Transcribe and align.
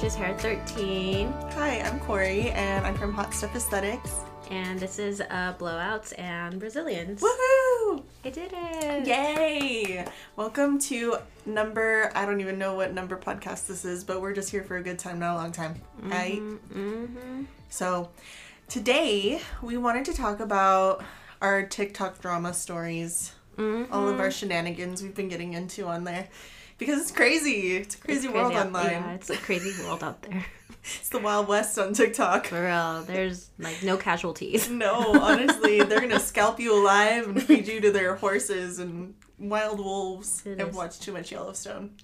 She's 0.00 0.14
Hair 0.14 0.38
13, 0.38 1.30
Hi, 1.52 1.80
I'm 1.80 2.00
Corey, 2.00 2.50
and 2.52 2.86
I'm 2.86 2.94
from 2.96 3.12
Hot 3.12 3.34
Stuff 3.34 3.54
Aesthetics. 3.54 4.10
and 4.50 4.80
this 4.80 4.98
is 4.98 5.20
uh, 5.20 5.54
Blowouts 5.58 6.18
and 6.18 6.58
Brazilians. 6.58 7.20
Woohoo! 7.20 8.02
I 8.24 8.30
did 8.30 8.50
it! 8.54 9.06
Yay! 9.06 10.06
Welcome 10.36 10.78
to 10.80 11.18
number, 11.44 12.10
I 12.14 12.24
don't 12.24 12.40
even 12.40 12.58
know 12.58 12.74
what 12.74 12.94
number 12.94 13.16
podcast 13.18 13.66
this 13.66 13.84
is, 13.84 14.02
but 14.02 14.22
we're 14.22 14.32
just 14.32 14.50
here 14.50 14.62
for 14.64 14.78
a 14.78 14.82
good 14.82 14.98
time, 14.98 15.18
not 15.18 15.34
a 15.34 15.36
long 15.36 15.52
time. 15.52 15.74
Right? 16.02 16.40
Mm-hmm. 16.40 17.44
So, 17.68 18.08
today 18.68 19.40
we 19.62 19.76
wanted 19.76 20.06
to 20.06 20.14
talk 20.14 20.40
about 20.40 21.04
our 21.42 21.62
TikTok 21.64 22.20
drama 22.20 22.54
stories, 22.54 23.34
Mm-hmm. 23.58 23.92
all 23.92 24.08
of 24.08 24.18
our 24.20 24.30
shenanigans 24.30 25.02
we've 25.02 25.14
been 25.14 25.28
getting 25.28 25.52
into 25.52 25.86
on 25.86 26.04
there. 26.04 26.28
Because 26.80 27.00
it's 27.00 27.12
crazy. 27.12 27.76
It's 27.76 27.94
a 27.94 27.98
crazy, 27.98 28.26
world 28.28 28.52
out- 28.54 28.66
online. 28.66 28.86
Yeah, 28.90 29.12
it's 29.12 29.30
a 29.30 29.36
crazy 29.36 29.80
world 29.84 30.02
out 30.02 30.22
there. 30.22 30.44
It's 30.82 31.10
the 31.10 31.18
Wild 31.18 31.46
West 31.46 31.78
on 31.78 31.92
TikTok. 31.92 32.46
For 32.46 32.64
real, 32.64 33.02
there's 33.02 33.50
like 33.58 33.82
no 33.82 33.98
casualties. 33.98 34.70
No, 34.70 35.20
honestly, 35.20 35.82
they're 35.82 36.00
gonna 36.00 36.18
scalp 36.32 36.58
you 36.58 36.72
alive 36.82 37.28
and 37.28 37.40
feed 37.42 37.68
you 37.68 37.82
to 37.82 37.92
their 37.92 38.16
horses 38.16 38.78
and 38.78 39.12
wild 39.38 39.78
wolves. 39.78 40.42
I've 40.46 40.74
watched 40.74 41.02
too 41.02 41.12
much 41.12 41.30
Yellowstone. 41.32 41.96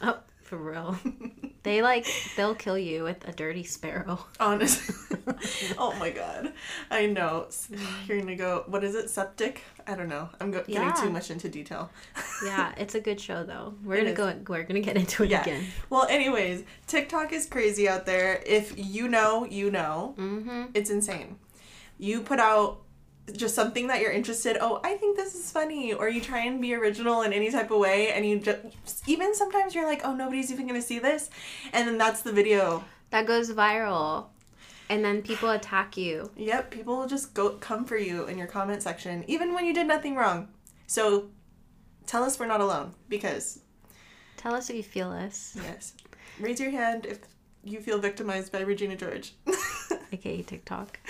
Oh, 0.00 0.18
for 0.44 0.56
real. 0.58 0.96
They 1.66 1.82
like 1.82 2.06
they'll 2.36 2.54
kill 2.54 2.78
you 2.78 3.02
with 3.02 3.26
a 3.28 3.32
dirty 3.32 3.64
sparrow. 3.64 4.24
Honestly. 4.40 4.94
oh 5.78 5.92
my 5.98 6.10
god. 6.10 6.52
I 6.90 7.06
know. 7.06 7.48
You're 8.06 8.20
gonna 8.20 8.36
go, 8.36 8.62
what 8.68 8.84
is 8.84 8.94
it, 8.94 9.10
septic? 9.10 9.62
I 9.86 9.96
don't 9.96 10.08
know. 10.08 10.28
I'm 10.40 10.50
go- 10.52 10.60
getting 10.60 10.74
Yeah. 10.74 10.92
too 10.92 11.10
much 11.10 11.30
into 11.30 11.48
detail. 11.48 11.90
Yeah, 12.44 12.72
it's 12.78 12.94
a 12.94 13.00
good 13.00 13.20
show 13.20 13.42
though. 13.44 13.74
We're 13.84 13.96
It 13.96 14.14
gonna 14.16 14.30
is. 14.30 14.42
go. 14.44 14.52
We're 14.52 14.62
gonna 14.62 14.80
get 14.80 14.96
into 14.96 15.24
it 15.24 15.30
Yeah. 15.30 15.42
again. 15.42 15.64
Well, 15.90 16.06
anyways, 16.08 16.62
TikTok 16.86 17.32
is 17.32 17.46
crazy 17.46 17.88
out 17.88 18.06
there. 18.06 18.40
If 18.46 18.74
you 18.76 19.08
know, 19.08 19.44
you 19.44 19.70
know. 19.70 20.14
Mm-hmm. 20.18 20.66
It's 20.74 20.90
insane. 20.90 21.36
You 21.98 22.20
put 22.20 22.38
out 22.38 22.82
just 23.34 23.54
something 23.54 23.88
that 23.88 24.00
you're 24.00 24.12
interested 24.12 24.56
oh 24.60 24.80
i 24.84 24.94
think 24.94 25.16
this 25.16 25.34
is 25.34 25.50
funny 25.50 25.92
or 25.92 26.08
you 26.08 26.20
try 26.20 26.40
and 26.40 26.60
be 26.60 26.74
original 26.74 27.22
in 27.22 27.32
any 27.32 27.50
type 27.50 27.70
of 27.70 27.78
way 27.78 28.12
and 28.12 28.24
you 28.24 28.38
just 28.38 29.08
even 29.08 29.34
sometimes 29.34 29.74
you're 29.74 29.86
like 29.86 30.02
oh 30.04 30.14
nobody's 30.14 30.52
even 30.52 30.66
gonna 30.66 30.80
see 30.80 30.98
this 30.98 31.28
and 31.72 31.88
then 31.88 31.98
that's 31.98 32.22
the 32.22 32.32
video. 32.32 32.84
That 33.10 33.26
goes 33.26 33.52
viral, 33.52 34.26
and 34.90 35.04
then 35.04 35.22
people 35.22 35.50
attack 35.50 35.96
you. 35.96 36.30
yep 36.36 36.70
people 36.70 36.96
will 36.96 37.06
just 37.06 37.34
go 37.34 37.50
come 37.50 37.84
for 37.84 37.96
you 37.96 38.26
in 38.26 38.38
your 38.38 38.46
comment 38.46 38.82
section 38.82 39.24
even 39.26 39.54
when 39.54 39.64
you 39.64 39.74
did 39.74 39.86
nothing 39.86 40.14
wrong. 40.16 40.48
So 40.86 41.30
tell 42.06 42.22
us 42.22 42.38
we're 42.38 42.46
not 42.46 42.60
alone 42.60 42.94
because 43.08 43.60
Tell 44.36 44.54
us 44.54 44.70
if 44.70 44.76
you 44.76 44.82
feel 44.82 45.10
us, 45.10 45.56
yes. 45.56 45.94
Raise 46.38 46.60
your 46.60 46.70
hand 46.70 47.06
if 47.06 47.18
you 47.64 47.80
feel 47.80 47.98
victimized 47.98 48.52
by 48.52 48.60
regina 48.60 48.94
george. 48.94 49.32
Aka 50.12 50.42
TikTok. 50.42 51.00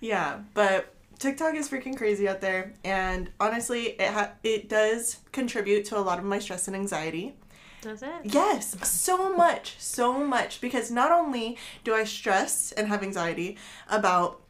Yeah, 0.00 0.38
but 0.54 0.94
TikTok 1.20 1.54
is 1.54 1.68
freaking 1.68 1.96
crazy 1.96 2.26
out 2.26 2.40
there, 2.40 2.72
and 2.82 3.30
honestly, 3.38 3.88
it 3.88 4.10
ha- 4.10 4.32
it 4.42 4.70
does 4.70 5.18
contribute 5.32 5.84
to 5.84 5.98
a 5.98 6.00
lot 6.00 6.18
of 6.18 6.24
my 6.24 6.38
stress 6.38 6.66
and 6.66 6.74
anxiety. 6.74 7.36
Does 7.82 8.02
it? 8.02 8.10
Yes, 8.24 8.76
so 8.88 9.36
much, 9.36 9.76
so 9.78 10.24
much, 10.24 10.62
because 10.62 10.90
not 10.90 11.12
only 11.12 11.58
do 11.84 11.94
I 11.94 12.04
stress 12.04 12.72
and 12.72 12.88
have 12.88 13.02
anxiety 13.02 13.58
about 13.90 14.40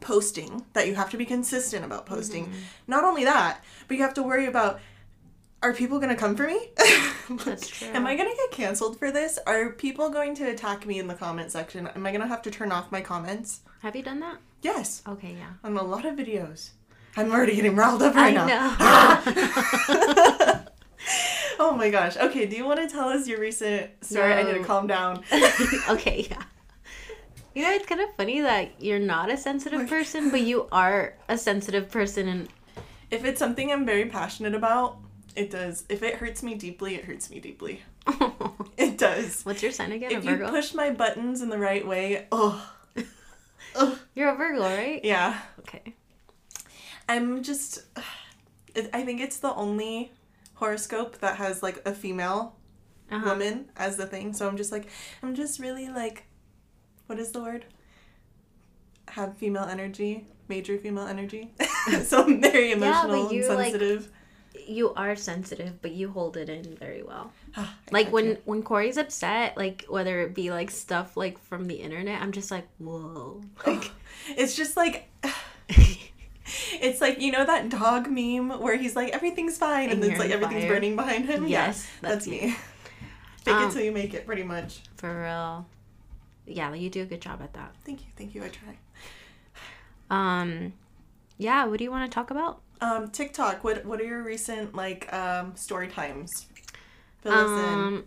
posting, 0.00 0.64
that 0.72 0.86
you 0.86 0.94
have 0.94 1.10
to 1.10 1.18
be 1.18 1.26
consistent 1.26 1.84
about 1.84 2.06
posting. 2.06 2.46
Mm-hmm. 2.46 2.58
Not 2.86 3.04
only 3.04 3.24
that, 3.24 3.62
but 3.86 3.98
you 3.98 4.02
have 4.02 4.14
to 4.14 4.22
worry 4.22 4.46
about 4.46 4.80
are 5.62 5.74
people 5.74 5.98
going 5.98 6.14
to 6.14 6.16
come 6.16 6.36
for 6.36 6.46
me? 6.46 6.68
That's 7.44 7.68
true. 7.68 7.88
Am 7.88 8.06
I 8.06 8.16
going 8.16 8.30
to 8.30 8.36
get 8.36 8.52
canceled 8.52 8.98
for 8.98 9.10
this? 9.10 9.38
Are 9.46 9.72
people 9.72 10.08
going 10.08 10.34
to 10.36 10.44
attack 10.44 10.86
me 10.86 10.98
in 10.98 11.08
the 11.08 11.14
comment 11.14 11.50
section? 11.50 11.88
Am 11.88 12.06
I 12.06 12.12
going 12.12 12.22
to 12.22 12.28
have 12.28 12.42
to 12.42 12.50
turn 12.50 12.70
off 12.70 12.92
my 12.92 13.00
comments? 13.00 13.60
Have 13.80 13.96
you 13.96 14.02
done 14.02 14.20
that? 14.20 14.38
Yes 14.62 15.02
Okay, 15.06 15.36
yeah. 15.38 15.52
on 15.64 15.76
a 15.76 15.82
lot 15.82 16.04
of 16.04 16.14
videos. 16.16 16.70
I'm 17.16 17.30
already 17.32 17.56
getting 17.56 17.74
riled 17.76 18.02
up 18.02 18.14
right 18.14 18.36
I 18.36 18.46
now. 18.46 18.46
know. 20.46 20.64
Oh 21.60 21.72
my 21.74 21.90
gosh. 21.90 22.16
Okay, 22.16 22.46
do 22.46 22.54
you 22.56 22.64
want 22.64 22.78
to 22.80 22.88
tell 22.88 23.08
us 23.08 23.26
your 23.26 23.40
recent 23.40 23.90
story? 24.04 24.32
I 24.32 24.44
need 24.44 24.54
to 24.58 24.62
calm 24.64 24.86
down. 24.86 25.24
okay, 25.88 26.26
yeah. 26.30 26.42
You 27.52 27.62
know, 27.64 27.72
it's 27.72 27.84
kind 27.86 28.00
of 28.00 28.14
funny 28.16 28.40
that 28.42 28.80
you're 28.80 29.00
not 29.00 29.28
a 29.28 29.36
sensitive 29.36 29.88
person, 29.88 30.30
but 30.30 30.42
you 30.42 30.68
are 30.70 31.14
a 31.28 31.36
sensitive 31.36 31.90
person, 31.90 32.28
and 32.28 32.48
If 33.10 33.24
it's 33.24 33.40
something 33.40 33.72
I'm 33.72 33.84
very 33.84 34.06
passionate 34.06 34.54
about, 34.54 34.98
it 35.34 35.50
does. 35.50 35.84
If 35.88 36.04
it 36.04 36.14
hurts 36.14 36.44
me 36.44 36.54
deeply, 36.54 36.94
it 36.94 37.04
hurts 37.06 37.28
me 37.30 37.40
deeply. 37.40 37.82
It 38.76 38.96
does. 38.96 39.42
what's 39.42 39.60
your 39.60 39.72
sign 39.72 39.90
again? 39.90 40.12
If 40.12 40.24
you 40.24 40.36
push 40.36 40.72
my 40.72 40.90
buttons 40.90 41.42
in 41.42 41.48
the 41.48 41.58
right 41.58 41.84
way, 41.84 42.28
oh, 42.30 42.64
You're 44.14 44.30
a 44.30 44.36
Virgo, 44.36 44.60
right? 44.62 45.00
yeah. 45.04 45.38
Okay. 45.60 45.94
I'm 47.08 47.42
just. 47.42 47.82
I 48.92 49.02
think 49.04 49.20
it's 49.20 49.38
the 49.38 49.52
only 49.54 50.12
horoscope 50.54 51.18
that 51.18 51.36
has 51.36 51.62
like 51.62 51.82
a 51.86 51.92
female 51.94 52.56
Uh-huh. 53.10 53.24
woman 53.30 53.70
as 53.76 53.96
the 53.96 54.06
thing. 54.06 54.32
So 54.34 54.46
I'm 54.46 54.56
just 54.56 54.70
like, 54.72 54.88
I'm 55.22 55.34
just 55.34 55.58
really 55.58 55.88
like, 55.88 56.24
what 57.06 57.18
is 57.18 57.32
the 57.32 57.40
word? 57.40 57.64
Have 59.08 59.36
female 59.38 59.64
energy, 59.64 60.26
major 60.48 60.76
female 60.78 61.06
energy. 61.06 61.50
so 62.04 62.22
I'm 62.24 62.40
very 62.42 62.68
Yeah, 62.70 62.76
emotional 62.76 63.32
you, 63.32 63.46
and 63.48 63.54
like- 63.56 63.70
sensitive. 63.72 64.10
You 64.66 64.92
are 64.94 65.14
sensitive, 65.16 65.80
but 65.82 65.92
you 65.92 66.10
hold 66.10 66.36
it 66.36 66.48
in 66.48 66.76
very 66.76 67.02
well. 67.02 67.32
Like 67.90 68.12
when 68.12 68.24
you. 68.26 68.38
when 68.44 68.62
Corey's 68.62 68.96
upset, 68.96 69.56
like 69.56 69.84
whether 69.88 70.20
it 70.22 70.34
be 70.34 70.50
like 70.50 70.70
stuff 70.70 71.16
like 71.16 71.38
from 71.38 71.66
the 71.66 71.76
internet, 71.76 72.20
I'm 72.20 72.32
just 72.32 72.50
like, 72.50 72.66
whoa. 72.78 73.42
Like, 73.66 73.90
it's 74.36 74.54
just 74.56 74.76
like. 74.76 75.08
It's 76.80 77.00
like 77.02 77.20
you 77.20 77.30
know 77.30 77.44
that 77.44 77.68
dog 77.68 78.08
meme 78.08 78.60
where 78.60 78.76
he's 78.76 78.96
like 78.96 79.10
everything's 79.12 79.58
fine 79.58 79.90
and, 79.90 80.02
And 80.02 80.10
it's 80.12 80.18
like 80.18 80.30
everything's 80.30 80.62
fire. 80.62 80.72
burning 80.74 80.96
behind 80.96 81.26
him. 81.26 81.46
Yes, 81.46 81.86
yeah, 82.02 82.08
that's, 82.08 82.24
that's 82.24 82.26
me. 82.26 82.56
Fake 83.44 83.54
Um, 83.54 83.68
it 83.68 83.72
till 83.72 83.82
you 83.82 83.92
make 83.92 84.14
it, 84.14 84.24
pretty 84.24 84.42
much. 84.44 84.80
for 84.96 85.24
real. 85.24 85.66
Yeah, 86.46 86.72
you 86.72 86.88
do 86.88 87.02
a 87.02 87.04
good 87.04 87.20
job 87.20 87.42
at 87.42 87.52
that. 87.52 87.74
Thank 87.84 88.00
you, 88.00 88.06
thank 88.16 88.34
you. 88.34 88.42
I 88.42 88.48
try. 88.48 88.78
Um, 90.40 90.72
yeah. 91.36 91.66
What 91.66 91.76
do 91.78 91.84
you 91.84 91.90
want 91.90 92.10
to 92.10 92.14
talk 92.14 92.30
about? 92.30 92.60
Um, 92.80 93.10
TikTok. 93.10 93.64
What 93.64 93.84
what 93.84 94.00
are 94.00 94.04
your 94.04 94.22
recent 94.22 94.74
like 94.74 95.12
um 95.12 95.56
story 95.56 95.88
times? 95.88 96.46
Fill. 97.22 97.32
Um, 97.32 98.04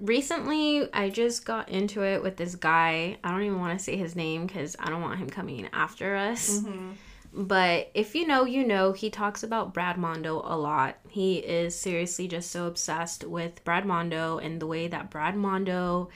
recently 0.00 0.92
I 0.92 1.10
just 1.10 1.44
got 1.44 1.68
into 1.68 2.02
it 2.02 2.22
with 2.22 2.36
this 2.36 2.54
guy. 2.54 3.18
I 3.22 3.30
don't 3.30 3.42
even 3.42 3.60
want 3.60 3.78
to 3.78 3.84
say 3.84 3.96
his 3.96 4.16
name 4.16 4.46
because 4.46 4.76
I 4.78 4.90
don't 4.90 5.02
want 5.02 5.18
him 5.18 5.30
coming 5.30 5.68
after 5.72 6.16
us. 6.16 6.60
Mm-hmm. 6.60 6.92
But 7.36 7.90
if 7.94 8.14
you 8.14 8.28
know, 8.28 8.44
you 8.44 8.64
know, 8.64 8.92
he 8.92 9.10
talks 9.10 9.42
about 9.42 9.74
Brad 9.74 9.98
Mondo 9.98 10.40
a 10.44 10.56
lot. 10.56 10.98
He 11.08 11.38
is 11.38 11.74
seriously 11.74 12.28
just 12.28 12.52
so 12.52 12.66
obsessed 12.66 13.24
with 13.24 13.64
Brad 13.64 13.84
Mondo 13.84 14.38
and 14.38 14.60
the 14.60 14.68
way 14.68 14.86
that 14.86 15.10
Brad 15.10 15.36
Mondo 15.36 16.10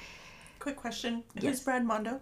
Quick 0.58 0.76
question. 0.76 1.24
Yes. 1.34 1.44
Who's 1.44 1.60
Brad 1.60 1.84
Mondo? 1.84 2.20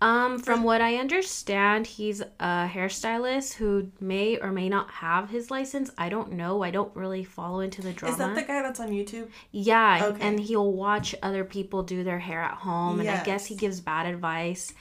Um, 0.00 0.38
from 0.38 0.62
what 0.62 0.82
I 0.82 0.96
understand, 0.96 1.86
he's 1.86 2.20
a 2.20 2.68
hairstylist 2.70 3.54
who 3.54 3.90
may 3.98 4.36
or 4.38 4.52
may 4.52 4.68
not 4.68 4.90
have 4.90 5.30
his 5.30 5.50
license. 5.50 5.90
I 5.96 6.10
don't 6.10 6.32
know. 6.32 6.62
I 6.62 6.70
don't 6.70 6.94
really 6.94 7.24
follow 7.24 7.60
into 7.60 7.80
the 7.80 7.92
drama. 7.94 8.12
Is 8.12 8.18
that 8.18 8.34
the 8.34 8.42
guy 8.42 8.60
that's 8.62 8.78
on 8.78 8.90
YouTube? 8.90 9.28
yeah, 9.52 10.00
Okay. 10.04 10.20
and 10.26 10.38
he'll 10.38 10.70
watch 10.72 11.14
other 11.22 11.44
people 11.44 11.82
do 11.82 12.04
their 12.04 12.18
hair 12.18 12.42
at 12.42 12.54
home, 12.58 13.00
and 13.00 13.08
I 13.08 13.24
guess 13.24 13.46
he 13.46 13.54
gives 13.54 13.80
bad 13.80 14.04
advice. 14.06 14.74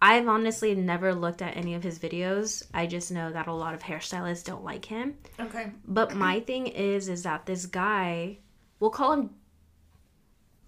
I've 0.00 0.28
honestly 0.28 0.74
never 0.74 1.14
looked 1.14 1.40
at 1.42 1.56
any 1.56 1.74
of 1.74 1.82
his 1.82 1.98
videos. 1.98 2.62
I 2.74 2.86
just 2.86 3.10
know 3.12 3.32
that 3.32 3.46
a 3.46 3.52
lot 3.52 3.74
of 3.74 3.82
hairstylists 3.82 4.44
don't 4.44 4.64
like 4.64 4.84
him. 4.86 5.16
Okay. 5.40 5.72
But 5.86 6.14
my 6.14 6.40
thing 6.40 6.66
is, 6.68 7.08
is 7.08 7.22
that 7.22 7.46
this 7.46 7.64
guy, 7.66 8.38
we'll 8.80 8.90
call 8.90 9.12
him. 9.12 9.30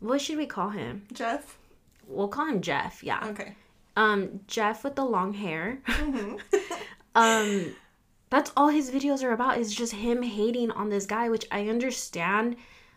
What 0.00 0.20
should 0.20 0.36
we 0.38 0.46
call 0.46 0.70
him? 0.70 1.06
Jeff? 1.12 1.58
We'll 2.06 2.28
call 2.28 2.46
him 2.46 2.60
Jeff. 2.60 3.02
Yeah. 3.02 3.20
Okay. 3.28 3.54
Um, 3.96 4.40
Jeff 4.46 4.84
with 4.84 4.94
the 4.94 5.04
long 5.04 5.32
hair. 5.32 5.80
hmm 5.86 6.36
um 7.14 7.74
that's 8.28 8.52
all 8.56 8.68
his 8.68 8.90
videos 8.90 9.22
are 9.22 9.32
about 9.32 9.58
is 9.58 9.74
just 9.74 9.94
him 9.94 10.22
hating 10.22 10.70
on 10.72 10.90
this 10.90 11.06
guy 11.06 11.28
which 11.28 11.46
i 11.50 11.68
understand. 11.68 12.56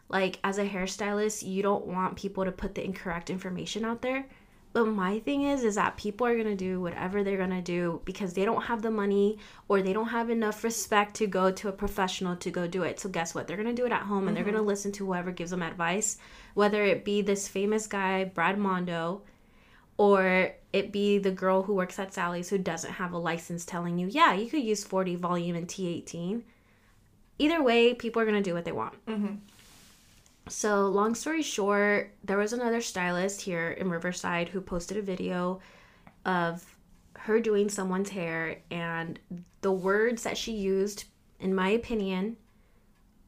Like 0.09 0.39
as 0.43 0.57
a 0.57 0.67
hairstylist 0.67 1.47
you 1.47 1.61
don't 1.61 1.85
want 1.85 2.17
people 2.17 2.45
to 2.45 2.51
put 2.51 2.75
the 2.75 2.83
incorrect 2.83 3.29
information 3.29 3.85
out 3.85 4.01
there. 4.01 4.25
But 4.71 4.85
my 4.85 5.19
thing 5.19 5.43
is 5.43 5.63
is 5.63 5.75
that 5.75 5.97
people 5.97 6.27
are 6.27 6.35
going 6.35 6.45
to 6.45 6.55
do 6.55 6.81
whatever 6.81 7.23
they're 7.23 7.37
going 7.37 7.49
to 7.49 7.61
do 7.61 8.01
because 8.05 8.33
they 8.33 8.45
don't 8.45 8.63
have 8.63 8.81
the 8.81 8.91
money 8.91 9.39
or 9.67 9.81
they 9.81 9.93
don't 9.93 10.09
have 10.09 10.29
enough 10.29 10.63
respect 10.63 11.15
to 11.15 11.27
go 11.27 11.51
to 11.51 11.69
a 11.69 11.71
professional 11.71 12.35
to 12.35 12.51
go 12.51 12.67
do 12.67 12.83
it. 12.83 12.99
So 12.99 13.09
guess 13.09 13.33
what? 13.33 13.47
They're 13.47 13.57
going 13.57 13.75
to 13.75 13.81
do 13.81 13.85
it 13.85 13.91
at 13.91 14.03
home 14.03 14.27
and 14.27 14.35
they're 14.35 14.43
going 14.43 14.55
to 14.55 14.61
listen 14.61 14.91
to 14.93 15.05
whoever 15.05 15.31
gives 15.31 15.51
them 15.51 15.63
advice 15.63 16.17
whether 16.53 16.83
it 16.83 17.05
be 17.05 17.21
this 17.21 17.47
famous 17.47 17.87
guy 17.87 18.25
brad 18.25 18.57
mondo 18.57 19.21
or 19.99 20.53
it 20.71 20.93
be 20.93 21.17
the 21.17 21.29
girl 21.29 21.63
who 21.63 21.73
works 21.73 21.99
at 21.99 22.13
Sally's 22.13 22.47
who 22.49 22.57
doesn't 22.57 22.93
have 22.93 23.11
a 23.11 23.17
license 23.17 23.65
telling 23.65 23.97
you, 23.99 24.07
yeah, 24.07 24.33
you 24.33 24.49
could 24.49 24.63
use 24.63 24.81
40 24.85 25.17
volume 25.17 25.57
and 25.57 25.67
T18. 25.67 26.41
Either 27.37 27.61
way, 27.61 27.93
people 27.93 28.21
are 28.21 28.25
going 28.25 28.41
to 28.41 28.49
do 28.49 28.53
what 28.53 28.63
they 28.63 28.71
want. 28.71 28.95
hmm 29.05 29.35
So, 30.47 30.87
long 30.87 31.15
story 31.15 31.41
short, 31.41 32.15
there 32.23 32.37
was 32.37 32.53
another 32.53 32.79
stylist 32.79 33.41
here 33.41 33.71
in 33.71 33.89
Riverside 33.89 34.47
who 34.47 34.61
posted 34.61 34.95
a 34.95 35.01
video 35.01 35.59
of 36.23 36.77
her 37.17 37.41
doing 37.41 37.67
someone's 37.67 38.11
hair, 38.11 38.59
and 38.71 39.19
the 39.59 39.73
words 39.73 40.23
that 40.23 40.37
she 40.37 40.53
used, 40.53 41.03
in 41.41 41.53
my 41.53 41.67
opinion, 41.71 42.37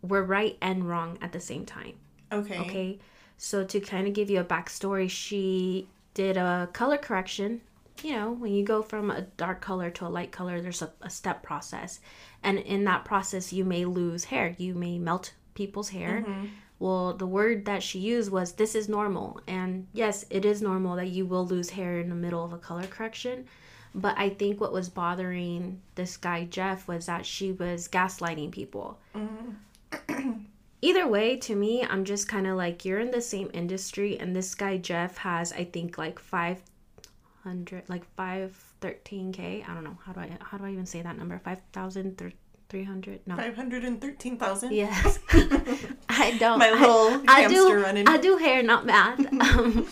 were 0.02 0.24
right 0.24 0.58
and 0.62 0.88
wrong 0.88 1.18
at 1.22 1.34
the 1.34 1.40
same 1.42 1.66
time. 1.66 1.96
Okay. 2.32 2.60
Okay. 2.60 3.00
So, 3.38 3.66
to 3.66 3.82
kind 3.82 4.08
of 4.08 4.14
give 4.14 4.30
you 4.30 4.40
a 4.40 4.46
backstory, 4.46 5.10
she 5.10 5.90
did 6.14 6.38
a 6.38 6.70
color 6.74 6.98
correction. 6.98 7.62
You 8.04 8.14
know, 8.14 8.32
when 8.32 8.54
you 8.54 8.64
go 8.66 8.82
from 8.82 9.12
a 9.12 9.22
dark 9.22 9.62
color 9.62 9.90
to 9.92 10.08
a 10.08 10.10
light 10.10 10.32
color, 10.32 10.62
there's 10.62 10.82
a, 10.82 10.92
a 11.02 11.10
step 11.10 11.44
process. 11.44 12.00
And 12.42 12.58
in 12.58 12.84
that 12.86 13.06
process, 13.06 13.54
you 13.54 13.64
may 13.64 13.86
lose 13.86 14.26
hair. 14.26 14.56
You 14.58 14.74
may 14.74 14.98
melt 14.98 15.34
people's 15.54 15.90
hair. 15.90 16.24
Mm-hmm. 16.28 16.46
Well, 16.80 17.14
the 17.14 17.28
word 17.28 17.66
that 17.66 17.84
she 17.84 18.00
used 18.00 18.32
was 18.32 18.54
this 18.54 18.74
is 18.74 18.90
normal. 18.90 19.40
And 19.46 19.88
yes, 19.94 20.26
it 20.32 20.46
is 20.46 20.64
normal 20.64 20.96
that 20.96 21.10
you 21.10 21.28
will 21.28 21.46
lose 21.46 21.70
hair 21.70 22.00
in 22.00 22.10
the 22.10 22.16
middle 22.16 22.44
of 22.44 22.54
a 22.54 22.58
color 22.58 22.88
correction. 22.88 23.46
But 23.94 24.18
I 24.18 24.30
think 24.30 24.60
what 24.60 24.74
was 24.74 24.90
bothering 24.90 25.82
this 25.96 26.18
guy, 26.18 26.46
Jeff, 26.46 26.88
was 26.88 27.06
that 27.06 27.26
she 27.26 27.52
was 27.52 27.88
gaslighting 27.88 28.52
people. 28.52 28.98
Mm-hmm. 29.16 30.32
Either 30.82 31.08
way, 31.08 31.38
to 31.38 31.56
me, 31.56 31.84
I'm 31.84 32.04
just 32.06 32.28
kind 32.28 32.48
of 32.48 32.58
like, 32.58 32.84
you're 32.86 33.00
in 33.00 33.12
the 33.12 33.22
same 33.22 33.52
industry, 33.54 34.18
and 34.20 34.36
this 34.36 34.56
guy, 34.56 34.78
Jeff, 34.78 35.18
has, 35.18 35.54
I 35.54 35.64
think, 35.66 35.98
like 35.98 36.18
500, 36.20 37.84
like 37.88 38.04
513K. 38.16 39.68
I 39.70 39.74
don't 39.74 39.84
know. 39.84 39.98
How 40.06 40.14
do 40.14 40.22
I, 40.22 40.38
how 40.42 40.58
do 40.58 40.66
I 40.66 40.72
even 40.72 40.86
say 40.88 41.02
that 41.04 41.18
number? 41.18 41.40
5,300? 41.44 43.20
No. 43.28 43.36
513,000. 43.36 44.72
Yes. 44.74 45.20
I 46.10 46.36
don't. 46.40 46.58
My 46.60 46.70
I- 46.70 46.72
little 46.80 47.24
I, 47.30 47.42
hamster 47.42 47.78
do. 47.78 47.82
running. 47.84 48.08
I 48.08 48.18
do 48.18 48.38
hair, 48.38 48.64
not 48.64 48.86
math. 48.86 49.20
um, 49.42 49.88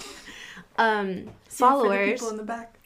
um, 0.78 1.30
followers, 1.48 2.14
people 2.14 2.30
in 2.30 2.38
the 2.38 2.44
back. 2.44 2.80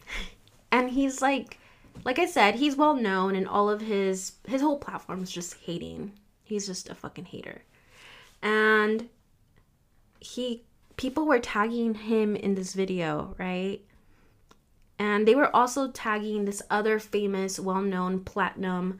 and 0.71 0.89
he's 0.89 1.21
like, 1.21 1.57
like 2.03 2.19
I 2.19 2.25
said, 2.25 2.55
he's 2.55 2.75
well 2.75 2.95
known, 2.95 3.35
and 3.35 3.47
all 3.47 3.69
of 3.69 3.79
his 3.81 4.33
his 4.47 4.61
whole 4.61 4.77
platform 4.77 5.23
is 5.23 5.31
just 5.31 5.53
hating. 5.65 6.11
He's 6.43 6.65
just 6.67 6.89
a 6.89 6.95
fucking 6.95 7.25
hater, 7.25 7.61
and 8.43 9.09
he 10.19 10.65
people 10.97 11.25
were 11.25 11.39
tagging 11.39 11.95
him 11.95 12.35
in 12.35 12.53
this 12.53 12.73
video, 12.73 13.33
right? 13.39 13.81
And 14.99 15.27
they 15.27 15.33
were 15.33 15.53
also 15.55 15.89
tagging 15.89 16.45
this 16.45 16.61
other 16.69 16.99
famous, 16.99 17.59
well-known 17.59 18.23
platinum 18.23 18.99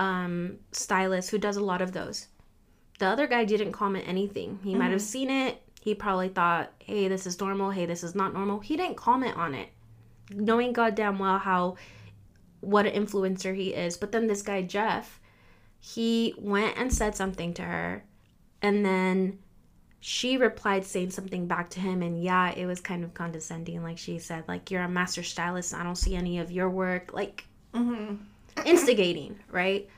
um, 0.00 0.56
stylist 0.72 1.30
who 1.30 1.38
does 1.38 1.56
a 1.56 1.64
lot 1.64 1.82
of 1.82 1.92
those. 1.92 2.28
The 2.98 3.06
other 3.06 3.26
guy 3.26 3.44
didn't 3.44 3.72
comment 3.72 4.04
anything. 4.08 4.58
He 4.64 4.74
might 4.74 4.92
have 4.92 5.02
seen 5.02 5.28
it. 5.28 5.60
He 5.82 5.94
probably 5.94 6.28
thought, 6.28 6.72
"Hey, 6.78 7.08
this 7.08 7.26
is 7.26 7.38
normal. 7.38 7.70
Hey, 7.70 7.84
this 7.84 8.02
is 8.02 8.14
not 8.14 8.32
normal." 8.32 8.60
He 8.60 8.76
didn't 8.76 8.96
comment 8.96 9.36
on 9.36 9.54
it, 9.54 9.68
knowing 10.30 10.72
goddamn 10.72 11.18
well 11.18 11.38
how 11.38 11.76
what 12.60 12.86
an 12.86 12.94
influencer 13.04 13.54
he 13.54 13.74
is. 13.74 13.96
But 13.96 14.12
then 14.12 14.26
this 14.26 14.40
guy 14.40 14.62
Jeff, 14.62 15.20
he 15.78 16.34
went 16.38 16.78
and 16.78 16.92
said 16.92 17.14
something 17.14 17.52
to 17.54 17.62
her, 17.62 18.04
and 18.64 18.84
then 18.84 19.38
she 20.00 20.38
replied 20.38 20.84
saying 20.84 21.10
something 21.10 21.46
back 21.46 21.68
to 21.70 21.80
him 21.80 22.02
and 22.02 22.22
yeah 22.22 22.50
it 22.50 22.66
was 22.66 22.80
kind 22.80 23.04
of 23.04 23.14
condescending. 23.14 23.82
Like 23.82 23.98
she 23.98 24.18
said 24.18 24.44
like 24.48 24.70
you're 24.70 24.82
a 24.82 24.88
master 24.88 25.22
stylist 25.22 25.74
i 25.74 25.82
don't 25.82 25.96
see 25.96 26.16
any 26.16 26.38
of 26.38 26.50
your 26.50 26.68
work 26.70 27.12
like 27.12 27.44
mm-hmm. 27.72 28.16
instigating 28.66 29.38
right? 29.50 29.88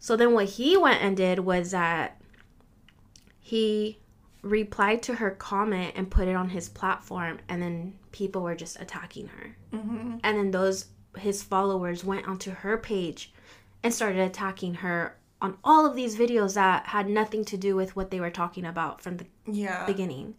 So 0.00 0.16
then 0.16 0.32
what 0.32 0.46
he 0.46 0.76
went 0.76 1.02
and 1.02 1.16
did 1.16 1.38
was 1.38 1.70
that 1.70 2.20
he 3.38 3.98
replied 4.42 5.02
to 5.02 5.14
her 5.14 5.30
comment 5.30 5.92
and 5.94 6.10
put 6.10 6.26
it 6.26 6.34
on 6.34 6.48
his 6.48 6.68
platform 6.68 7.38
and 7.48 7.62
then 7.62 7.94
people 8.10 8.42
were 8.42 8.54
just 8.56 8.80
attacking 8.80 9.28
her. 9.28 9.56
Mm-hmm. 9.72 10.16
And 10.24 10.38
then 10.38 10.50
those 10.50 10.86
his 11.18 11.42
followers 11.42 12.04
went 12.04 12.26
onto 12.26 12.50
her 12.50 12.78
page 12.78 13.32
and 13.82 13.94
started 13.94 14.20
attacking 14.20 14.74
her 14.74 15.16
on 15.42 15.56
all 15.64 15.86
of 15.86 15.94
these 15.96 16.16
videos 16.16 16.54
that 16.54 16.86
had 16.86 17.08
nothing 17.08 17.44
to 17.46 17.56
do 17.56 17.74
with 17.76 17.96
what 17.96 18.10
they 18.10 18.20
were 18.20 18.30
talking 18.30 18.64
about 18.66 19.00
from 19.00 19.16
the 19.18 19.26
Yeah. 19.46 19.86
beginning 19.86 20.34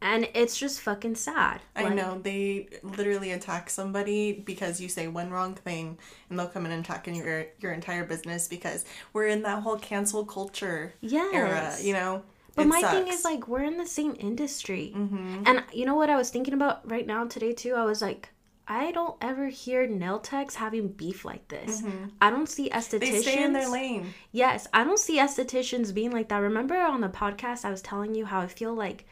and 0.00 0.28
it's 0.34 0.58
just 0.58 0.80
fucking 0.82 1.14
sad 1.14 1.60
I 1.74 1.84
Like, 1.84 1.94
know. 1.94 2.18
They 2.22 2.68
literally 2.82 3.30
attack 3.32 3.70
somebody 3.70 4.32
because 4.32 4.78
you 4.80 4.88
say 4.88 5.08
one 5.08 5.30
wrong 5.30 5.54
thing 5.54 5.98
and 6.28 6.38
they'll 6.38 6.48
come 6.48 6.66
in 6.66 6.72
and 6.72 6.84
attack 6.84 7.08
in 7.08 7.14
your 7.14 7.46
your 7.58 7.72
entire 7.72 8.04
business 8.04 8.46
because 8.48 8.84
we're 9.14 9.28
in 9.28 9.42
that 9.42 9.62
whole 9.62 9.78
cancel 9.78 10.24
culture 10.24 10.92
yes 11.00 11.34
era, 11.34 11.74
you 11.80 11.94
know? 11.94 12.22
But 12.54 12.66
It 12.66 12.68
my 12.68 12.82
thing 12.82 13.08
is 13.08 13.24
like 13.24 13.48
we're 13.48 13.64
in 13.64 13.78
the 13.78 13.86
same 13.86 14.14
industry, 14.20 14.92
Mm-hmm. 14.94 15.42
and 15.46 15.64
you 15.72 15.86
know 15.86 15.96
what 15.96 16.10
I 16.10 16.16
was 16.16 16.30
thinking 16.30 16.54
about 16.54 16.88
right 16.88 17.06
now 17.06 17.24
today 17.26 17.52
too. 17.52 17.74
I 17.74 17.84
was 17.84 18.00
like, 18.02 18.28
I 18.66 18.92
don't 18.92 19.16
ever 19.20 19.48
hear 19.48 19.86
nail 19.86 20.18
techs 20.18 20.54
having 20.54 20.88
beef 20.88 21.24
like 21.24 21.48
this. 21.48 21.82
I 22.20 22.30
don't 22.30 22.48
see 22.48 22.70
estheticians. 22.70 23.00
Mm-hmm. 23.00 23.12
they 23.12 23.22
stay 23.22 23.42
in 23.42 23.52
their 23.52 23.68
lane. 23.68 24.14
Yes, 24.32 24.66
I 24.72 24.84
don't 24.84 24.98
see 24.98 25.18
estheticians 25.18 25.92
being 25.92 26.10
like 26.10 26.28
that. 26.28 26.38
Remember 26.38 26.76
on 26.76 27.00
the 27.00 27.08
podcast 27.08 27.64
I 27.64 27.70
was 27.70 27.82
telling 27.82 28.14
you 28.14 28.24
how 28.24 28.40
I 28.40 28.46
feel 28.46 28.74
like 28.74 29.04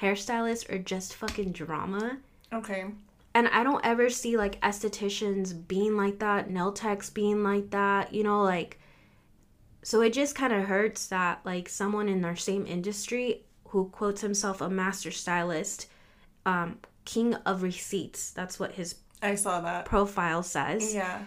hairstylists 0.00 0.70
are 0.72 0.78
just 0.78 1.14
fucking 1.14 1.52
drama. 1.52 2.18
Okay. 2.52 2.86
And 3.34 3.48
I 3.48 3.62
don't 3.62 3.84
ever 3.84 4.10
see 4.10 4.36
like 4.36 4.60
estheticians 4.62 5.54
being 5.68 5.96
like 5.96 6.18
that, 6.18 6.50
nail 6.50 6.72
techs 6.72 7.10
being 7.10 7.44
like 7.44 7.70
that, 7.70 8.12
you 8.12 8.22
know, 8.22 8.42
like 8.42 8.80
so 9.82 10.00
it 10.00 10.12
just 10.12 10.34
kind 10.34 10.52
of 10.52 10.64
hurts 10.64 11.06
that 11.08 11.40
like 11.44 11.68
someone 11.68 12.08
in 12.08 12.24
our 12.24 12.34
same 12.34 12.66
industry 12.66 13.44
who 13.68 13.88
quotes 13.90 14.20
himself 14.20 14.60
a 14.60 14.68
master 14.68 15.10
stylist, 15.10 15.86
um, 16.44 16.78
king 17.06 17.34
of 17.46 17.62
receipts. 17.62 18.30
That's 18.32 18.60
what 18.60 18.72
his 18.72 18.96
I 19.22 19.34
saw 19.36 19.62
that. 19.62 19.86
profile 19.86 20.42
says. 20.42 20.94
Yeah. 20.94 21.22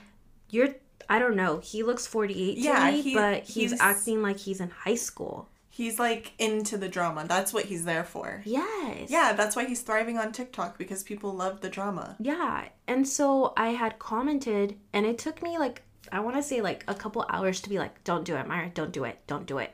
You're 0.52 0.76
I 1.10 1.18
don't 1.18 1.36
know. 1.36 1.58
He 1.58 1.82
looks 1.82 2.06
48 2.06 2.56
to 2.56 2.62
Yeah, 2.62 2.92
me, 2.92 3.02
he- 3.02 3.16
but 3.16 3.44
he's, 3.44 3.72
he's- 3.72 3.82
acting 3.82 4.22
like 4.22 4.38
he's 4.38 4.60
in 4.62 4.70
high 4.70 4.96
school. 4.96 5.50
He's 5.72 5.98
like 5.98 6.34
into 6.38 6.78
the 6.78 6.90
drama. 6.90 7.26
That's 7.28 7.54
what 7.54 7.66
he's 7.66 7.86
there 7.86 8.04
for. 8.04 8.42
Yes. 8.46 9.10
Yeah, 9.10 9.32
that's 9.34 9.56
why 9.56 9.66
he's 9.66 9.82
thriving 9.82 10.18
on 10.18 10.32
TikTok 10.34 10.78
because 10.78 11.04
people 11.04 11.34
love 11.34 11.62
the 11.62 11.70
drama. 11.70 12.16
Yeah. 12.20 12.66
And 12.86 13.08
so 13.08 13.54
I 13.56 13.70
had 13.70 13.98
commented, 13.98 14.78
and 14.92 15.06
it 15.06 15.18
took 15.18 15.42
me 15.42 15.58
like, 15.58 15.82
I 16.12 16.20
want 16.20 16.36
to 16.36 16.44
say 16.44 16.60
like 16.62 16.84
a 16.90 16.94
couple 16.94 17.26
hours 17.30 17.62
to 17.62 17.70
be 17.70 17.80
like, 17.80 18.04
don't 18.04 18.26
do 18.26 18.36
it, 18.36 18.46
Myra, 18.46 18.70
don't 18.74 18.92
do 18.92 19.06
it, 19.06 19.20
don't 19.26 19.46
do 19.46 19.58
it. 19.60 19.74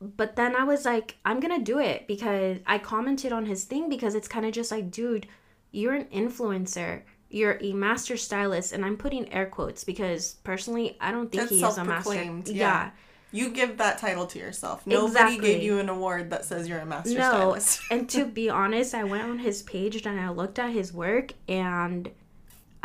But 0.00 0.36
then 0.36 0.54
I 0.54 0.64
was 0.64 0.84
like, 0.84 1.16
I'm 1.24 1.40
to 1.58 1.64
do 1.64 1.78
it 1.78 2.06
because 2.06 2.58
I 2.66 2.78
commented 2.78 3.32
on 3.32 3.46
his 3.46 3.64
thing 3.64 3.88
because 3.88 4.14
it's 4.14 4.28
kind 4.28 4.44
of 4.44 4.52
just 4.52 4.70
like, 4.70 4.90
dude, 4.90 5.26
you're 5.72 5.94
an 5.94 6.04
influencer. 6.06 7.02
You're 7.30 7.58
a 7.60 7.72
master 7.72 8.16
stylist, 8.16 8.72
and 8.72 8.84
I'm 8.84 8.96
putting 8.96 9.32
air 9.32 9.46
quotes 9.46 9.84
because 9.84 10.34
personally, 10.44 10.96
I 11.00 11.10
don't 11.10 11.30
think 11.32 11.44
That's 11.44 11.52
he 11.52 11.64
is 11.64 11.76
a 11.78 11.84
master. 11.84 12.14
yeah. 12.14 12.42
yeah. 12.46 12.90
You 13.32 13.50
give 13.50 13.78
that 13.78 13.98
title 13.98 14.26
to 14.28 14.38
yourself. 14.38 14.86
Nobody 14.86 15.34
Exactly. 15.34 15.38
gave 15.54 15.62
you 15.62 15.78
an 15.80 15.88
award 15.88 16.30
that 16.30 16.44
says 16.44 16.68
you're 16.68 16.78
a 16.78 16.86
master 16.86 17.18
no 17.18 17.30
stylist. 17.30 17.80
and 17.90 18.08
to 18.10 18.24
be 18.40 18.48
honest 18.48 18.94
i 18.94 19.02
went 19.04 19.24
on 19.24 19.40
his 19.40 19.62
page 19.64 20.06
and 20.06 20.18
i 20.20 20.30
looked 20.30 20.58
at 20.60 20.70
his 20.70 20.92
work 20.92 21.32
and 21.48 22.08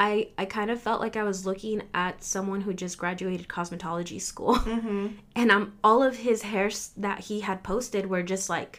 i 0.08 0.12
i 0.38 0.46
kind 0.46 0.70
of 0.72 0.82
felt 0.82 1.00
like 1.06 1.16
i 1.16 1.24
was 1.32 1.46
looking 1.46 1.82
at 1.94 2.24
someone 2.24 2.62
who 2.62 2.74
just 2.74 2.98
graduated 2.98 3.48
cosmetology 3.48 4.20
school 4.20 4.56
Mm-hmm. 4.76 5.08
and 5.36 5.52
um 5.52 5.74
all 5.84 6.02
of 6.10 6.16
his 6.28 6.42
hairs 6.52 6.92
that 6.98 7.20
he 7.28 7.42
had 7.42 7.62
posted 7.64 8.04
were 8.08 8.24
just 8.24 8.50
like 8.50 8.74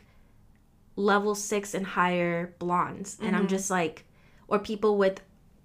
level 0.97 1.35
six 1.35 1.75
and 1.75 1.87
higher 1.87 2.55
blondes 2.59 3.17
and 3.21 3.29
Mm-hmm. 3.29 3.37
i'm 3.37 3.49
just 3.49 3.71
like 3.71 4.05
or 4.49 4.59
people 4.59 4.99
with 4.99 5.21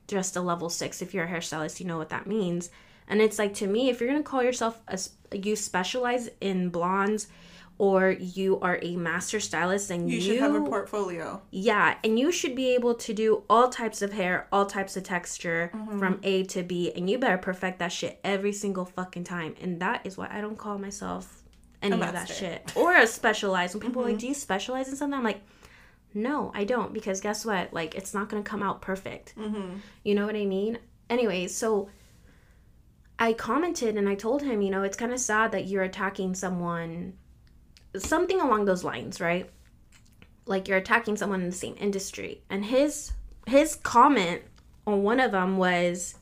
just 0.08 0.36
a 0.38 0.42
level 0.42 0.70
six 0.70 1.02
if 1.02 1.14
you're 1.14 1.26
a 1.26 1.30
hairstylist 1.30 1.80
you 1.80 1.86
know 1.86 1.98
what 1.98 2.10
that 2.10 2.28
means 2.28 2.70
and 3.10 3.22
it's 3.22 3.38
like 3.40 3.54
to 3.56 3.68
me 3.68 3.90
if 3.90 4.00
you're 4.00 4.10
gonna 4.10 4.24
call 4.24 4.44
yourself 4.44 4.82
a, 4.88 4.98
you 5.36 5.56
specialize 5.56 6.30
in 6.40 6.70
blondes 6.70 7.28
or 7.80 8.10
you 8.12 8.60
are 8.62 8.80
a 8.82 8.96
master 8.96 9.40
stylist 9.40 9.92
and 9.92 10.10
You 10.10 10.18
you, 10.18 10.22
should 10.24 10.40
have 10.40 10.56
a 10.56 10.62
portfolio. 10.62 11.42
yeah 11.52 11.98
and 12.04 12.18
you 12.18 12.32
should 12.32 12.56
be 12.56 12.74
able 12.74 12.96
to 12.96 13.14
do 13.14 13.44
all 13.50 13.70
types 13.70 14.02
of 14.02 14.14
hair 14.14 14.48
all 14.52 14.66
types 14.66 14.98
of 14.98 15.04
texture 15.04 15.70
Mm-hmm. 15.76 16.00
from 16.00 16.20
a 16.24 16.44
to 16.46 16.64
b 16.64 16.92
and 16.96 17.10
you 17.10 17.18
better 17.20 17.38
perfect 17.38 17.80
that 17.80 17.92
shit 17.92 18.20
every 18.24 18.52
single 18.54 18.86
fucking 18.86 19.24
time 19.26 19.54
and 19.62 19.80
that 19.82 20.02
is 20.06 20.18
why 20.18 20.28
i 20.32 20.42
don't 20.42 20.58
call 20.58 20.78
myself 20.80 21.44
any 21.84 21.94
of 21.94 22.00
that 22.00 22.28
shit 22.28 22.72
or 22.76 22.96
a 22.96 23.06
specialized 23.06 23.76
when 23.76 23.82
people 23.82 24.02
are 24.02 24.06
Mm-hmm. 24.06 24.14
like 24.14 24.20
do 24.22 24.28
you 24.28 24.34
specialize 24.34 24.90
in 24.90 24.96
something 24.96 25.18
i'm 25.18 25.24
like 25.24 25.42
no 26.14 26.52
i 26.56 26.64
don't 26.64 26.94
because 26.94 27.22
guess 27.22 27.46
what 27.46 27.72
like 27.74 27.94
it's 27.94 28.14
not 28.14 28.28
gonna 28.30 28.42
come 28.42 28.64
out 28.64 28.82
perfect 28.82 29.36
Mm-hmm. 29.38 29.76
you 30.04 30.16
know 30.16 30.26
what 30.26 30.36
I 30.36 30.46
mean? 30.46 30.80
Anyways, 31.10 31.56
so 31.56 31.90
I 33.20 33.34
commented 33.34 33.96
and 33.98 34.08
I 34.10 34.16
told 34.16 34.44
him, 34.44 34.62
you 34.62 34.70
know, 34.70 34.84
it's 34.84 34.98
kind 34.98 35.12
of 35.14 35.20
sad 35.20 35.52
that 35.54 35.68
you're 35.68 35.84
attacking 35.84 36.36
someone, 36.36 37.14
something 38.04 38.42
along 38.42 38.66
those 38.66 38.84
lines, 38.84 39.20
right? 39.20 39.50
Like 40.46 40.68
you're 40.68 40.78
attacking 40.78 41.18
someone 41.18 41.42
in 41.42 41.50
the 41.50 41.56
same 41.56 41.76
industry. 41.80 42.42
And 42.50 42.66
his 42.66 43.12
his 43.46 43.76
comment 43.76 44.42
on 44.86 45.04
one 45.04 45.20
of 45.20 45.32
them 45.32 45.58
was, 45.58 46.16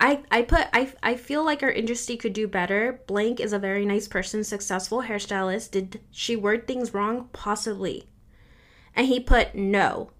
I, 0.00 0.22
I 0.30 0.42
put 0.42 0.66
I, 0.72 0.92
I 1.02 1.14
feel 1.16 1.44
like 1.44 1.62
our 1.62 1.70
industry 1.70 2.16
could 2.16 2.32
do 2.32 2.46
better. 2.48 3.00
Blank 3.06 3.40
is 3.40 3.52
a 3.52 3.58
very 3.58 3.84
nice 3.86 4.08
person, 4.08 4.44
successful 4.44 5.02
hairstylist. 5.02 5.70
Did 5.70 6.00
she 6.10 6.36
word 6.36 6.66
things 6.66 6.92
wrong? 6.94 7.28
Possibly. 7.32 8.06
And 8.94 9.06
he 9.06 9.18
put 9.20 9.54
no. 9.54 10.10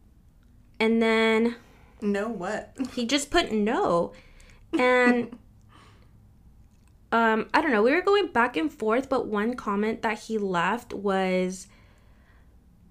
And 0.81 1.01
then 1.01 1.57
No, 2.01 2.29
what? 2.29 2.77
he 2.95 3.07
just 3.07 3.31
put 3.31 3.53
no. 3.53 4.13
And 4.77 5.39
um 7.15 7.49
I 7.55 7.63
don't 7.63 7.71
know, 7.71 7.83
we 7.83 7.93
were 7.93 8.03
going 8.03 8.27
back 8.27 8.57
and 8.57 8.73
forth, 8.73 9.09
but 9.09 9.27
one 9.27 9.55
comment 9.55 10.03
that 10.03 10.19
he 10.19 10.37
left 10.37 10.93
was 10.93 11.69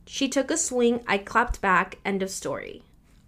she 0.06 0.30
took 0.30 0.50
a 0.50 0.58
swing, 0.58 1.02
I 1.08 1.18
clapped 1.18 1.60
back, 1.62 2.00
end 2.06 2.24
of 2.24 2.30
story. 2.30 2.84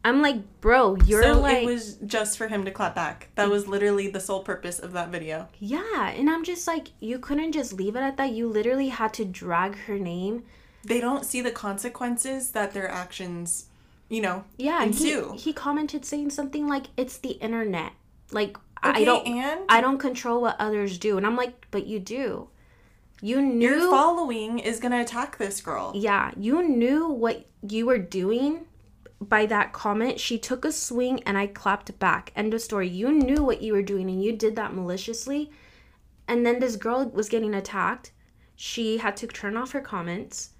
I'm 0.05 0.21
like, 0.21 0.61
bro, 0.61 0.95
you're 1.05 1.23
so 1.23 1.41
like 1.41 1.63
it 1.63 1.65
was 1.65 1.95
just 2.05 2.37
for 2.37 2.47
him 2.47 2.63
to 2.65 2.71
clap 2.71 2.93
back. 2.95 3.29
That 3.35 3.49
was 3.49 3.67
literally 3.67 4.07
the 4.07 4.19
sole 4.19 4.43
purpose 4.43 4.77
of 4.79 4.93
that 4.93 5.09
video. 5.09 5.49
Yeah, 5.59 6.09
and 6.11 6.29
I'm 6.29 6.43
just 6.43 6.67
like, 6.67 6.89
you 6.99 7.17
couldn't 7.17 7.53
just 7.53 7.73
leave 7.73 7.95
it 7.95 8.01
at 8.01 8.15
that. 8.17 8.31
You 8.31 8.47
literally 8.47 8.89
had 8.89 9.13
to 9.15 9.25
drag 9.25 9.75
her 9.87 9.97
name. 9.97 10.43
They 10.83 11.01
don't 11.01 11.25
see 11.25 11.41
the 11.41 11.51
consequences 11.51 12.51
that 12.51 12.71
their 12.73 12.87
actions, 12.87 13.65
you 14.07 14.21
know, 14.21 14.45
Yeah, 14.57 14.83
and 14.83 14.93
he, 14.93 15.19
he 15.37 15.51
commented 15.53 16.05
saying 16.05 16.29
something 16.29 16.67
like, 16.67 16.85
"It's 16.95 17.17
the 17.17 17.31
internet." 17.31 17.93
Like 18.31 18.57
I 18.93 19.03
don't, 19.03 19.27
and? 19.27 19.61
I 19.69 19.81
don't 19.81 19.97
control 19.97 20.41
what 20.41 20.55
others 20.59 20.97
do, 20.97 21.17
and 21.17 21.25
I'm 21.25 21.35
like, 21.35 21.67
but 21.71 21.87
you 21.87 21.99
do. 21.99 22.49
You 23.21 23.41
knew. 23.41 23.69
Your 23.69 23.89
following 23.89 24.59
is 24.59 24.79
gonna 24.79 25.01
attack 25.01 25.37
this 25.37 25.61
girl. 25.61 25.91
yeah, 25.95 26.31
you 26.37 26.61
knew 26.61 27.07
what 27.07 27.47
you 27.67 27.85
were 27.85 27.97
doing 27.97 28.65
by 29.19 29.45
that 29.47 29.73
comment. 29.73 30.19
She 30.19 30.37
took 30.37 30.65
a 30.65 30.71
swing, 30.71 31.23
and 31.23 31.37
I 31.37 31.47
clapped 31.47 31.97
back. 31.99 32.31
End 32.35 32.53
of 32.53 32.61
story. 32.61 32.87
You 32.87 33.11
knew 33.11 33.43
what 33.43 33.61
you 33.61 33.73
were 33.73 33.81
doing, 33.81 34.09
and 34.09 34.23
you 34.23 34.33
did 34.33 34.55
that 34.57 34.73
maliciously. 34.73 35.51
And 36.27 36.45
then 36.45 36.59
this 36.59 36.75
girl 36.75 37.05
was 37.09 37.29
getting 37.29 37.53
attacked. 37.53 38.11
She 38.55 38.97
had 38.97 39.15
to 39.17 39.27
turn 39.27 39.57
off 39.57 39.71
her 39.71 39.81
comments. 39.81 40.51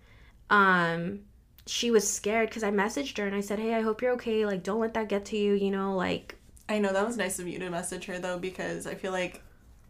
Um, 0.50 1.22
she 1.66 1.92
was 1.92 2.10
scared 2.10 2.50
because 2.50 2.64
I 2.64 2.72
messaged 2.72 3.18
her 3.18 3.26
and 3.26 3.36
I 3.36 3.42
said, 3.42 3.60
"Hey, 3.60 3.74
I 3.74 3.82
hope 3.82 4.02
you're 4.02 4.14
okay. 4.14 4.46
Like, 4.46 4.64
don't 4.64 4.80
let 4.80 4.94
that 4.94 5.10
get 5.10 5.26
to 5.26 5.38
you. 5.38 5.54
You 5.54 5.72
know, 5.72 5.96
like." 5.96 6.36
I 6.68 6.80
know 6.80 6.94
that 6.94 7.06
was 7.06 7.18
nice 7.18 7.40
of 7.40 7.48
you 7.48 7.60
to 7.60 7.70
message 7.70 8.06
her 8.06 8.20
though, 8.20 8.40
because 8.40 8.88
I 8.88 8.96
feel 8.96 9.12
like 9.12 9.42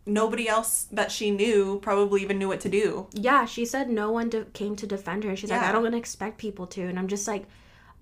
nobody 0.06 0.48
else 0.48 0.88
that 0.92 1.12
she 1.12 1.32
knew 1.32 1.80
probably 1.82 2.22
even 2.22 2.38
knew 2.38 2.48
what 2.48 2.60
to 2.62 2.70
do. 2.70 3.08
Yeah, 3.14 3.46
she 3.46 3.66
said 3.66 3.90
no 3.90 4.12
one 4.12 4.30
de- 4.30 4.46
came 4.46 4.76
to 4.76 4.88
defend 4.88 5.24
her. 5.24 5.36
She's 5.36 5.50
like, 5.50 5.62
I 5.62 5.72
don't 5.72 5.94
expect 5.94 6.38
people 6.38 6.68
to. 6.68 6.84
And 6.84 7.00
I'm 7.00 7.08
just 7.08 7.28
like, 7.28 7.46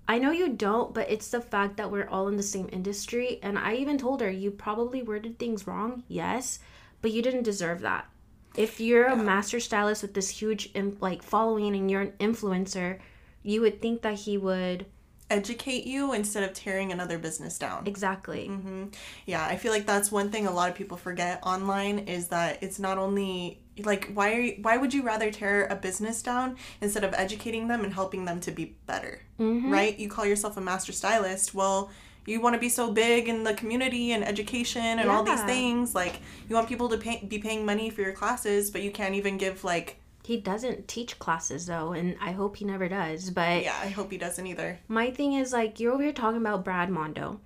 I 0.06 0.18
know 0.18 0.30
you 0.30 0.50
don't, 0.50 0.92
but 0.92 1.10
it's 1.10 1.28
the 1.28 1.40
fact 1.40 1.78
that 1.78 1.90
we're 1.90 2.08
all 2.08 2.28
in 2.28 2.36
the 2.36 2.42
same 2.42 2.68
industry. 2.72 3.38
And 3.42 3.58
I 3.58 3.74
even 3.76 3.96
told 3.96 4.20
her, 4.20 4.30
you 4.30 4.50
probably 4.50 5.02
worded 5.02 5.38
things 5.38 5.66
wrong, 5.66 6.02
yes, 6.08 6.58
but 7.00 7.10
you 7.10 7.22
didn't 7.22 7.44
deserve 7.44 7.80
that. 7.80 8.06
If 8.54 8.80
you're 8.80 9.06
a 9.06 9.16
master 9.16 9.58
stylist 9.58 10.02
with 10.02 10.14
this 10.14 10.28
huge 10.28 10.72
like 11.00 11.22
following 11.22 11.74
and 11.74 11.90
you're 11.90 12.02
an 12.02 12.12
influencer, 12.20 12.98
you 13.42 13.62
would 13.62 13.80
think 13.80 14.02
that 14.02 14.14
he 14.14 14.38
would 14.38 14.86
Educate 15.30 15.86
you 15.86 16.12
instead 16.12 16.42
of 16.42 16.52
tearing 16.52 16.92
another 16.92 17.18
business 17.18 17.58
down. 17.58 17.86
exactly. 17.86 18.48
Mm-hmm. 18.48 18.84
Yeah, 19.26 19.44
I 19.44 19.56
feel 19.56 19.72
like 19.72 19.86
that's 19.86 20.12
one 20.12 20.30
thing 20.30 20.46
a 20.46 20.52
lot 20.52 20.68
of 20.68 20.74
people 20.74 20.96
forget 20.96 21.40
online 21.42 22.00
is 22.00 22.28
that 22.28 22.62
it's 22.62 22.78
not 22.78 22.98
only 22.98 23.60
like 23.82 24.12
why 24.12 24.32
are 24.34 24.40
you, 24.40 24.58
why 24.62 24.76
would 24.76 24.94
you 24.94 25.02
rather 25.02 25.30
tear 25.30 25.66
a 25.66 25.74
business 25.74 26.22
down 26.22 26.56
instead 26.80 27.02
of 27.02 27.12
educating 27.14 27.68
them 27.68 27.82
and 27.84 27.92
helping 27.94 28.24
them 28.24 28.38
to 28.40 28.50
be 28.50 28.76
better? 28.86 29.22
Mm-hmm. 29.40 29.72
Right? 29.72 29.98
You 29.98 30.08
call 30.08 30.26
yourself 30.26 30.56
a 30.56 30.60
master 30.60 30.92
stylist. 30.92 31.54
Well, 31.54 31.90
you 32.26 32.40
want 32.40 32.54
to 32.54 32.60
be 32.60 32.68
so 32.68 32.90
big 32.90 33.28
in 33.28 33.44
the 33.44 33.54
community 33.54 34.12
and 34.12 34.26
education 34.26 34.82
and 34.98 35.10
all 35.10 35.22
these 35.22 35.42
things. 35.42 35.94
Like 35.94 36.20
you 36.48 36.54
want 36.54 36.68
people 36.68 36.88
to 36.88 36.98
pay, 36.98 37.24
be 37.26 37.38
paying 37.38 37.66
money 37.66 37.90
for 37.90 38.02
your 38.02 38.12
classes, 38.12 38.70
but 38.70 38.82
you 38.82 38.90
can't 38.90 39.14
even 39.14 39.36
give 39.36 39.64
like 39.64 40.00
He 40.24 40.38
doesn't 40.38 40.88
teach 40.88 41.18
classes 41.18 41.66
though, 41.66 41.92
and 41.92 42.16
I 42.20 42.32
hope 42.32 42.56
he 42.56 42.64
never 42.64 42.88
does. 42.88 43.30
But 43.30 43.62
yeah. 43.62 43.78
I 43.82 43.88
hope 43.88 44.10
he 44.10 44.16
doesn't 44.16 44.46
either. 44.46 44.78
My 44.88 45.10
thing 45.10 45.34
is 45.34 45.52
like 45.52 45.78
you're 45.78 45.92
over 45.92 46.02
here 46.02 46.12
talking 46.12 46.40
about 46.40 46.64
Brad 46.64 46.88
Mondo, 46.88 47.40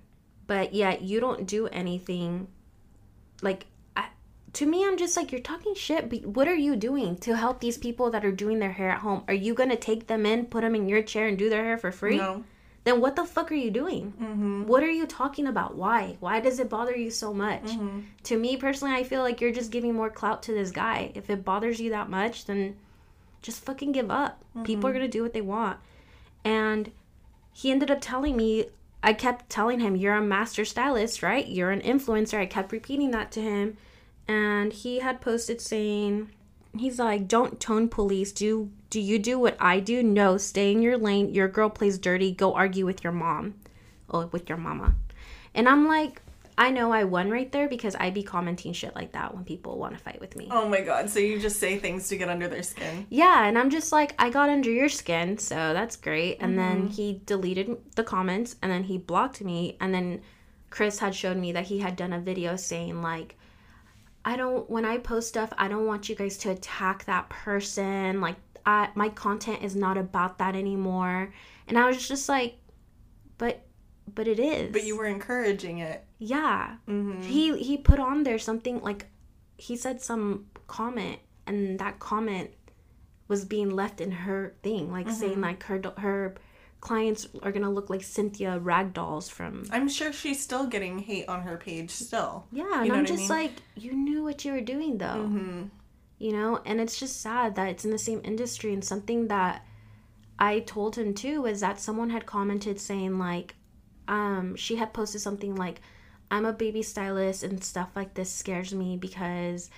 but 0.47 0.73
yet 0.73 1.01
you 1.01 1.19
don't 1.19 1.45
do 1.45 1.67
anything. 1.67 2.47
Like, 3.41 3.65
I, 3.97 4.07
to 4.53 4.65
me, 4.65 4.85
I'm 4.85 4.97
just 4.97 5.17
like 5.17 5.31
you're 5.31 5.41
talking 5.41 5.75
shit. 5.75 6.09
But 6.09 6.25
what 6.25 6.47
are 6.47 6.55
you 6.55 6.77
doing 6.77 7.17
to 7.17 7.35
help 7.35 7.59
these 7.59 7.77
people 7.77 8.11
that 8.11 8.23
are 8.23 8.31
doing 8.31 8.59
their 8.59 8.71
hair 8.71 8.91
at 8.91 8.99
home? 8.99 9.23
Are 9.27 9.33
you 9.33 9.53
gonna 9.53 9.75
take 9.75 10.07
them 10.07 10.25
in, 10.25 10.45
put 10.45 10.61
them 10.61 10.73
in 10.73 10.87
your 10.87 11.03
chair, 11.03 11.27
and 11.27 11.37
do 11.37 11.49
their 11.49 11.65
hair 11.65 11.77
for 11.77 11.91
free? 11.91 12.17
No. 12.17 12.45
Then 12.83 13.01
what 13.01 13.15
the 13.15 13.25
fuck 13.25 13.51
are 13.51 13.55
you 13.55 13.71
doing? 13.71 14.13
Mm-hmm. 14.13 14.65
What 14.65 14.83
are 14.83 14.91
you 14.91 15.05
talking 15.05 15.47
about? 15.47 15.75
Why? 15.75 16.17
Why 16.19 16.39
does 16.39 16.59
it 16.59 16.69
bother 16.69 16.95
you 16.95 17.11
so 17.11 17.33
much? 17.33 17.63
Mm-hmm. 17.63 17.99
To 18.23 18.37
me 18.37 18.57
personally, 18.57 18.95
I 18.95 19.03
feel 19.03 19.21
like 19.21 19.41
you're 19.41 19.51
just 19.51 19.71
giving 19.71 19.93
more 19.93 20.09
clout 20.09 20.43
to 20.43 20.53
this 20.53 20.71
guy. 20.71 21.11
If 21.13 21.29
it 21.29 21.43
bothers 21.43 21.79
you 21.79 21.89
that 21.91 22.09
much, 22.09 22.45
then 22.45 22.77
just 23.41 23.63
fucking 23.65 23.91
give 23.91 24.09
up. 24.09 24.43
People 24.63 24.89
are 24.89 24.93
gonna 24.93 25.07
do 25.07 25.23
what 25.23 25.33
they 25.33 25.41
want. 25.41 25.79
And 26.43 26.91
he 27.53 27.71
ended 27.71 27.91
up 27.91 27.99
telling 28.01 28.37
me, 28.37 28.67
I 29.03 29.13
kept 29.13 29.49
telling 29.49 29.79
him, 29.79 29.95
You're 29.95 30.15
a 30.15 30.21
master 30.21 30.65
stylist, 30.65 31.23
right? 31.23 31.47
You're 31.47 31.71
an 31.71 31.81
influencer. 31.81 32.39
I 32.39 32.45
kept 32.45 32.71
repeating 32.71 33.11
that 33.11 33.31
to 33.33 33.41
him. 33.41 33.77
And 34.27 34.71
he 34.73 34.99
had 34.99 35.21
posted 35.21 35.61
saying, 35.61 36.31
He's 36.77 36.99
like, 36.99 37.27
Don't 37.27 37.59
tone 37.59 37.89
police. 37.89 38.31
Do 38.31 38.71
do 38.89 38.99
you 38.99 39.19
do 39.19 39.37
what 39.37 39.55
I 39.59 39.79
do? 39.79 40.01
No, 40.01 40.37
stay 40.37 40.71
in 40.71 40.81
your 40.81 40.97
lane. 40.97 41.33
Your 41.33 41.47
girl 41.47 41.69
plays 41.69 41.97
dirty. 41.97 42.31
Go 42.31 42.53
argue 42.53 42.85
with 42.85 43.03
your 43.03 43.13
mom. 43.13 43.55
Oh, 44.09 44.27
with 44.27 44.49
your 44.49 44.57
mama. 44.57 44.95
And 45.53 45.69
I'm 45.69 45.87
like, 45.87 46.21
I 46.59 46.71
know 46.71 46.91
I 46.91 47.05
won 47.05 47.29
right 47.29 47.49
there 47.49 47.69
because 47.69 47.95
I 47.95 48.09
be 48.09 48.21
commenting 48.21 48.73
shit 48.73 48.93
like 48.93 49.13
that 49.13 49.33
when 49.33 49.45
people 49.45 49.77
want 49.77 49.97
to 49.97 50.03
fight 50.03 50.19
with 50.19 50.35
me. 50.35 50.49
Oh 50.51 50.67
my 50.67 50.81
god. 50.81 51.09
So 51.09 51.19
you 51.19 51.39
just 51.39 51.57
say 51.57 51.79
things 51.79 52.09
to 52.09 52.17
get 52.17 52.27
under 52.27 52.49
their 52.49 52.63
skin. 52.63 53.07
Yeah, 53.09 53.45
and 53.45 53.57
I'm 53.57 53.69
just 53.69 53.93
like, 53.93 54.13
I 54.19 54.29
got 54.29 54.49
under 54.49 54.69
your 54.69 54.89
skin, 54.89 55.37
so 55.37 55.55
that's 55.55 55.95
great. 55.95 56.37
And 56.41 56.59
then 56.59 56.83
mm-hmm. 56.83 56.87
he 56.87 57.21
deleted 57.25 57.77
the 57.95 58.03
comments 58.03 58.57
and 58.61 58.69
then 58.69 58.83
he 58.83 58.97
blocked 58.97 59.41
me. 59.41 59.77
And 59.79 59.93
then 59.93 60.21
Chris 60.69 60.99
had 60.99 61.15
showed 61.15 61.37
me 61.37 61.53
that 61.53 61.65
he 61.65 61.79
had 61.79 61.95
done 61.95 62.11
a 62.11 62.19
video 62.19 62.57
saying, 62.57 63.01
like, 63.01 63.37
I 64.25 64.35
don't, 64.35 64.69
when 64.69 64.83
I 64.83 64.97
post 64.97 65.29
stuff, 65.29 65.53
I 65.57 65.69
don't 65.69 65.85
want 65.85 66.09
you 66.09 66.15
guys 66.15 66.37
to 66.39 66.51
attack 66.51 67.05
that 67.05 67.29
person. 67.29 68.19
Like, 68.19 68.35
I, 68.65 68.89
my 68.95 69.09
content 69.09 69.63
is 69.63 69.75
not 69.75 69.97
about 69.97 70.37
that 70.39 70.55
anymore. 70.55 71.33
And 71.67 71.77
I 71.77 71.87
was 71.87 72.07
just 72.07 72.27
like, 72.29 72.55
but, 73.37 73.65
but 74.13 74.27
it 74.27 74.39
is. 74.39 74.71
But 74.71 74.83
you 74.83 74.97
were 74.97 75.05
encouraging 75.05 75.79
it. 75.79 76.03
Yeah. 76.19 76.75
Mm-hmm. 76.87 77.21
He 77.21 77.57
he 77.57 77.77
put 77.77 77.99
on 77.99 78.23
there 78.23 78.37
something 78.37 78.81
like 78.81 79.05
he 79.57 79.75
said 79.77 80.01
some 80.01 80.47
comment 80.67 81.19
and 81.47 81.79
that 81.79 81.99
comment 81.99 82.51
was 83.27 83.45
being 83.45 83.69
left 83.69 84.01
in 84.01 84.11
her 84.11 84.55
thing 84.63 84.91
like 84.91 85.09
saying 85.09 85.39
like 85.39 85.63
her 85.63 85.81
her 85.97 86.35
clients 86.81 87.27
are 87.41 87.51
going 87.51 87.63
to 87.63 87.69
look 87.69 87.89
like 87.89 88.03
Cynthia 88.03 88.59
Ragdolls 88.59 89.29
from 89.29 89.65
I'm 89.71 89.87
sure 89.89 90.11
she's 90.13 90.41
still 90.41 90.65
getting 90.67 90.99
hate 90.99 91.27
on 91.27 91.41
her 91.41 91.57
page 91.57 91.91
still. 91.91 92.45
Yeah, 92.51 92.63
and 92.63 92.89
know 92.89 92.95
I'm 92.95 93.01
what 93.01 93.11
I 93.11 93.15
just 93.15 93.29
mean? 93.29 93.29
like 93.29 93.51
you 93.75 93.93
knew 93.93 94.23
what 94.23 94.43
you 94.45 94.53
were 94.53 94.61
doing 94.61 94.97
though. 94.97 95.05
Mm-hmm. 95.27 95.63
You 96.19 96.33
know, 96.33 96.61
and 96.65 96.79
it's 96.79 96.99
just 96.99 97.21
sad 97.21 97.55
that 97.55 97.69
it's 97.69 97.85
in 97.85 97.91
the 97.91 97.97
same 97.97 98.21
industry. 98.23 98.73
And 98.73 98.83
something 98.83 99.29
that 99.29 99.65
I 100.37 100.59
told 100.59 100.97
him 100.97 101.13
too 101.13 101.41
was 101.41 101.61
that 101.61 101.79
someone 101.79 102.09
had 102.09 102.25
commented 102.25 102.79
saying 102.79 103.17
like 103.17 103.55
um 104.07 104.55
she 104.55 104.77
had 104.77 104.93
posted 104.93 105.21
something 105.21 105.55
like 105.55 105.81
I'm 106.31 106.45
a 106.45 106.53
baby 106.53 106.83
stylist 106.83 107.43
and 107.43 107.63
stuff 107.63 107.89
like 107.95 108.13
this 108.13 108.31
scares 108.31 108.73
me 108.73 108.97
because 108.97 109.69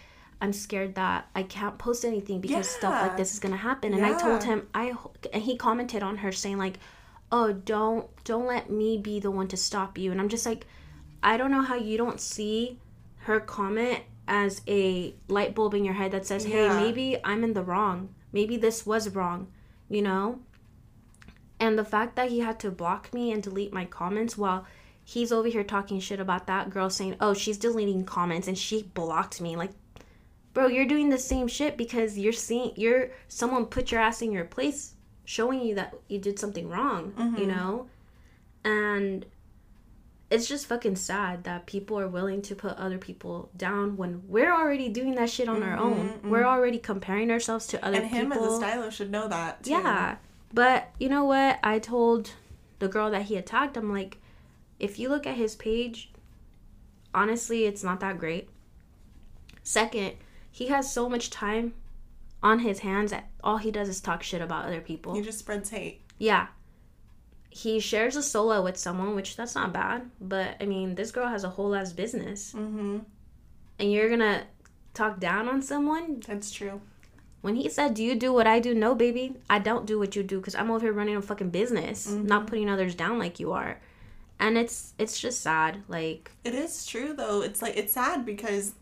I'm 0.42 0.54
scared 0.54 0.96
that 0.96 1.30
I 1.36 1.44
can't 1.44 1.78
post 1.78 2.04
anything 2.04 2.42
because 2.42 2.70
stuff 2.70 3.02
like 3.02 3.16
this 3.16 3.34
is 3.34 3.40
going 3.40 3.52
to 3.54 3.58
happen. 3.58 3.94
And 3.94 4.04
I 4.06 4.20
told 4.20 4.44
him 4.44 4.68
I 4.74 4.94
and 5.32 5.44
he 5.44 5.56
commented 5.56 6.04
on 6.04 6.18
her 6.18 6.32
saying 6.32 6.58
like 6.58 6.80
oh 7.32 7.54
don't 7.54 8.08
don't 8.24 8.48
let 8.48 8.70
me 8.70 8.98
be 8.98 9.20
the 9.20 9.32
one 9.32 9.48
to 9.50 9.58
stop 9.58 9.98
you. 9.98 10.12
And 10.12 10.20
I'm 10.20 10.30
just 10.30 10.46
like 10.46 10.66
I 11.24 11.38
don't 11.38 11.52
know 11.52 11.62
how 11.62 11.76
you 11.76 11.98
don't 11.98 12.20
see 12.20 12.80
her 13.20 13.40
comment 13.40 14.02
as 14.28 14.62
a 14.68 15.16
light 15.28 15.56
bulb 15.56 15.74
in 15.74 15.84
your 15.86 15.96
head 15.96 16.12
that 16.12 16.26
says, 16.26 16.46
"Hey, 16.46 16.66
Yeah. 16.66 16.80
maybe 16.80 17.18
I'm 17.24 17.44
in 17.44 17.54
the 17.54 17.64
wrong. 17.64 18.10
Maybe 18.32 18.58
this 18.58 18.86
was 18.86 19.10
wrong." 19.10 19.48
You 19.90 20.02
know? 20.02 20.40
And 21.60 21.78
the 21.78 21.86
fact 21.86 22.16
that 22.16 22.30
he 22.30 22.40
had 22.40 22.60
to 22.62 22.72
block 22.72 23.14
me 23.14 23.32
and 23.32 23.44
delete 23.44 23.72
my 23.72 23.86
comments 23.86 24.38
while 24.38 24.66
he's 25.04 25.32
over 25.32 25.48
here 25.48 25.64
talking 25.64 26.00
shit 26.00 26.20
about 26.20 26.48
that 26.48 26.70
girl 26.70 26.90
saying, 26.90 27.16
"Oh, 27.20 27.34
she's 27.34 27.58
deleting 27.58 28.06
comments 28.06 28.48
and 28.48 28.58
she 28.58 28.84
blocked 28.94 29.42
me." 29.42 29.56
Like, 29.56 29.72
bro, 30.54 30.68
you're 30.68 30.86
doing 30.86 31.10
the 31.10 31.18
same 31.18 31.48
shit 31.48 31.78
because 31.78 32.18
you're 32.18 32.34
seeing 32.34 32.74
you're 32.76 33.12
someone 33.28 33.66
put 33.66 33.92
your 33.92 34.02
ass 34.02 34.22
in 34.22 34.32
your 34.32 34.46
place 34.46 34.96
showing 35.26 35.62
you 35.62 35.76
that 35.76 35.94
you 36.08 36.20
did 36.20 36.38
something 36.40 36.68
wrong, 36.68 37.14
you 37.18 37.24
mm-hmm. 37.24 37.48
know? 37.48 37.88
And 38.64 39.26
it's 40.32 40.48
just 40.48 40.66
fucking 40.68 40.96
sad 40.96 41.44
that 41.44 41.66
people 41.66 42.00
are 42.00 42.08
willing 42.08 42.42
to 42.44 42.56
put 42.56 42.78
other 42.78 42.98
people 42.98 43.50
down 43.58 43.98
when 43.98 44.24
we're 44.28 44.52
already 44.52 44.88
doing 44.88 45.16
that 45.16 45.30
shit 45.30 45.50
on 45.50 45.62
our 45.62 45.76
mm-hmm, 45.76 45.84
own. 45.84 46.10
Mm-hmm. 46.10 46.30
We're 46.30 46.46
already 46.46 46.80
comparing 46.80 47.30
ourselves 47.30 47.68
to 47.68 47.86
other 47.86 48.00
people. 48.00 48.18
And 48.18 48.34
him 48.34 48.44
as 48.44 48.54
a 48.54 48.56
stylist 48.56 48.98
should 48.98 49.12
know 49.12 49.28
that 49.28 49.64
too. 49.64 49.72
Yeah. 49.72 50.16
But 50.54 50.90
you 51.00 51.10
know 51.10 51.26
what? 51.26 51.60
I 51.64 51.80
told 51.80 52.32
the 52.80 52.88
girl 52.88 53.12
that 53.12 53.24
he 53.24 53.36
attacked, 53.36 53.76
I'm 53.76 53.92
like, 53.92 54.20
if 54.80 54.98
you 54.98 55.10
look 55.10 55.28
at 55.28 55.36
his 55.36 55.56
page, 55.56 56.12
honestly, 57.14 57.66
it's 57.66 57.84
not 57.84 58.00
that 58.00 58.18
great. 58.18 58.50
Second, 59.64 60.14
he 60.50 60.68
has 60.68 60.92
so 60.92 61.10
much 61.10 61.30
time 61.30 61.74
on 62.42 62.60
his 62.60 62.80
hands 62.80 63.12
that 63.12 63.30
all 63.44 63.58
he 63.58 63.70
does 63.70 63.90
is 63.90 64.00
talk 64.00 64.24
shit 64.24 64.42
about 64.42 64.66
other 64.66 64.82
people. 64.82 65.14
He 65.14 65.22
just 65.22 65.40
spreads 65.40 65.70
hate. 65.70 66.02
Yeah. 66.18 66.48
He 67.52 67.80
shares 67.80 68.16
a 68.16 68.24
solo 68.24 68.64
with 68.64 68.78
someone, 68.78 69.14
which 69.14 69.36
that's 69.36 69.56
not 69.56 69.74
bad. 69.74 70.10
But 70.20 70.56
I 70.60 70.66
mean, 70.66 70.96
this 70.96 71.12
girl 71.12 71.28
has 71.28 71.44
a 71.44 71.50
whole 71.50 71.76
ass 71.76 71.94
business. 71.94 72.54
Mm-hmm. 72.54 73.00
And 73.78 73.92
you're 73.92 74.10
gonna 74.10 74.46
talk 74.94 75.20
down 75.20 75.48
on 75.48 75.62
someone? 75.62 76.22
That's 76.26 76.52
true. 76.52 76.82
When 77.42 77.56
he 77.56 77.70
said, 77.70 77.96
Do 77.96 78.04
you 78.04 78.16
do 78.16 78.32
what 78.32 78.48
I 78.48 78.60
do? 78.60 78.74
No, 78.74 78.96
baby. 78.96 79.36
I 79.50 79.60
don't 79.60 79.86
do 79.86 80.00
what 80.00 80.16
you 80.16 80.24
do 80.24 80.40
because 80.40 80.56
I'm 80.56 80.72
over 80.72 80.86
here 80.86 80.94
running 80.94 81.16
a 81.16 81.22
fucking 81.22 81.50
business, 81.50 82.08
not 82.08 82.48
putting 82.48 82.70
others 82.70 82.96
down 82.96 83.20
like 83.20 83.40
you 83.40 83.52
are. 83.52 83.80
And 84.40 84.58
it's 84.58 84.94
it's 84.98 85.20
just 85.20 85.42
sad. 85.42 85.84
Like 85.88 86.32
It 86.44 86.56
is 86.56 86.86
true 86.86 87.14
though. 87.14 87.42
It's 87.42 87.62
like 87.62 87.78
it's 87.78 87.94
sad 87.94 88.26
because 88.26 88.74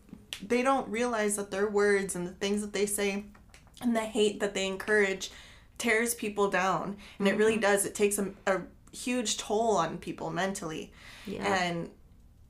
they 0.46 0.62
don't 0.62 0.88
realize 0.88 1.36
that 1.36 1.50
their 1.50 1.68
words 1.68 2.14
and 2.14 2.26
the 2.26 2.32
things 2.32 2.60
that 2.60 2.72
they 2.72 2.86
say 2.86 3.24
and 3.82 3.96
the 3.96 4.00
hate 4.00 4.40
that 4.40 4.54
they 4.54 4.66
encourage 4.66 5.30
tears 5.80 6.14
people 6.14 6.48
down. 6.48 6.96
And 7.18 7.26
it 7.26 7.36
really 7.36 7.56
does. 7.56 7.84
It 7.84 7.94
takes 7.96 8.18
a, 8.18 8.30
a 8.46 8.60
huge 8.92 9.36
toll 9.38 9.76
on 9.76 9.98
people 9.98 10.30
mentally. 10.30 10.92
yeah. 11.26 11.42
And 11.64 11.90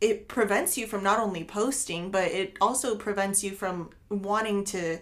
it 0.03 0.29
prevents 0.29 0.77
you 0.79 0.87
from 0.87 1.03
not 1.03 1.19
only 1.19 1.45
posting, 1.45 2.11
but 2.11 2.25
it 2.33 2.57
also 2.61 2.97
prevents 2.97 3.43
you 3.45 3.51
from 3.53 3.91
wanting 4.09 4.65
to 4.65 4.99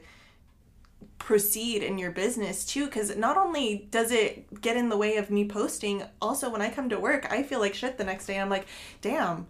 proceed 1.19 1.83
in 1.83 1.99
your 1.99 2.11
business 2.13 2.65
too 2.65 2.87
because 2.87 3.15
not 3.17 3.37
only 3.37 3.89
does 3.91 4.11
it 4.13 4.61
get 4.61 4.77
in 4.77 4.89
the 4.89 4.97
way 4.97 5.17
of 5.17 5.31
me 5.31 5.45
posting 5.45 6.03
also 6.23 6.49
when 6.49 6.63
i 6.63 6.71
come 6.71 6.89
to 6.89 6.99
work 6.99 7.27
i 7.33 7.43
feel 7.43 7.59
like 7.59 7.75
shit 7.75 7.99
the 7.99 8.05
next 8.05 8.27
day 8.27 8.39
i'm 8.39 8.49
like 8.49 8.67
damn 9.01 9.47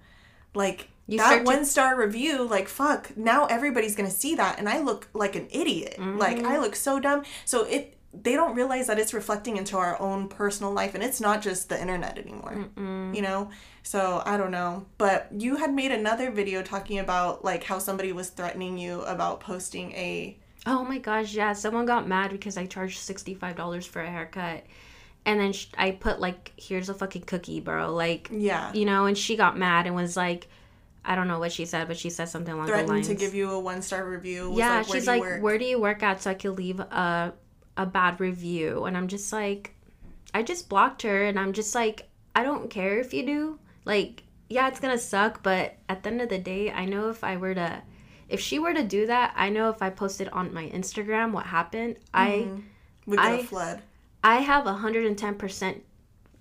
like 0.54 0.88
You 1.06 1.18
that 1.18 1.26
start 1.26 1.38
to- 1.40 1.44
one 1.44 1.64
star 1.66 1.94
review 1.98 2.42
like 2.44 2.68
fuck 2.68 3.14
now 3.16 3.44
everybody's 3.46 3.94
gonna 3.94 4.10
see 4.10 4.34
that 4.36 4.58
and 4.58 4.66
i 4.68 4.80
look 4.80 5.08
like 5.12 5.36
an 5.36 5.46
idiot 5.50 5.96
like 5.98 6.38
Mm-hmm. 6.38 6.46
i 6.46 6.58
look 6.58 6.74
so 6.74 6.98
dumb 7.00 7.22
so 7.44 7.64
it 7.64 7.96
they 8.14 8.32
don't 8.32 8.54
realize 8.54 8.86
that 8.86 8.98
it's 8.98 9.12
reflecting 9.12 9.56
into 9.56 9.76
our 9.76 10.00
own 10.00 10.28
personal 10.28 10.72
life 10.72 10.94
and 10.94 11.04
it's 11.04 11.20
not 11.20 11.42
just 11.42 11.68
the 11.68 11.80
internet 11.80 12.16
anymore 12.18 12.68
you 13.14 13.20
know 13.20 13.50
so 13.82 14.22
i 14.24 14.36
don't 14.36 14.50
know 14.50 14.86
but 14.96 15.28
you 15.36 15.56
had 15.56 15.72
made 15.74 15.92
another 15.92 16.30
video 16.30 16.62
talking 16.62 16.98
about 16.98 17.44
like 17.44 17.64
how 17.64 17.78
somebody 17.78 18.12
was 18.12 18.30
threatening 18.30 18.78
you 18.78 19.02
about 19.02 19.40
posting 19.40 19.92
a 19.92 20.36
Oh 20.66 20.84
my 20.84 20.98
gosh, 20.98 21.32
yeah. 21.34 21.54
Someone 21.54 21.86
got 21.86 22.06
mad 22.06 22.30
because 22.30 22.58
I 22.58 22.66
charged 22.66 22.98
$65 22.98 23.86
for 23.86 24.02
a 24.02 24.10
haircut. 24.10 24.64
And 25.24 25.40
then 25.40 25.52
sh- 25.52 25.68
I 25.78 25.92
put, 25.92 26.20
like, 26.20 26.52
here's 26.58 26.90
a 26.90 26.94
fucking 26.94 27.22
cookie, 27.22 27.60
bro. 27.60 27.94
Like, 27.94 28.28
yeah 28.30 28.72
you 28.74 28.84
know, 28.84 29.06
and 29.06 29.16
she 29.16 29.36
got 29.36 29.56
mad 29.56 29.86
and 29.86 29.94
was 29.94 30.14
like, 30.16 30.48
I 31.04 31.14
don't 31.14 31.28
know 31.28 31.38
what 31.38 31.52
she 31.52 31.64
said, 31.64 31.88
but 31.88 31.96
she 31.96 32.10
said 32.10 32.26
something 32.28 32.52
along 32.52 32.66
the 32.66 32.82
lines. 32.82 33.06
to 33.06 33.14
give 33.14 33.34
you 33.34 33.50
a 33.52 33.58
one 33.58 33.80
star 33.80 34.06
review 34.06 34.50
was 34.50 34.58
yeah, 34.58 34.78
like, 34.78 34.88
where 34.88 34.96
she's 34.98 35.06
do 35.06 35.12
you 35.12 35.20
like, 35.20 35.30
work? 35.30 35.42
where 35.42 35.58
do 35.58 35.64
you 35.64 35.80
work 35.80 36.02
at 36.02 36.22
so 36.22 36.30
I 36.32 36.34
could 36.34 36.58
leave 36.58 36.80
a, 36.80 37.32
a 37.78 37.86
bad 37.86 38.20
review? 38.20 38.84
And 38.84 38.96
I'm 38.96 39.08
just 39.08 39.32
like, 39.32 39.74
I 40.34 40.42
just 40.42 40.68
blocked 40.68 41.02
her 41.02 41.24
and 41.24 41.38
I'm 41.38 41.54
just 41.54 41.74
like, 41.74 42.08
I 42.36 42.42
don't 42.42 42.68
care 42.68 42.98
if 42.98 43.14
you 43.14 43.24
do. 43.24 43.58
Like, 43.86 44.24
yeah, 44.50 44.68
it's 44.68 44.80
gonna 44.80 44.98
suck, 44.98 45.42
but 45.42 45.76
at 45.88 46.02
the 46.02 46.10
end 46.10 46.20
of 46.20 46.28
the 46.28 46.38
day, 46.38 46.70
I 46.70 46.84
know 46.84 47.08
if 47.08 47.24
I 47.24 47.36
were 47.38 47.54
to, 47.54 47.82
if 48.28 48.40
she 48.40 48.58
were 48.58 48.74
to 48.74 48.84
do 48.84 49.06
that, 49.06 49.32
I 49.36 49.48
know 49.48 49.70
if 49.70 49.80
I 49.80 49.88
posted 49.88 50.28
on 50.28 50.52
my 50.52 50.68
Instagram 50.68 51.32
what 51.32 51.46
happened, 51.46 51.96
I 52.12 52.48
we 53.06 53.16
could 53.16 53.26
I- 53.26 53.30
have 53.36 53.46
fled 53.48 53.82
I 54.22 54.36
have 54.40 54.64
110% 54.64 55.80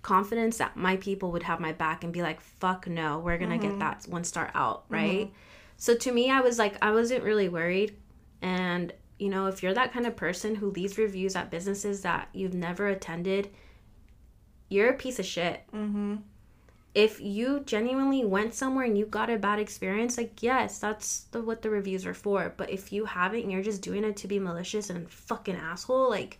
confidence 0.02 0.58
that 0.58 0.76
my 0.76 0.98
people 0.98 1.32
would 1.32 1.44
have 1.44 1.60
my 1.60 1.74
back 1.74 2.04
and 2.04 2.12
be 2.12 2.22
like, 2.22 2.42
fuck 2.42 2.88
no, 2.88 3.20
we're 3.20 3.38
gonna 3.38 3.58
get 3.58 3.78
that 3.80 4.06
one 4.10 4.24
star 4.24 4.50
out, 4.56 4.86
right? 4.90 5.32
So 5.78 5.96
to 5.96 6.12
me, 6.12 6.32
I 6.32 6.42
was 6.42 6.58
like, 6.58 6.76
I 6.82 6.92
wasn't 6.92 7.24
really 7.24 7.50
worried. 7.50 7.96
And, 8.42 8.94
you 9.20 9.30
know, 9.30 9.48
if 9.48 9.64
you're 9.64 9.74
that 9.74 9.94
kind 9.94 10.06
of 10.06 10.16
person 10.16 10.56
who 10.56 10.70
leaves 10.72 10.98
reviews 10.98 11.36
at 11.36 11.50
businesses 11.52 12.02
that 12.02 12.30
you've 12.34 12.54
never 12.54 12.88
attended, 12.88 13.50
you're 14.70 14.90
a 14.90 14.94
piece 14.94 15.20
of 15.20 15.26
shit. 15.26 15.64
mm-hmm. 15.74 16.16
If 16.96 17.22
you 17.22 17.60
genuinely 17.66 18.26
went 18.26 18.56
somewhere 18.56 18.86
and 18.86 18.98
you 18.98 19.06
got 19.06 19.30
a 19.30 19.38
bad 19.38 19.60
experience, 19.60 20.18
like, 20.18 20.42
yes, 20.42 20.80
that's 20.80 21.26
the, 21.32 21.42
what 21.44 21.62
the 21.62 21.70
reviews 21.70 22.08
are 22.08 22.16
for. 22.16 22.54
But 22.58 22.72
if 22.72 22.92
you 22.92 23.06
haven't 23.06 23.44
and 23.44 23.52
you're 23.52 23.62
just 23.62 23.84
doing 23.84 24.04
it 24.04 24.18
to 24.18 24.28
be 24.28 24.40
malicious 24.40 24.90
and 24.90 25.08
fucking 25.08 25.56
asshole, 25.56 26.10
like, 26.10 26.40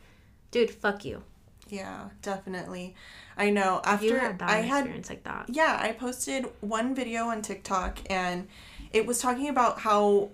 dude, 0.50 0.72
fuck 0.72 1.06
you. 1.06 1.22
yeah 1.70 2.08
definitely 2.22 2.96
i 3.38 3.50
know 3.50 3.82
after 3.84 4.18
had 4.18 4.40
that 4.40 4.50
i 4.50 4.58
had 4.62 4.80
experience 4.80 5.10
like 5.10 5.24
that. 5.24 5.46
yeah 5.50 5.78
i 5.82 5.92
posted 5.92 6.46
one 6.62 6.96
video 6.96 7.26
on 7.26 7.42
tiktok 7.42 8.00
and 8.10 8.48
it 8.94 9.06
was 9.06 9.20
talking 9.20 9.50
about 9.50 9.80
how 9.80 10.30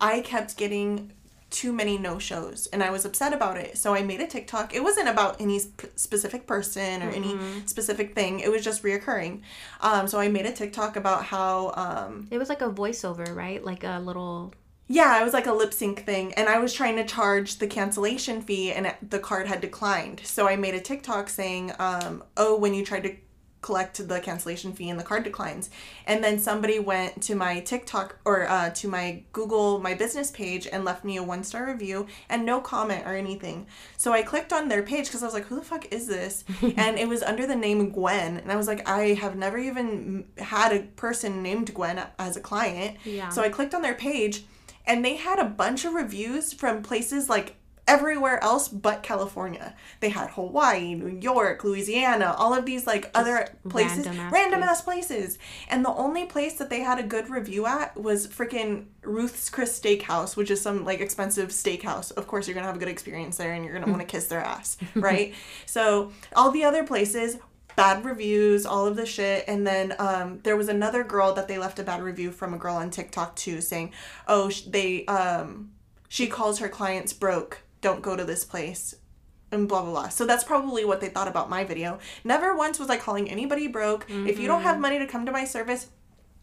i 0.00 0.20
kept 0.20 0.56
getting 0.56 1.12
too 1.50 1.72
many 1.72 1.98
no 1.98 2.18
shows 2.18 2.66
and 2.68 2.82
i 2.82 2.90
was 2.90 3.04
upset 3.04 3.32
about 3.32 3.56
it 3.56 3.76
so 3.76 3.92
i 3.92 4.02
made 4.02 4.20
a 4.20 4.26
tiktok 4.26 4.74
it 4.74 4.82
wasn't 4.82 5.08
about 5.08 5.40
any 5.40 5.58
sp- 5.58 5.90
specific 5.96 6.46
person 6.46 7.02
or 7.02 7.10
any 7.10 7.36
specific 7.66 8.14
thing 8.14 8.40
it 8.40 8.50
was 8.50 8.62
just 8.62 8.82
reoccurring 8.82 9.40
um, 9.80 10.06
so 10.06 10.18
i 10.20 10.28
made 10.28 10.46
a 10.46 10.52
tiktok 10.52 10.96
about 10.96 11.24
how 11.24 11.72
um, 11.76 12.28
It 12.30 12.38
was 12.38 12.48
like 12.48 12.62
a 12.62 12.70
voiceover, 12.70 13.34
right? 13.34 13.64
Like 13.64 13.84
a 13.84 13.98
little. 13.98 14.54
Yeah, 14.88 15.20
it 15.20 15.24
was 15.24 15.32
like 15.32 15.46
a 15.46 15.52
lip 15.52 15.72
sync 15.72 16.04
thing, 16.04 16.34
and 16.34 16.48
I 16.48 16.58
was 16.58 16.72
trying 16.72 16.96
to 16.96 17.04
charge 17.04 17.58
the 17.58 17.68
cancellation 17.68 18.42
fee, 18.42 18.72
and 18.72 18.86
it, 18.86 18.96
the 19.08 19.20
card 19.20 19.46
had 19.46 19.60
declined. 19.60 20.20
So 20.24 20.48
I 20.48 20.56
made 20.56 20.74
a 20.74 20.80
TikTok 20.80 21.28
saying, 21.28 21.72
um, 21.78 22.24
"Oh, 22.36 22.56
when 22.58 22.74
you 22.74 22.84
tried 22.84 23.04
to 23.04 23.14
collect 23.62 24.06
the 24.08 24.20
cancellation 24.20 24.72
fee 24.72 24.90
and 24.90 24.98
the 24.98 25.04
card 25.04 25.24
declines," 25.24 25.70
and 26.06 26.22
then 26.22 26.38
somebody 26.38 26.78
went 26.78 27.22
to 27.22 27.34
my 27.34 27.60
TikTok 27.60 28.18
or 28.24 28.48
uh, 28.48 28.70
to 28.70 28.88
my 28.88 29.22
Google 29.32 29.78
My 29.78 29.94
Business 29.94 30.30
page 30.30 30.66
and 30.70 30.84
left 30.84 31.04
me 31.04 31.16
a 31.16 31.22
one 31.22 31.44
star 31.44 31.66
review 31.66 32.06
and 32.28 32.44
no 32.44 32.60
comment 32.60 33.06
or 33.06 33.14
anything. 33.14 33.66
So 33.96 34.12
I 34.12 34.22
clicked 34.22 34.52
on 34.52 34.68
their 34.68 34.82
page 34.82 35.06
because 35.06 35.22
I 35.22 35.26
was 35.26 35.34
like, 35.34 35.46
"Who 35.46 35.56
the 35.56 35.64
fuck 35.64 35.92
is 35.92 36.06
this?" 36.06 36.44
and 36.76 36.98
it 36.98 37.08
was 37.08 37.22
under 37.22 37.46
the 37.46 37.56
name 37.56 37.90
Gwen, 37.90 38.38
and 38.38 38.50
I 38.50 38.56
was 38.56 38.66
like, 38.66 38.88
"I 38.88 39.14
have 39.14 39.36
never 39.36 39.58
even 39.58 40.26
had 40.38 40.72
a 40.72 40.82
person 40.96 41.42
named 41.42 41.74
Gwen 41.74 42.02
as 42.18 42.36
a 42.36 42.40
client." 42.40 42.96
Yeah. 43.04 43.28
So 43.30 43.42
I 43.42 43.48
clicked 43.48 43.74
on 43.74 43.82
their 43.82 43.94
page 43.94 44.44
and 44.86 45.04
they 45.04 45.16
had 45.16 45.38
a 45.38 45.44
bunch 45.44 45.84
of 45.84 45.94
reviews 45.94 46.52
from 46.52 46.82
places 46.82 47.28
like 47.28 47.56
everywhere 47.90 48.42
else 48.42 48.68
but 48.68 49.02
California. 49.02 49.74
They 49.98 50.10
had 50.10 50.30
Hawaii, 50.30 50.94
New 50.94 51.18
York, 51.20 51.64
Louisiana, 51.64 52.34
all 52.38 52.54
of 52.54 52.64
these 52.64 52.86
like 52.86 53.10
other 53.14 53.48
places, 53.68 54.06
random 54.06 54.20
ass 54.20 54.32
random 54.32 54.62
ass 54.62 54.80
places. 54.82 55.38
And 55.68 55.84
the 55.84 55.92
only 55.92 56.24
place 56.26 56.54
that 56.58 56.70
they 56.70 56.80
had 56.80 57.00
a 57.00 57.02
good 57.02 57.28
review 57.28 57.66
at 57.66 57.96
was 58.00 58.28
freaking 58.28 58.86
Ruth's 59.02 59.50
Chris 59.50 59.78
Steakhouse, 59.78 60.36
which 60.36 60.50
is 60.50 60.60
some 60.60 60.84
like 60.84 61.00
expensive 61.00 61.48
steakhouse. 61.48 62.12
Of 62.12 62.28
course, 62.28 62.46
you're 62.46 62.54
gonna 62.54 62.68
have 62.68 62.76
a 62.76 62.78
good 62.78 62.88
experience 62.88 63.36
there 63.36 63.52
and 63.52 63.64
you're 63.64 63.74
gonna 63.74 63.90
want 63.90 64.00
to 64.00 64.06
kiss 64.14 64.28
their 64.28 64.40
ass, 64.40 64.78
right? 64.94 65.34
So 65.66 66.12
all 66.36 66.52
the 66.52 66.64
other 66.64 66.84
places 66.84 67.38
bad 67.76 68.04
reviews, 68.04 68.66
all 68.66 68.86
of 68.86 68.96
the 68.96 69.06
shit. 69.06 69.44
And 69.48 69.66
then 69.66 69.94
um, 69.98 70.40
there 70.42 70.56
was 70.56 70.68
another 70.68 71.02
girl 71.02 71.32
that 71.34 71.48
they 71.48 71.56
left 71.56 71.78
a 71.78 71.82
bad 71.82 72.02
review 72.02 72.30
from 72.30 72.52
a 72.52 72.58
girl 72.58 72.74
on 72.74 72.90
TikTok 72.90 73.36
too, 73.36 73.60
saying, 73.60 73.92
"Oh, 74.28 74.50
sh- 74.50 74.62
they 74.62 75.06
um, 75.06 75.70
she 76.08 76.26
calls 76.26 76.58
her 76.58 76.68
clients 76.68 77.12
broke. 77.12 77.62
Don't 77.80 78.02
go 78.02 78.16
to 78.16 78.24
this 78.24 78.44
place." 78.44 78.94
And 79.52 79.68
blah 79.68 79.82
blah 79.82 79.90
blah. 79.90 80.08
So 80.08 80.26
that's 80.26 80.44
probably 80.44 80.84
what 80.84 81.00
they 81.00 81.08
thought 81.08 81.26
about 81.26 81.50
my 81.50 81.64
video. 81.64 81.98
Never 82.22 82.56
once 82.56 82.78
was 82.78 82.88
I 82.88 82.96
calling 82.96 83.28
anybody 83.28 83.66
broke. 83.66 84.06
If 84.08 84.38
you 84.38 84.46
don't 84.46 84.62
have 84.62 84.74
mm-hmm. 84.74 84.82
money 84.82 84.98
to 85.00 85.06
come 85.06 85.26
to 85.26 85.32
my 85.32 85.44
service, 85.44 85.88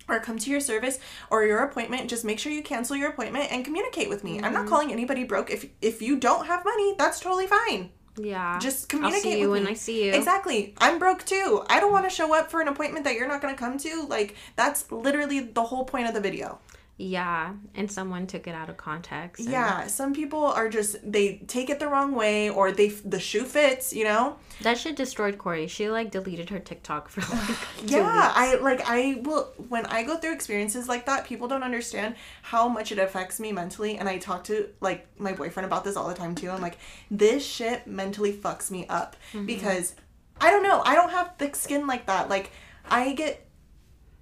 or 0.07 0.19
come 0.19 0.37
to 0.39 0.49
your 0.49 0.59
service 0.59 0.99
or 1.29 1.43
your 1.43 1.59
appointment 1.59 2.09
just 2.09 2.23
make 2.23 2.39
sure 2.39 2.51
you 2.51 2.63
cancel 2.63 2.95
your 2.95 3.09
appointment 3.09 3.51
and 3.51 3.65
communicate 3.65 4.09
with 4.09 4.23
me 4.23 4.37
i'm 4.37 4.53
not 4.53 4.61
mm-hmm. 4.61 4.69
calling 4.69 4.91
anybody 4.91 5.23
broke 5.23 5.51
if 5.51 5.65
if 5.81 6.01
you 6.01 6.17
don't 6.17 6.45
have 6.45 6.63
money 6.63 6.95
that's 6.97 7.19
totally 7.19 7.47
fine 7.47 7.89
Yeah. 8.17 8.57
just 8.59 8.89
communicate 8.89 9.25
I'll 9.25 9.31
see 9.31 9.39
you 9.41 9.49
with 9.49 9.63
when. 9.63 9.71
I 9.71 9.75
see 9.75 10.05
you. 10.05 10.11
Exactly. 10.13 10.73
I'm 10.79 10.97
broke 10.97 11.23
too. 11.23 11.63
I 11.69 11.79
don't 11.79 11.91
want 11.91 12.09
to 12.09 12.09
show 12.09 12.33
up 12.33 12.49
for 12.49 12.61
an 12.61 12.67
appointment 12.67 13.05
that 13.05 13.13
you're 13.13 13.27
not 13.27 13.41
going 13.43 13.53
to 13.53 13.59
come 13.59 13.77
to. 13.77 14.07
Like 14.07 14.35
that's 14.55 14.91
literally 14.91 15.39
the 15.41 15.63
whole 15.63 15.85
point 15.85 16.07
of 16.07 16.15
the 16.15 16.19
video. 16.19 16.59
Yeah. 16.97 17.53
And 17.75 17.91
someone 17.91 18.25
took 18.25 18.47
it 18.47 18.55
out 18.55 18.69
of 18.69 18.77
context. 18.77 19.43
and- 19.43 19.51
Yeah, 19.51 19.85
some 19.85 20.13
people 20.13 20.43
are 20.43 20.67
just 20.67 20.95
they 21.09 21.37
take 21.47 21.69
it 21.69 21.79
the 21.79 21.87
wrong 21.87 22.15
way 22.15 22.49
or 22.49 22.71
they 22.71 22.89
the 22.89 23.19
shoe 23.19 23.45
fits, 23.45 23.93
you 23.93 24.03
know? 24.03 24.37
That 24.61 24.79
shit 24.79 24.95
destroyed 24.95 25.37
Corey. 25.37 25.67
She 25.67 25.89
like 25.89 26.09
deleted 26.09 26.49
her 26.49 26.59
TikTok 26.59 27.09
for 27.09 27.21
like 27.35 27.57
Yeah, 27.85 28.25
weeks. 28.25 28.37
I 28.37 28.55
like 28.55 28.81
I 28.85 29.21
will 29.21 29.53
when 29.69 29.85
I 29.85 30.03
go 30.03 30.17
through 30.17 30.33
experiences 30.33 30.87
like 30.87 31.05
that, 31.05 31.25
people 31.25 31.47
don't 31.47 31.63
understand 31.63 32.15
how 32.41 32.67
much 32.67 32.91
it 32.91 32.97
affects 32.97 33.39
me 33.39 33.51
mentally 33.51 33.97
and 33.97 34.09
I 34.09 34.17
talk 34.17 34.43
to 34.45 34.69
like 34.81 35.07
my 35.19 35.33
boyfriend 35.33 35.67
about 35.67 35.83
this 35.83 35.95
all 35.95 36.07
the 36.07 36.15
time 36.15 36.33
too. 36.33 36.49
I'm 36.49 36.61
like, 36.61 36.79
this 37.11 37.45
shit 37.45 37.85
mentally 37.85 38.33
fucks 38.33 38.71
me 38.71 38.87
up 38.87 39.15
mm-hmm. 39.33 39.45
because 39.45 39.93
I 40.41 40.49
don't 40.49 40.63
know, 40.63 40.81
I 40.83 40.95
don't 40.95 41.11
have 41.11 41.35
thick 41.37 41.55
skin 41.55 41.85
like 41.85 42.07
that. 42.07 42.27
Like 42.27 42.51
I 42.89 43.13
get 43.13 43.47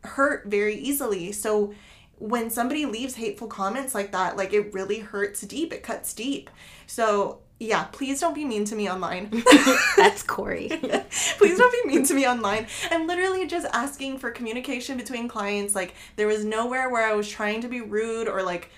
hurt 0.04 0.48
very 0.48 0.76
easily. 0.76 1.32
So 1.32 1.74
when 2.20 2.50
somebody 2.50 2.86
leaves 2.86 3.16
hateful 3.16 3.48
comments 3.48 3.94
like 3.94 4.12
that, 4.12 4.38
like 4.38 4.54
it 4.54 4.74
really 4.74 5.00
hurts 5.00 5.42
deep. 5.42 5.74
It 5.74 5.84
cuts 5.84 6.14
deep. 6.14 6.50
So 6.88 7.40
yeah, 7.60 7.86
please 7.86 8.20
don't 8.20 8.34
be 8.34 8.44
mean 8.44 8.66
to 8.66 8.76
me 8.76 8.90
online. 8.90 9.44
That's 9.98 10.24
Corey. 10.24 10.68
please 11.38 11.58
don't 11.58 11.84
be 11.84 11.90
mean 11.90 12.06
to 12.06 12.14
me 12.14 12.28
online. 12.28 12.68
I'm 12.92 13.08
literally 13.08 13.48
just 13.48 13.66
asking 13.74 14.20
for 14.20 14.32
communication 14.32 14.98
between 14.98 15.28
clients. 15.28 15.74
Like 15.74 15.96
there 16.18 16.28
was 16.28 16.44
nowhere 16.44 16.90
where 16.90 17.08
I 17.08 17.14
was 17.14 17.30
trying 17.30 17.62
to 17.62 17.70
be 17.70 17.82
rude 17.82 18.28
or 18.28 18.44
like 18.44 18.72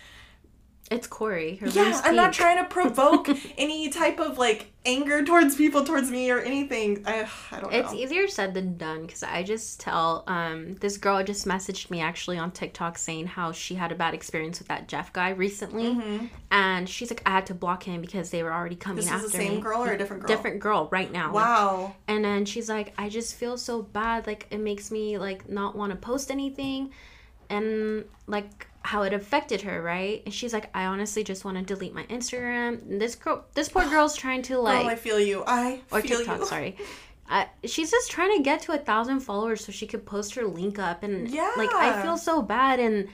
It's 0.90 1.06
Corey. 1.06 1.60
Yeah, 1.74 2.00
I'm 2.06 2.16
not 2.16 2.32
trying 2.32 2.58
to 2.58 2.64
provoke 2.64 3.28
any 3.58 3.90
type 3.90 4.20
of 4.22 4.38
like 4.38 4.72
anger 4.86 5.22
towards 5.26 5.56
people 5.56 5.84
towards 5.84 6.10
me 6.10 6.32
or 6.32 6.40
anything. 6.40 7.04
I 7.06 7.28
I 7.52 7.60
don't 7.60 7.72
know. 7.74 7.78
It's 7.78 7.94
easier 7.94 8.28
said 8.30 8.54
than 8.54 8.78
done 8.78 9.06
because 9.06 9.22
I 9.22 9.44
just 9.44 9.82
tell 9.82 10.24
um 10.28 10.76
this 10.76 10.96
girl 10.98 11.22
just 11.24 11.46
messaged 11.46 11.90
me 11.92 12.00
actually 12.00 12.38
on 12.38 12.52
TikTok 12.52 12.98
saying 12.98 13.28
how 13.28 13.52
she 13.52 13.76
had 13.76 13.92
a 13.92 13.96
bad 13.96 14.14
experience 14.14 14.60
with 14.60 14.70
that 14.70 14.88
Jeff 14.88 15.12
guy 15.12 15.32
recently, 15.32 16.00
and 16.52 16.88
she's 16.88 17.12
like 17.12 17.22
I 17.26 17.32
had 17.32 17.46
to 17.48 17.54
block 17.54 17.84
him 17.84 18.00
because 18.00 18.30
they 18.30 18.42
were 18.44 18.54
already 18.54 18.78
coming 18.78 19.04
Mm-hmm. 19.04 19.14
this 19.14 19.24
is 19.26 19.26
after 19.36 19.38
the 19.38 19.44
same 19.44 19.56
me. 19.58 19.62
girl 19.62 19.84
or 19.84 19.92
a 19.92 19.98
different 19.98 20.24
girl? 20.24 20.28
Different 20.36 20.60
girl 20.62 20.88
right 20.90 21.12
now. 21.12 21.34
Wow. 21.34 21.96
And 22.08 22.24
then 22.24 22.46
she's 22.46 22.70
like, 22.70 22.94
I 22.98 23.10
just 23.10 23.36
feel 23.36 23.58
so 23.58 23.82
bad. 23.82 24.26
Like 24.26 24.48
it 24.52 24.60
makes 24.60 24.90
me 24.90 25.18
like 25.18 25.50
not 25.50 25.76
want 25.76 25.92
to 25.92 25.98
post 25.98 26.32
anything, 26.32 26.92
and 27.50 28.06
like 28.26 28.67
how 28.88 29.02
it 29.02 29.12
affected 29.12 29.62
her, 29.64 29.82
right? 29.82 30.24
And 30.24 30.34
she's 30.34 30.54
like, 30.54 30.70
I 30.74 30.86
honestly 30.86 31.22
just 31.22 31.44
want 31.44 31.58
to 31.58 31.64
delete 31.64 31.94
my 31.94 32.06
Instagram. 32.06 32.82
And 32.84 33.02
this 33.02 33.16
girl, 33.16 33.44
this 33.54 33.68
poor 33.68 33.84
girl's 33.90 34.16
trying 34.24 34.44
to 34.44 34.58
like 34.60 34.86
oh, 34.86 34.88
I 34.88 34.96
feel 34.96 35.20
you. 35.20 35.44
I 35.46 35.82
or 35.92 36.02
feel 36.02 36.20
TikTok, 36.20 36.40
you. 36.40 36.46
sorry. 36.56 36.78
Uh, 37.30 37.44
she's 37.66 37.92
just 37.92 38.10
trying 38.10 38.38
to 38.38 38.42
get 38.42 38.62
to 38.62 38.72
a 38.72 38.78
thousand 38.78 39.20
followers 39.20 39.66
so 39.66 39.74
she 39.74 39.86
could 39.86 40.06
post 40.06 40.36
her 40.36 40.46
link 40.46 40.80
up, 40.80 41.04
and 41.04 41.28
yeah. 41.28 41.52
like 41.58 41.74
I 41.74 42.02
feel 42.02 42.18
so 42.18 42.42
bad, 42.42 42.80
and 42.80 43.10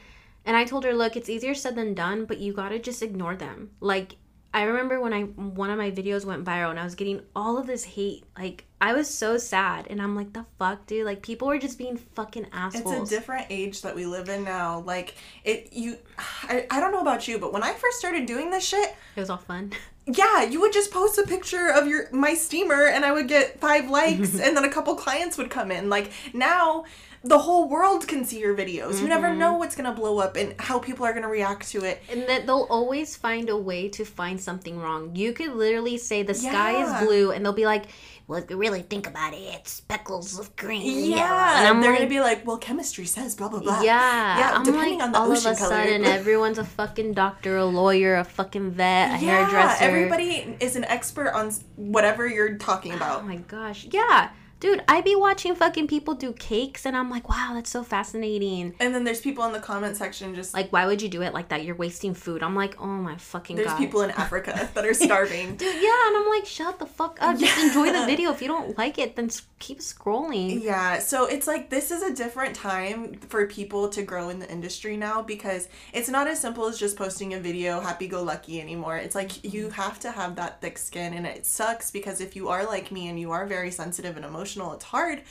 and 0.46 0.56
I 0.56 0.64
told 0.64 0.84
her, 0.84 0.94
look, 0.94 1.16
it's 1.16 1.28
easier 1.28 1.56
said 1.56 1.76
than 1.76 1.96
done, 1.96 2.26
but 2.26 2.38
you 2.38 2.54
gotta 2.54 2.78
just 2.78 3.02
ignore 3.02 3.36
them. 3.36 3.72
Like 3.80 4.18
I 4.54 4.64
remember 4.64 5.02
when 5.02 5.12
I 5.12 5.24
one 5.24 5.72
of 5.72 5.80
my 5.80 5.90
videos 5.90 6.24
went 6.24 6.46
viral, 6.46 6.70
and 6.70 6.80
I 6.80 6.84
was 6.84 6.94
getting 6.94 7.22
all 7.36 7.58
of 7.58 7.66
this 7.66 7.84
hate. 7.84 8.26
Like 8.38 8.66
I 8.84 8.92
was 8.92 9.10
so 9.10 9.38
sad, 9.38 9.88
and 9.90 10.02
I'm 10.02 10.14
like, 10.14 10.34
the 10.34 10.46
fuck, 10.60 10.88
dude. 10.88 11.06
Like 11.06 11.22
people 11.22 11.48
were 11.48 11.58
just 11.58 11.78
being 11.78 11.96
fucking 11.96 12.48
assholes. 12.52 13.04
It's 13.04 13.12
a 13.14 13.16
different 13.16 13.48
age 13.50 13.82
that 13.84 13.96
we 13.96 14.06
live 14.06 14.28
in 14.28 14.44
now. 14.44 14.80
Like 14.82 15.16
it 15.46 15.70
you 15.72 15.96
I, 16.18 16.68
I 16.70 16.82
don't 16.82 16.92
know 16.92 17.00
about 17.00 17.26
you, 17.26 17.40
but 17.40 17.54
when 17.54 17.64
I 17.64 17.72
first 17.72 17.98
started 18.00 18.26
doing 18.26 18.52
this 18.52 18.68
shit, 18.68 18.94
it 19.16 19.20
was 19.22 19.30
all 19.30 19.38
fun. 19.38 19.72
yeah, 20.06 20.44
you 20.44 20.60
would 20.60 20.74
just 20.74 20.92
post 20.92 21.18
a 21.18 21.24
picture 21.24 21.70
of 21.70 21.88
your 21.88 22.12
my 22.12 22.34
steamer 22.34 22.88
and 22.88 23.06
I 23.06 23.14
would 23.14 23.30
get 23.30 23.58
five 23.62 23.90
likes 23.90 24.38
and 24.40 24.58
then 24.58 24.66
a 24.66 24.70
couple 24.70 24.96
clients 24.96 25.38
would 25.38 25.50
come 25.50 25.72
in. 25.72 25.90
Like 25.90 26.12
now 26.34 26.84
the 27.24 27.40
whole 27.40 27.70
world 27.70 28.06
can 28.06 28.26
see 28.26 28.40
your 28.40 28.56
videos. 28.56 29.00
You 29.00 29.08
never 29.08 29.34
know 29.34 29.52
mm-hmm. 29.52 29.60
what's 29.60 29.78
gonna 29.78 29.94
blow 29.94 30.20
up 30.20 30.36
and 30.36 30.60
how 30.60 30.78
people 30.78 31.06
are 31.06 31.14
gonna 31.14 31.30
react 31.30 31.70
to 31.70 31.86
it. 31.86 32.04
And 32.12 32.28
that 32.28 32.46
they'll 32.46 32.68
always 32.70 33.16
find 33.16 33.50
a 33.50 33.56
way 33.56 33.88
to 33.90 34.04
find 34.04 34.42
something 34.42 34.78
wrong. 34.78 35.16
You 35.16 35.32
could 35.32 35.54
literally 35.54 35.98
say 35.98 36.24
the 36.24 36.34
sky 36.34 36.74
Yeah. 36.74 37.00
is 37.00 37.08
blue, 37.08 37.32
and 37.32 37.46
they'll 37.46 37.54
be 37.54 37.66
like, 37.66 37.86
"Well, 38.28 38.42
if 38.42 38.50
you 38.50 38.58
really 38.58 38.82
think 38.82 39.08
about 39.08 39.34
it, 39.34 39.42
it's 39.42 39.72
speckles 39.72 40.40
of 40.40 40.56
green." 40.56 41.12
Yeah, 41.12 41.60
and 41.60 41.68
I'm 41.68 41.82
they're 41.82 41.92
like, 41.92 42.00
gonna 42.00 42.10
be 42.10 42.20
like, 42.20 42.46
"Well, 42.46 42.58
chemistry 42.58 43.06
says 43.06 43.36
blah 43.36 43.50
blah 43.50 43.60
blah." 43.60 43.82
yeah, 43.82 44.40
yeah. 44.40 44.52
I'm 44.56 44.64
depending 44.64 45.00
like, 45.00 45.06
on 45.06 45.12
the 45.12 45.20
all 45.20 45.32
ocean 45.32 45.52
of 45.52 45.58
a 45.58 45.60
color. 45.60 45.76
sudden, 45.84 46.06
everyone's 46.20 46.58
a 46.58 46.64
fucking 46.66 47.14
doctor, 47.14 47.58
a 47.58 47.66
lawyer, 47.66 48.16
a 48.16 48.24
fucking 48.24 48.72
vet, 48.72 49.22
a 49.22 49.26
yeah, 49.26 49.46
hairdresser. 49.46 49.84
everybody 49.84 50.56
is 50.60 50.76
an 50.76 50.86
expert 50.86 51.32
on 51.34 51.52
whatever 51.76 52.28
you're 52.28 52.58
talking 52.58 52.94
oh 52.94 52.98
about. 52.98 53.22
Oh 53.22 53.26
my 53.26 53.38
gosh, 53.38 53.88
yeah, 53.92 54.30
dude, 54.64 54.82
I 54.88 55.02
be 55.02 55.14
watching 55.14 55.56
fucking 55.56 55.88
people 55.88 56.16
do 56.16 56.32
cakes, 56.32 56.86
and 56.86 56.96
I'm 56.96 57.10
like, 57.10 57.28
wow, 57.28 57.52
that's 57.54 57.70
so 57.70 57.84
fascinating. 57.84 58.74
And 58.80 58.96
then 58.96 59.04
there's 59.04 59.20
people 59.20 59.44
in 59.44 59.52
the 59.52 59.60
comment 59.60 59.98
section 59.98 60.34
just 60.36 60.54
Like, 60.54 60.72
why 60.72 60.86
would 60.86 61.02
you 61.02 61.10
do 61.10 61.22
it 61.22 61.34
like 61.34 61.50
that? 61.50 61.66
You're 61.66 61.76
wasting 61.76 62.14
food. 62.14 62.42
I'm 62.42 62.56
like, 62.56 62.80
oh 62.82 62.88
my 62.88 63.18
fucking 63.18 63.58
there's 63.58 63.68
god. 63.68 63.78
people 63.78 64.02
in 64.04 64.12
Africa 64.12 64.70
that 64.74 64.86
are 64.86 64.94
starving. 64.94 65.58
Dude, 65.58 65.84
yeah, 65.84 66.08
and 66.08 66.18
I'm 66.18 66.30
like, 66.30 66.46
shut 66.46 66.80
the 66.80 66.86
fuck 66.86 67.18
up. 67.22 67.38
Just 67.38 67.58
enjoy 67.62 67.92
the 67.92 68.06
video. 68.06 68.32
If 68.32 68.42
you 68.42 68.48
don't 68.48 68.78
like 68.78 68.98
it, 68.98 69.18
then 69.18 69.30
keep 69.60 69.80
scrolling. 69.80 70.64
Yeah, 70.64 71.00
so 71.00 71.26
it's 71.26 71.46
like 71.46 71.70
this 71.70 71.92
is 71.92 72.02
a 72.02 72.14
different 72.14 72.56
time 72.56 73.16
for 73.16 73.46
people 73.48 73.90
to 73.90 74.02
grow 74.02 74.30
in 74.30 74.40
the 74.40 74.50
industry 74.50 74.96
now 74.96 75.22
because 75.22 75.68
it's 75.92 76.08
not 76.08 76.28
as 76.28 76.40
simple 76.40 76.68
as 76.68 76.80
just 76.80 76.96
posting 76.96 77.34
a 77.34 77.40
video 77.40 77.82
happy 77.82 78.08
go 78.08 78.24
lucky 78.24 78.62
anymore. 78.62 78.96
It's 78.96 79.16
like 79.16 79.44
you 79.44 79.70
have 79.72 80.00
to 80.02 80.12
have 80.12 80.38
that 80.38 80.62
thick 80.62 80.78
skin 80.78 81.14
and 81.14 81.26
it 81.26 81.46
sucks 81.46 81.92
because 81.92 82.22
if 82.22 82.34
you 82.34 82.48
are 82.48 82.66
like 82.66 82.94
me 82.94 83.10
and 83.10 83.20
you 83.20 83.32
are 83.32 83.46
very 83.46 83.70
sensitive 83.70 84.16
and 84.16 84.26
emotional, 84.26 84.53
it's 84.74 84.86
hard. 84.86 85.22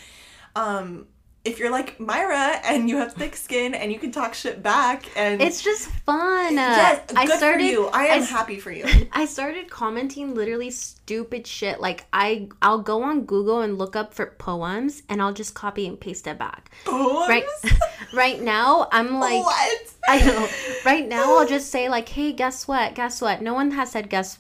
Um 0.57 1.07
if 1.45 1.59
you're 1.59 1.71
like 1.73 1.99
Myra 1.99 2.61
and 2.65 2.89
you 2.89 2.99
have 2.99 3.15
thick 3.15 3.35
skin 3.35 3.75
and 3.75 3.91
you 3.93 3.99
can 3.99 4.13
talk 4.13 4.33
shit 4.33 4.63
back 4.63 5.07
and 5.17 5.43
It's 5.43 5.61
just 5.61 5.89
fun. 6.07 6.55
yes, 6.55 7.03
good 7.09 7.17
I 7.19 7.27
started. 7.37 7.59
for 7.65 7.65
you. 7.73 7.87
I 7.89 8.05
am 8.05 8.23
s- 8.23 8.31
happy 8.31 8.61
for 8.61 8.71
you. 8.71 8.85
I 9.13 9.25
started 9.25 9.69
commenting 9.69 10.35
literally 10.37 10.71
stupid 11.13 11.47
shit. 11.47 11.81
Like 11.81 12.07
I, 12.13 12.49
I'll 12.63 12.81
go 12.81 13.03
on 13.03 13.25
Google 13.25 13.61
and 13.61 13.77
look 13.79 13.95
up 13.97 14.15
for 14.15 14.27
poems, 14.39 15.03
and 15.09 15.21
I'll 15.21 15.33
just 15.35 15.55
copy 15.55 15.87
and 15.87 16.01
paste 16.01 16.27
it 16.27 16.39
back. 16.39 16.71
Right, 16.87 17.45
Poems? 17.63 17.75
right 18.15 18.41
now 18.41 18.89
I'm 18.91 19.21
like, 19.21 19.45
what? 19.45 19.81
I 20.09 20.19
don't 20.19 20.35
know. 20.35 20.49
Right 20.85 21.07
now, 21.07 21.39
I'll 21.39 21.47
just 21.47 21.71
say 21.71 21.89
like, 21.89 22.09
"Hey, 22.09 22.33
guess 22.33 22.67
what? 22.67 22.95
Guess 22.95 23.21
what?" 23.21 23.43
No 23.43 23.55
one 23.55 23.71
has 23.73 23.93
said 23.93 24.09
guess 24.09 24.39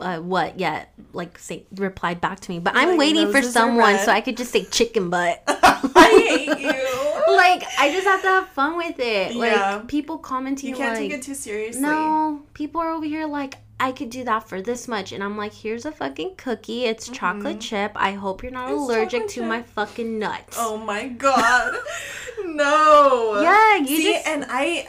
uh, 0.00 0.18
what 0.18 0.58
yet. 0.58 0.92
Like, 1.12 1.38
say 1.38 1.66
replied 1.76 2.20
back 2.20 2.40
to 2.40 2.50
me, 2.50 2.58
but 2.58 2.74
I'm 2.74 2.90
Like, 2.90 2.98
waiting 2.98 3.30
for 3.30 3.42
someone 3.42 3.98
so 3.98 4.10
I 4.10 4.20
could 4.20 4.36
just 4.36 4.50
say 4.50 4.64
chicken 4.64 5.10
butt. 5.10 5.42
I 5.46 6.24
hate 6.26 6.58
you. 6.58 7.36
like, 7.36 7.62
I 7.78 7.92
just 7.92 8.06
have 8.06 8.22
to 8.22 8.28
have 8.28 8.48
fun 8.48 8.76
with 8.76 8.98
it. 8.98 9.34
Yeah. 9.34 9.76
Like, 9.76 9.88
people 9.88 10.18
commenting 10.18 10.70
You 10.70 10.76
can't 10.76 10.98
like, 10.98 11.10
take 11.10 11.12
it 11.12 11.22
too 11.22 11.34
seriously. 11.34 11.82
"No," 11.82 12.42
people 12.54 12.80
are 12.80 12.90
over 12.90 13.04
here 13.06 13.26
like. 13.26 13.54
I 13.80 13.92
could 13.92 14.08
do 14.10 14.24
that 14.24 14.48
for 14.48 14.62
this 14.62 14.86
much, 14.88 15.12
and 15.12 15.22
I'm 15.22 15.36
like, 15.36 15.52
here's 15.52 15.84
a 15.84 15.92
fucking 15.92 16.36
cookie. 16.36 16.84
It's 16.84 17.08
chocolate 17.08 17.60
chip. 17.60 17.92
I 17.96 18.12
hope 18.12 18.42
you're 18.42 18.52
not 18.52 18.68
Mm-hmm. 18.68 18.74
It's 18.74 18.82
allergic 18.82 19.22
to 19.28 19.34
chip. 19.34 19.44
my 19.44 19.62
fucking 19.62 20.18
nuts. 20.18 20.56
Oh 20.58 20.76
my 20.78 21.08
god. 21.08 21.74
no. 22.44 23.40
Yeah, 23.42 23.76
you 23.78 23.86
See, 23.96 24.12
just- 24.14 24.26
and 24.26 24.46
I 24.48 24.86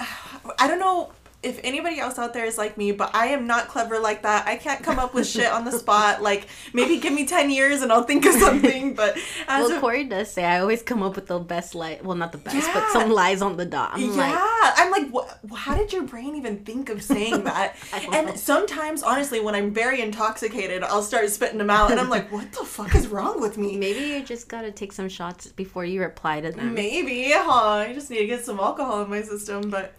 I 0.59 0.67
don't 0.67 0.79
know 0.79 1.11
if 1.45 1.59
anybody 1.63 1.99
else 1.99 2.17
out 2.17 2.33
there 2.33 2.45
is 2.45 2.57
like 2.57 2.77
me, 2.77 2.91
but 2.91 3.13
I 3.15 3.27
am 3.27 3.45
not 3.47 3.67
clever 3.67 3.99
like 3.99 4.23
that. 4.23 4.47
I 4.47 4.55
can't 4.55 4.83
come 4.83 4.99
up 4.99 5.13
with 5.13 5.27
shit 5.27 5.51
on 5.51 5.63
the 5.63 5.71
spot. 5.71 6.21
Like 6.21 6.47
maybe 6.73 6.97
give 6.97 7.13
me 7.13 7.25
10 7.25 7.49
years 7.49 7.81
and 7.81 7.91
I'll 7.91 8.03
think 8.03 8.25
of 8.25 8.33
something, 8.33 8.95
but 8.95 9.15
as 9.47 9.69
Well, 9.69 9.79
Corey 9.79 10.03
does 10.05 10.31
say 10.31 10.43
I 10.43 10.59
always 10.59 10.81
come 10.81 11.03
up 11.03 11.15
with 11.15 11.27
the 11.27 11.39
best 11.39 11.75
lie. 11.75 11.99
Well, 12.03 12.17
not 12.17 12.31
the 12.31 12.37
best, 12.39 12.55
Yeah. 12.55 12.73
but 12.73 12.91
some 12.91 13.09
lies 13.11 13.41
on 13.41 13.57
the 13.57 13.65
dot. 13.65 13.91
I'm 13.93 14.01
yeah, 14.01 14.15
like, 14.15 14.73
I'm 14.77 14.91
like, 14.91 15.09
what? 15.09 15.39
How 15.55 15.75
did 15.75 15.93
your 15.93 16.03
brain 16.03 16.35
even 16.35 16.59
think 16.65 16.89
of 16.89 17.01
saying 17.03 17.43
that? 17.51 17.75
And 18.11 18.27
know. 18.27 18.35
sometimes, 18.35 19.03
honestly, 19.03 19.39
when 19.39 19.55
I'm 19.55 19.71
very 19.71 20.01
intoxicated, 20.01 20.83
I'll 20.83 21.03
start 21.03 21.29
spitting 21.29 21.59
them 21.59 21.69
out, 21.69 21.91
and 21.91 21.99
I'm 21.99 22.09
like, 22.09 22.31
what 22.31 22.51
the 22.51 22.65
fuck 22.65 22.95
is 22.95 23.07
wrong 23.07 23.39
with 23.39 23.57
me? 23.57 23.77
maybe 23.77 23.99
you 23.99 24.23
just 24.23 24.47
gotta 24.47 24.71
take 24.71 24.91
some 24.93 25.09
shots 25.09 25.47
before 25.47 25.85
you 25.85 26.01
reply 26.01 26.41
to 26.41 26.51
them. 26.51 26.73
Maybe, 26.73 27.31
huh? 27.31 27.51
I 27.87 27.93
just 27.93 28.09
need 28.09 28.17
to 28.19 28.25
get 28.27 28.43
some 28.43 28.59
alcohol 28.59 29.03
in 29.03 29.09
my 29.09 29.21
system, 29.21 29.69
but 29.69 29.93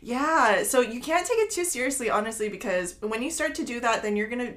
yeah, 0.00 0.62
so 0.62 0.80
you 0.80 1.00
can't 1.00 1.26
take 1.26 1.38
it 1.38 1.50
too 1.50 1.64
seriously, 1.64 2.10
honestly, 2.10 2.48
because 2.48 2.96
when 3.00 3.22
you 3.22 3.30
start 3.30 3.54
to 3.56 3.64
do 3.64 3.80
that, 3.80 4.02
then 4.02 4.16
you're 4.16 4.28
gonna 4.28 4.54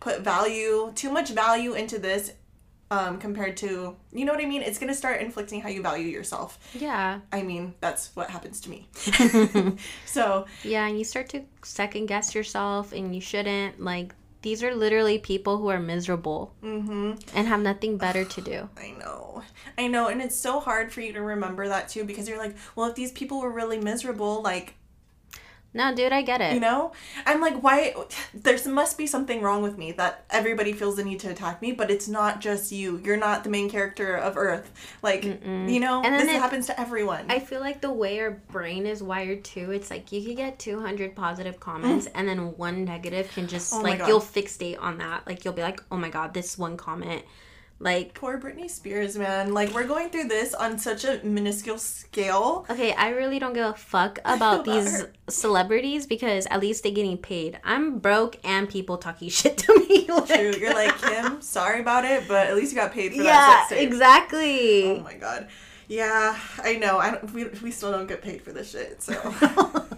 put 0.00 0.20
value, 0.20 0.92
too 0.94 1.10
much 1.10 1.30
value 1.30 1.74
into 1.74 1.98
this, 1.98 2.32
um, 2.90 3.18
compared 3.18 3.56
to, 3.58 3.96
you 4.12 4.24
know 4.24 4.32
what 4.32 4.42
I 4.42 4.46
mean? 4.46 4.62
It's 4.62 4.78
gonna 4.78 4.94
start 4.94 5.20
inflicting 5.20 5.60
how 5.60 5.68
you 5.68 5.82
value 5.82 6.06
yourself. 6.06 6.58
Yeah, 6.74 7.20
I 7.32 7.42
mean, 7.42 7.74
that's 7.80 8.14
what 8.16 8.30
happens 8.30 8.60
to 8.62 8.70
me. 8.70 8.88
so 10.06 10.46
yeah, 10.64 10.86
and 10.86 10.98
you 10.98 11.04
start 11.04 11.28
to 11.30 11.42
second 11.62 12.06
guess 12.06 12.34
yourself, 12.34 12.92
and 12.92 13.14
you 13.14 13.20
shouldn't. 13.20 13.80
Like, 13.80 14.14
these 14.42 14.62
are 14.62 14.74
literally 14.74 15.18
people 15.18 15.58
who 15.58 15.68
are 15.68 15.80
miserable 15.80 16.52
hmm 16.60 17.12
and 17.34 17.46
have 17.48 17.60
nothing 17.60 17.96
better 17.98 18.24
to 18.24 18.40
do. 18.40 18.68
I 18.76 18.90
know. 18.90 19.42
I 19.76 19.86
know. 19.86 20.08
And 20.08 20.20
it's 20.22 20.36
so 20.36 20.60
hard 20.60 20.92
for 20.92 21.00
you 21.00 21.12
to 21.12 21.20
remember 21.22 21.68
that 21.68 21.88
too 21.88 22.04
because 22.04 22.28
you're 22.28 22.38
like, 22.38 22.56
well, 22.74 22.88
if 22.88 22.94
these 22.94 23.12
people 23.12 23.40
were 23.40 23.50
really 23.50 23.78
miserable, 23.78 24.42
like, 24.42 24.74
No, 25.74 25.94
dude, 25.94 26.12
I 26.12 26.22
get 26.22 26.40
it. 26.40 26.54
you 26.54 26.60
know? 26.60 26.92
I'm 27.26 27.40
like, 27.40 27.62
why? 27.62 27.94
There 28.34 28.58
must 28.66 28.96
be 28.96 29.06
something 29.06 29.42
wrong 29.42 29.62
with 29.62 29.76
me 29.76 29.92
that 29.92 30.24
everybody 30.30 30.72
feels 30.72 30.96
the 30.96 31.04
need 31.04 31.20
to 31.20 31.30
attack 31.30 31.60
me, 31.60 31.72
but 31.72 31.90
it's 31.90 32.08
not 32.08 32.40
just 32.40 32.72
you. 32.72 33.00
You're 33.04 33.18
not 33.18 33.44
the 33.44 33.50
main 33.50 33.68
character 33.68 34.16
of 34.16 34.36
Earth. 34.36 34.72
Like, 35.02 35.24
you 35.24 35.80
know, 35.80 36.02
And 36.02 36.14
this 36.14 36.24
it- 36.24 36.40
happens 36.40 36.66
to 36.66 36.80
everyone. 36.80 37.26
I 37.28 37.38
feel 37.38 37.60
like 37.60 37.80
the 37.80 37.92
way 37.92 38.18
our 38.20 38.30
brain 38.30 38.86
is 38.86 39.02
wired 39.02 39.44
too, 39.44 39.70
it's 39.72 39.90
like 39.90 40.10
you 40.10 40.24
could 40.24 40.36
get 40.36 40.58
200 40.58 41.14
positive 41.14 41.60
comments 41.60 42.06
mm. 42.06 42.12
and 42.14 42.28
then 42.28 42.56
one 42.56 42.84
negative 42.84 43.30
can 43.32 43.46
just, 43.46 43.72
Oh 43.74 43.80
like, 43.80 44.06
you'll 44.06 44.20
fixate 44.20 44.80
on 44.80 44.98
that. 44.98 45.26
Like, 45.26 45.44
you'll 45.44 45.54
be 45.54 45.62
like, 45.62 45.82
oh 45.90 45.96
my 45.96 46.08
god, 46.08 46.32
this 46.32 46.56
one 46.56 46.76
comment. 46.76 47.22
Like, 47.80 48.12
Poor 48.14 48.40
Britney 48.40 48.68
Spears, 48.68 49.16
man. 49.16 49.54
Like, 49.54 49.72
we're 49.72 49.86
going 49.86 50.10
through 50.10 50.24
this 50.24 50.52
on 50.52 50.78
such 50.78 51.04
a 51.04 51.20
minuscule 51.22 51.78
scale. 51.78 52.66
Okay, 52.68 52.92
I 52.92 53.10
really 53.10 53.38
don't 53.38 53.52
give 53.52 53.66
a 53.66 53.74
fuck 53.74 54.18
about 54.24 54.36
about 54.36 54.64
these 54.64 55.00
her. 55.02 55.12
celebrities 55.28 56.04
because 56.06 56.46
at 56.46 56.60
least 56.60 56.82
they're 56.82 56.90
getting 56.92 57.18
paid. 57.18 57.60
I'm 57.62 57.98
broke 58.00 58.36
and 58.42 58.68
people 58.68 58.98
talking 58.98 59.28
shit 59.38 59.58
to 59.58 59.78
me. 59.88 60.06
Like, 60.08 60.26
True. 60.26 60.54
You're 60.58 60.74
like, 60.74 60.98
Kim, 61.02 61.40
sorry 61.40 61.80
about 61.80 62.04
it, 62.04 62.26
but 62.26 62.48
at 62.48 62.56
least 62.56 62.72
you 62.72 62.78
got 62.78 62.92
paid 62.92 63.12
for 63.12 63.18
yeah, 63.18 63.32
that 63.32 63.66
tape. 63.70 63.86
exactly. 63.88 64.84
Oh 64.84 65.00
my 65.00 65.14
god. 65.14 65.46
Yeah, 65.86 66.36
I 66.62 66.76
know. 66.76 66.98
I 66.98 67.12
don't, 67.12 67.32
we, 67.32 67.44
we 67.62 67.70
still 67.70 67.92
don't 67.92 68.06
get 68.08 68.22
paid 68.22 68.42
for 68.42 68.52
this 68.52 68.70
shit. 68.72 69.00
So 69.02 69.14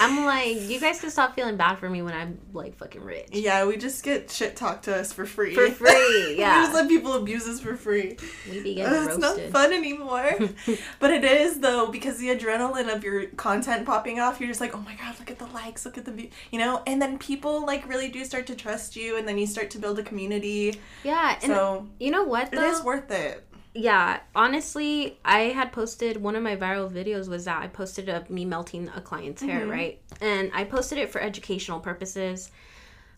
I'm 0.00 0.24
like, 0.24 0.60
you 0.60 0.80
guys 0.80 1.00
can 1.00 1.10
stop 1.10 1.34
feeling 1.34 1.56
bad 1.56 1.76
for 1.76 1.88
me 1.88 2.02
when 2.02 2.14
I'm 2.14 2.38
like 2.52 2.76
fucking 2.76 3.02
rich. 3.02 3.28
Yeah, 3.32 3.66
we 3.66 3.76
just 3.76 4.02
get 4.04 4.30
shit 4.30 4.56
talked 4.56 4.84
to 4.84 4.96
us 4.96 5.12
for 5.12 5.26
free. 5.26 5.54
For 5.54 5.68
free, 5.70 6.36
yeah. 6.38 6.58
we 6.60 6.64
just 6.66 6.74
let 6.74 6.88
people 6.88 7.14
abuse 7.14 7.46
us 7.46 7.60
for 7.60 7.76
free. 7.76 8.16
We 8.50 8.62
be 8.62 8.74
getting 8.74 9.08
it's 9.08 9.18
not 9.18 9.38
fun 9.50 9.72
anymore. 9.72 10.38
but 11.00 11.10
it 11.10 11.24
is 11.24 11.60
though 11.60 11.88
because 11.88 12.18
the 12.18 12.28
adrenaline 12.28 12.94
of 12.94 13.02
your 13.02 13.26
content 13.26 13.86
popping 13.86 14.20
off, 14.20 14.40
you're 14.40 14.48
just 14.48 14.60
like, 14.60 14.74
oh 14.74 14.80
my 14.80 14.94
god, 14.94 15.18
look 15.18 15.30
at 15.30 15.38
the 15.38 15.46
likes, 15.46 15.84
look 15.84 15.98
at 15.98 16.04
the 16.04 16.12
view, 16.12 16.30
you 16.50 16.58
know. 16.58 16.82
And 16.86 17.00
then 17.00 17.18
people 17.18 17.64
like 17.66 17.88
really 17.88 18.08
do 18.08 18.24
start 18.24 18.46
to 18.48 18.54
trust 18.54 18.96
you, 18.96 19.16
and 19.16 19.26
then 19.26 19.38
you 19.38 19.46
start 19.46 19.70
to 19.70 19.78
build 19.78 19.98
a 19.98 20.02
community. 20.02 20.80
Yeah, 21.04 21.34
and 21.42 21.42
So 21.42 21.88
you 21.98 22.10
know 22.10 22.24
what 22.24 22.52
it 22.52 22.56
though? 22.56 22.70
is 22.70 22.82
worth 22.82 23.10
it. 23.10 23.44
Yeah, 23.74 24.20
honestly, 24.34 25.18
I 25.24 25.40
had 25.44 25.72
posted 25.72 26.18
one 26.22 26.36
of 26.36 26.42
my 26.42 26.56
viral 26.56 26.90
videos 26.90 27.28
was 27.28 27.46
that 27.46 27.62
I 27.62 27.68
posted 27.68 28.08
of 28.08 28.28
me 28.30 28.44
melting 28.44 28.90
a 28.94 29.00
client's 29.00 29.42
hair, 29.42 29.66
Mhm. 29.66 29.70
right? 29.70 30.00
And 30.20 30.50
I 30.54 30.64
posted 30.64 30.98
it 30.98 31.10
for 31.10 31.20
educational 31.20 31.80
purposes. 31.80 32.50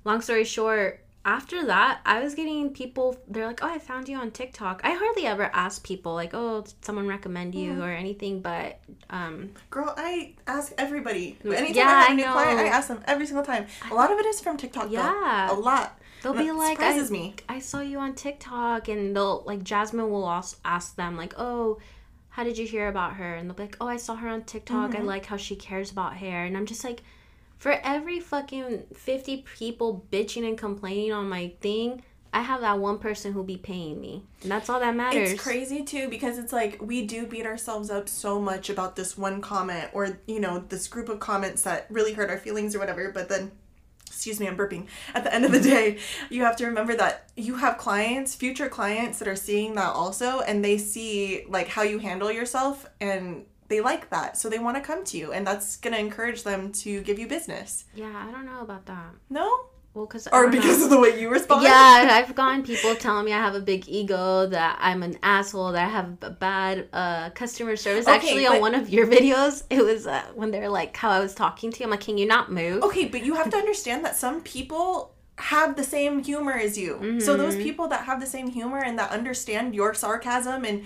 Long 0.05 0.21
story 0.21 0.45
short, 0.45 1.01
after 1.27 1.64
that, 1.64 2.01
I 2.05 2.21
was 2.21 2.35
getting 2.35 2.69
people. 2.75 3.17
They're 3.27 3.47
like, 3.47 3.61
"Oh, 3.64 3.69
I 3.69 3.79
found 3.79 4.11
you 4.11 4.19
on 4.19 4.31
TikTok." 4.31 4.83
I 4.85 4.90
hardly 4.90 5.25
ever 5.27 5.51
ask 5.55 5.83
people 5.83 6.12
like, 6.14 6.33
"Oh, 6.35 6.61
did 6.61 6.75
someone 6.85 7.07
recommend 7.09 7.55
you 7.55 7.83
or 7.83 7.88
anything," 7.90 8.40
but 8.43 8.79
um, 9.09 9.53
Girl, 9.71 9.95
I 9.97 10.35
ask 10.47 10.73
everybody. 10.77 11.38
Yeah, 11.43 11.53
Anytime 11.57 11.87
I 11.88 11.90
have 11.90 12.09
I 12.11 12.12
a 12.12 12.17
new 12.17 12.25
client, 12.25 12.61
I 12.61 12.67
ask 12.67 12.88
them 12.88 13.03
every 13.07 13.27
single 13.27 13.45
time. 13.45 13.67
A 13.90 13.95
lot 13.95 14.12
of 14.12 14.19
it 14.19 14.27
is 14.27 14.40
from 14.43 14.59
TikTok. 14.59 14.90
Yeah. 14.90 15.47
though. 15.49 15.59
a 15.59 15.59
lot. 15.59 15.99
They'll 16.25 16.33
And 16.33 16.41
be 16.41 16.47
that 16.49 16.57
like, 16.57 16.81
I, 16.81 17.01
me. 17.11 17.35
I 17.49 17.61
saw 17.61 17.81
you 17.81 17.99
on 18.01 18.15
TikTok, 18.15 18.89
and 18.89 19.15
they'll 19.15 19.45
like 19.47 19.63
Jasmine 19.63 20.11
will 20.11 20.25
also 20.25 20.57
ask 20.65 20.97
them 20.97 21.17
like, 21.17 21.35
"Oh, 21.37 21.79
how 22.31 22.43
did 22.43 22.59
you 22.59 22.67
hear 22.67 22.89
about 22.89 23.15
her?" 23.15 23.35
And 23.35 23.49
they'll 23.49 23.55
be 23.55 23.65
like, 23.65 23.77
"Oh, 23.81 23.87
I 23.87 23.99
saw 23.99 24.17
her 24.17 24.29
on 24.29 24.43
TikTok. 24.43 24.91
Mm-hmm. 24.91 25.03
I 25.03 25.05
like 25.05 25.27
how 25.27 25.37
she 25.37 25.55
cares 25.55 25.93
about 25.93 26.17
hair." 26.17 26.45
And 26.45 26.57
I'm 26.57 26.67
just 26.67 26.83
like, 26.83 27.03
for 27.59 27.73
every 27.85 28.21
fucking 28.21 28.85
fifty 28.95 29.45
people 29.57 30.05
bitching 30.11 30.49
and 30.49 30.59
complaining 30.59 31.13
on 31.13 31.29
my 31.29 31.53
thing, 31.61 32.03
I 32.33 32.41
have 32.41 32.63
that 32.63 32.81
one 32.81 32.99
person 32.99 33.33
who'll 33.33 33.45
be 33.45 33.57
paying 33.57 34.01
me, 34.01 34.25
and 34.43 34.51
that's 34.51 34.69
all 34.69 34.81
that 34.81 34.97
matters. 34.97 35.33
It's 35.33 35.43
crazy 35.43 35.85
too 35.85 36.09
because 36.09 36.37
it's 36.37 36.53
like 36.53 36.83
we 36.83 37.07
do 37.07 37.27
beat 37.27 37.47
ourselves 37.47 37.91
up 37.91 38.09
so 38.09 38.41
much 38.41 38.69
about 38.69 38.97
this 38.97 39.17
one 39.17 39.41
comment 39.41 39.91
or 39.93 40.19
you 40.27 40.41
know 40.41 40.65
this 40.69 40.89
group 40.89 41.09
of 41.09 41.21
comments 41.21 41.63
that 41.63 41.87
really 41.91 42.13
hurt 42.13 42.31
our 42.31 42.39
feelings 42.39 42.75
or 42.75 42.81
whatever. 42.81 43.13
But 43.13 43.29
then, 43.29 43.53
excuse 44.14 44.40
me, 44.40 44.46
I'm 44.46 44.57
burping. 44.57 44.87
At 45.14 45.24
the 45.24 45.35
end 45.35 45.44
of 45.44 45.53
the 45.53 45.59
mm-hmm. 45.59 45.68
day, 45.68 45.98
you 46.31 46.42
have 46.42 46.57
to 46.57 46.66
remember 46.66 46.94
that 46.96 47.31
you 47.37 47.57
have 47.57 47.79
clients, 47.79 48.35
future 48.35 48.68
clients 48.68 49.18
that 49.18 49.29
are 49.29 49.37
seeing 49.37 49.74
that 49.74 49.92
also, 49.92 50.40
and 50.40 50.64
they 50.64 50.79
see 50.79 51.44
like 51.48 51.68
how 51.68 51.83
you 51.83 51.98
handle 51.98 52.31
yourself 52.31 52.87
and 53.00 53.44
they 53.68 53.81
like 53.81 54.11
that, 54.11 54.37
so 54.37 54.48
they 54.48 54.59
want 54.59 54.77
to 54.77 54.83
come 54.83 55.05
to 55.05 55.16
you, 55.16 55.33
and 55.33 55.46
that's 55.46 55.77
gonna 55.77 55.96
encourage 55.96 56.42
them 56.42 56.70
to 56.70 57.00
give 57.03 57.18
you 57.18 57.27
business. 57.27 57.87
Yeah, 57.94 58.24
I 58.27 58.31
don't 58.31 58.46
know 58.46 58.61
about 58.61 58.87
that. 58.87 59.14
No, 59.31 59.66
Well, 59.94 60.07
because 60.07 60.26
or 60.33 60.50
because 60.50 60.83
of 60.83 60.90
the 60.90 60.98
way 60.98 61.20
you 61.20 61.30
respond. 61.30 61.62
yeah, 61.62 62.09
I've 62.11 62.35
gotten 62.35 62.64
people 62.64 62.96
telling 62.96 63.24
me 63.26 63.33
I 63.33 63.38
have 63.38 63.54
a 63.54 63.61
big 63.61 63.88
ego, 63.88 64.44
that 64.48 64.76
I'm 64.80 65.04
an 65.04 65.16
asshole, 65.22 65.70
that 65.70 65.87
I 65.87 65.88
have 65.88 66.18
b- 66.18 66.26
bad 66.40 66.88
uh, 66.92 67.30
customer 67.30 67.76
service. 67.76 68.09
Okay, 68.09 68.16
Actually, 68.16 68.44
but- 68.46 68.57
on 68.57 68.61
one 68.61 68.74
of 68.74 68.90
your 68.90 69.07
videos, 69.16 69.62
it 69.70 69.85
was 69.85 70.09
uh, 70.09 70.24
when 70.35 70.50
they're 70.50 70.68
like 70.68 70.96
how 70.96 71.11
I 71.11 71.20
was 71.20 71.33
talking 71.33 71.70
to 71.70 71.78
you. 71.78 71.85
I'm 71.85 71.90
like, 71.92 72.00
can 72.00 72.18
you 72.18 72.26
not 72.26 72.50
move? 72.50 72.83
Okay, 72.83 73.07
but 73.07 73.24
you 73.24 73.35
have 73.37 73.50
to 73.50 73.57
understand 73.57 74.04
that 74.04 74.16
some 74.16 74.40
people 74.42 75.13
have 75.37 75.75
the 75.77 75.83
same 75.85 76.23
humor 76.23 76.53
as 76.53 76.79
you. 76.79 77.20
So 77.20 77.37
those 77.37 77.55
Mm-hmm. 77.55 77.62
people 77.62 77.88
that 77.88 78.05
have 78.05 78.20
the 78.20 78.27
same 78.27 78.49
humor 78.49 78.79
and 78.79 78.99
that 79.01 79.11
understand 79.11 79.75
your 79.75 79.92
sarcasm 79.92 80.64
and 80.64 80.85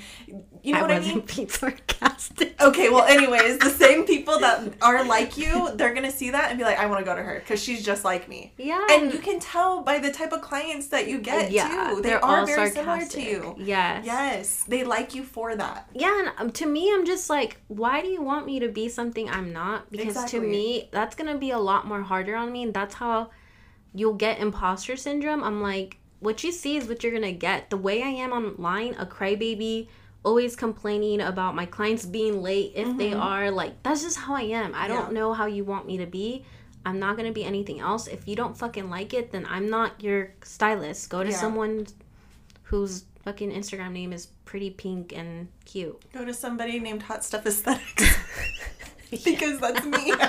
you 0.62 0.72
know 0.72 0.78
I 0.78 0.82
what 0.82 0.90
I 0.90 1.00
mean? 1.00 1.20
being 1.20 1.48
sarcastic. 1.60 2.60
Okay, 2.60 2.88
well 2.88 3.04
anyways, 3.04 3.58
the 3.58 3.70
same 3.70 4.04
people 4.06 4.38
that 4.40 4.72
are 4.82 5.04
like 5.04 5.36
you, 5.36 5.70
they're 5.76 5.92
going 5.92 6.04
to 6.10 6.10
see 6.10 6.30
that 6.30 6.48
and 6.50 6.58
be 6.58 6.64
like 6.64 6.78
I 6.78 6.86
want 6.86 7.00
to 7.00 7.04
go 7.04 7.14
to 7.14 7.22
her 7.22 7.40
cuz 7.46 7.62
she's 7.62 7.84
just 7.84 8.04
like 8.04 8.28
me. 8.28 8.52
Yeah, 8.56 8.84
And 8.90 9.12
you 9.12 9.18
can 9.20 9.38
tell 9.38 9.82
by 9.82 9.98
the 9.98 10.10
type 10.10 10.32
of 10.32 10.40
clients 10.40 10.86
that 10.88 11.08
you 11.08 11.18
get 11.18 11.50
yeah, 11.52 11.68
too. 11.90 11.96
They 12.00 12.08
they're 12.08 12.24
are 12.24 12.40
all 12.40 12.46
very 12.46 12.70
sarcastic. 12.70 13.22
similar 13.22 13.50
to 13.52 13.58
you. 13.58 13.64
Yes. 13.64 14.04
Yes, 14.06 14.64
they 14.66 14.82
like 14.82 15.14
you 15.14 15.24
for 15.24 15.54
that. 15.56 15.88
Yeah, 15.94 16.18
and 16.20 16.32
um, 16.38 16.50
to 16.52 16.66
me, 16.66 16.90
I'm 16.92 17.04
just 17.04 17.28
like, 17.28 17.60
why 17.68 18.00
do 18.00 18.08
you 18.08 18.22
want 18.22 18.46
me 18.46 18.60
to 18.60 18.68
be 18.68 18.88
something 18.88 19.28
I'm 19.28 19.52
not? 19.52 19.90
Because 19.90 20.16
Exactly. 20.16 20.40
to 20.40 20.46
me, 20.46 20.88
that's 20.90 21.14
gonna 21.14 21.36
be 21.36 21.50
a 21.50 21.58
lot 21.58 21.86
more 21.86 22.02
harder 22.02 22.34
on 22.34 22.50
me, 22.50 22.62
and 22.62 22.72
that's 22.74 22.94
how 22.94 23.30
you'll 23.98 24.14
get 24.14 24.38
imposter 24.38 24.96
syndrome. 24.96 25.42
I'm 25.42 25.60
like, 25.62 25.96
what 26.20 26.44
you 26.44 26.52
see 26.52 26.76
is 26.76 26.86
what 26.88 27.02
you're 27.02 27.12
gonna 27.12 27.32
get. 27.32 27.70
The 27.70 27.76
way 27.76 28.02
I 28.02 28.08
am 28.08 28.32
online, 28.32 28.94
a 28.98 29.04
crybaby, 29.06 29.88
always 30.24 30.54
complaining 30.56 31.20
about 31.20 31.54
my 31.54 31.66
clients 31.66 32.04
being 32.06 32.42
late 32.42 32.72
if 32.74 32.96
they 32.96 33.12
are. 33.12 33.50
Like, 33.50 33.82
that's 33.82 34.02
just 34.02 34.18
how 34.18 34.34
I 34.34 34.42
am. 34.42 34.74
I 34.74 34.86
don't 34.88 35.06
Mm-hmm. 35.06 35.14
Know 35.14 35.32
how 35.32 35.46
you 35.46 35.64
want 35.64 35.86
me 35.86 35.96
to 35.98 36.06
be. 36.06 36.44
I'm 36.86 36.98
not 36.98 37.16
gonna 37.16 37.32
be 37.32 37.44
anything 37.44 37.80
else. 37.80 38.06
If 38.06 38.26
you 38.28 38.36
don't 38.36 38.56
fucking 38.56 38.88
like 38.88 39.12
it, 39.14 39.32
then 39.32 39.46
I'm 39.48 39.68
not 39.68 40.02
your 40.02 40.32
stylist. 40.42 41.10
Go 41.10 41.22
to 41.24 41.30
Yeah. 41.30 41.36
someone 41.36 41.86
whose 42.64 43.04
fucking 43.24 43.50
Instagram 43.52 43.92
name 43.92 44.12
is 44.12 44.26
pretty 44.44 44.70
pink 44.70 45.12
and 45.14 45.48
cute. 45.64 46.00
Go 46.12 46.24
to 46.24 46.32
somebody 46.34 46.78
named 46.78 47.02
Hot 47.04 47.24
Stuff 47.24 47.46
Aesthetics 47.46 48.16
because 49.24 49.58
that's 49.60 49.84
me. 49.84 50.12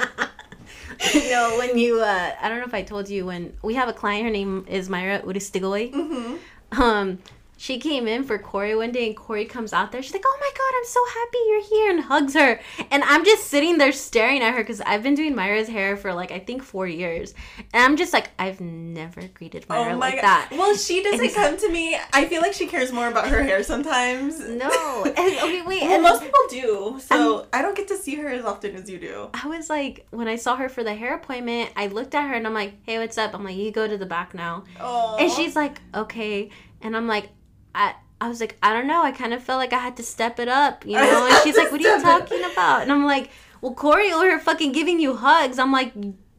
know, 1.29 1.55
when 1.57 1.77
you, 1.77 2.01
uh, 2.01 2.31
I 2.41 2.49
don't 2.49 2.59
know 2.59 2.65
if 2.65 2.73
I 2.73 2.83
told 2.83 3.09
you, 3.09 3.25
when 3.25 3.53
we 3.61 3.75
have 3.75 3.87
a 3.87 3.93
client, 3.93 4.25
her 4.25 4.31
name 4.31 4.65
is 4.67 4.89
Myra 4.89 5.21
Uristigoi. 5.21 5.93
Mm-hmm. 5.93 6.81
Um, 6.81 7.19
she 7.59 7.77
came 7.77 8.07
in 8.07 8.23
for 8.23 8.37
Corey 8.37 8.73
one 8.73 8.93
day, 8.93 9.07
and 9.07 9.17
Corey 9.17 9.43
comes 9.43 9.73
out 9.73 9.91
there. 9.91 10.01
She's 10.01 10.13
like, 10.13 10.23
"Oh 10.25 10.37
my 10.39 10.49
god, 10.57 10.77
I'm 10.77 10.85
so 10.85 10.99
happy 11.19 11.37
you're 11.49 11.63
here!" 11.63 11.89
and 11.91 11.99
hugs 12.05 12.33
her. 12.33 12.59
And 12.89 13.03
I'm 13.03 13.25
just 13.25 13.47
sitting 13.47 13.77
there 13.77 13.91
staring 13.91 14.41
at 14.41 14.53
her 14.53 14.59
because 14.61 14.79
I've 14.79 15.03
been 15.03 15.13
doing 15.13 15.35
Myra's 15.35 15.67
hair 15.67 15.97
for 15.97 16.13
like 16.13 16.31
I 16.31 16.39
think 16.39 16.63
four 16.63 16.87
years, 16.87 17.33
and 17.73 17.83
I'm 17.83 17.97
just 17.97 18.13
like, 18.13 18.29
I've 18.39 18.61
never 18.61 19.27
greeted 19.33 19.65
oh 19.69 19.73
Myra 19.75 19.93
Oh 19.93 19.97
my 19.97 20.09
like 20.09 20.15
god. 20.15 20.23
that. 20.23 20.49
Well, 20.53 20.73
she 20.75 21.03
doesn't 21.03 21.25
And- 21.25 21.35
come 21.35 21.57
to 21.57 21.69
me. 21.69 21.97
I 22.13 22.25
feel 22.25 22.41
like 22.41 22.53
she 22.53 22.65
cares 22.65 22.93
more 22.93 23.09
about 23.09 23.27
her 23.27 23.43
hair 23.43 23.61
sometimes. 23.61 24.39
No, 24.39 25.03
and, 25.05 25.17
okay, 25.17 25.61
wait. 25.61 25.81
Well, 25.81 25.93
and 25.95 26.01
most 26.03 26.21
people 26.23 26.39
do. 26.49 26.99
So 27.01 27.45
I 27.51 27.61
don't 27.61 27.75
get 27.75 27.89
to 27.89 27.97
see 27.97 28.15
her 28.15 28.29
as 28.29 28.45
often 28.45 28.73
as 28.77 28.89
you 28.89 28.99
do. 28.99 29.29
I 29.33 29.47
was 29.47 29.69
like, 29.69 30.07
when 30.11 30.29
I 30.29 30.37
saw 30.37 30.55
her 30.55 30.69
for 30.69 30.83
the 30.85 30.95
hair 30.95 31.13
appointment, 31.15 31.71
I 31.75 31.87
looked 31.87 32.15
at 32.15 32.25
her 32.29 32.35
and 32.35 32.47
I'm 32.47 32.53
like, 32.53 32.75
"Hey, 32.83 32.99
what's 32.99 33.17
up?" 33.17 33.33
I'm 33.33 33.43
like, 33.43 33.57
"You 33.57 33.71
go 33.71 33.85
to 33.85 33.97
the 33.97 34.05
back 34.05 34.33
now." 34.33 34.63
Oh. 34.79 35.17
And 35.19 35.29
she's 35.29 35.57
like, 35.57 35.81
okay. 35.93 36.49
And 36.81 36.95
I'm 36.95 37.07
like, 37.07 37.27
I 37.73 37.95
I 38.21 38.27
was 38.27 38.41
like, 38.41 38.57
I 38.61 38.73
don't 38.73 38.87
know. 38.87 39.01
I 39.01 39.11
kind 39.11 39.33
of 39.33 39.41
felt 39.41 39.59
like 39.59 39.73
I 39.73 39.79
had 39.79 39.95
to 39.97 40.03
step 40.03 40.39
it 40.39 40.47
up, 40.47 40.85
you 40.85 40.93
know? 40.97 41.27
And 41.27 41.37
she's 41.43 41.55
like, 41.55 41.71
what 41.71 41.83
are 41.83 41.95
you 41.97 42.01
talking 42.01 42.43
about? 42.51 42.81
And 42.81 42.91
I'm 42.91 43.05
like, 43.05 43.29
well, 43.61 43.73
Corey 43.73 44.11
over 44.11 44.25
here 44.25 44.39
fucking 44.39 44.71
giving 44.71 44.99
you 44.99 45.15
hugs. 45.15 45.57
I'm 45.59 45.71
like, 45.71 45.93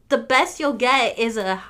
the 0.09 0.17
best 0.17 0.59
you'll 0.59 0.73
get 0.73 1.17
is 1.17 1.37
a, 1.37 1.61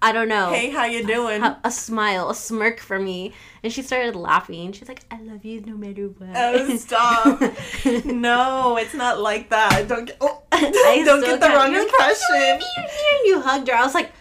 I 0.00 0.12
don't 0.12 0.28
know. 0.28 0.50
Hey, 0.50 0.70
how 0.70 0.84
you 0.84 1.06
doing? 1.06 1.42
A, 1.42 1.58
a 1.64 1.70
smile, 1.70 2.30
a 2.30 2.34
smirk 2.34 2.78
for 2.78 2.98
me, 2.98 3.32
and 3.62 3.72
she 3.72 3.82
started 3.82 4.14
laughing. 4.14 4.70
She's 4.72 4.88
like, 4.88 5.00
"I 5.10 5.20
love 5.20 5.44
you 5.44 5.60
no 5.60 5.76
matter 5.76 6.06
what." 6.06 6.30
Oh, 6.36 6.76
stop. 6.76 7.40
no, 8.04 8.76
it's 8.76 8.94
not 8.94 9.18
like 9.18 9.50
that. 9.50 9.88
Don't 9.88 10.04
get, 10.04 10.16
oh, 10.20 10.42
don't 10.52 11.20
get 11.20 11.40
the 11.40 11.48
wrong 11.48 11.74
impression. 11.74 12.60
You're 12.76 12.86
here, 12.86 13.24
you 13.24 13.40
hugged 13.40 13.66
her. 13.68 13.74
I 13.74 13.84
was 13.84 13.94
like, 13.94 14.12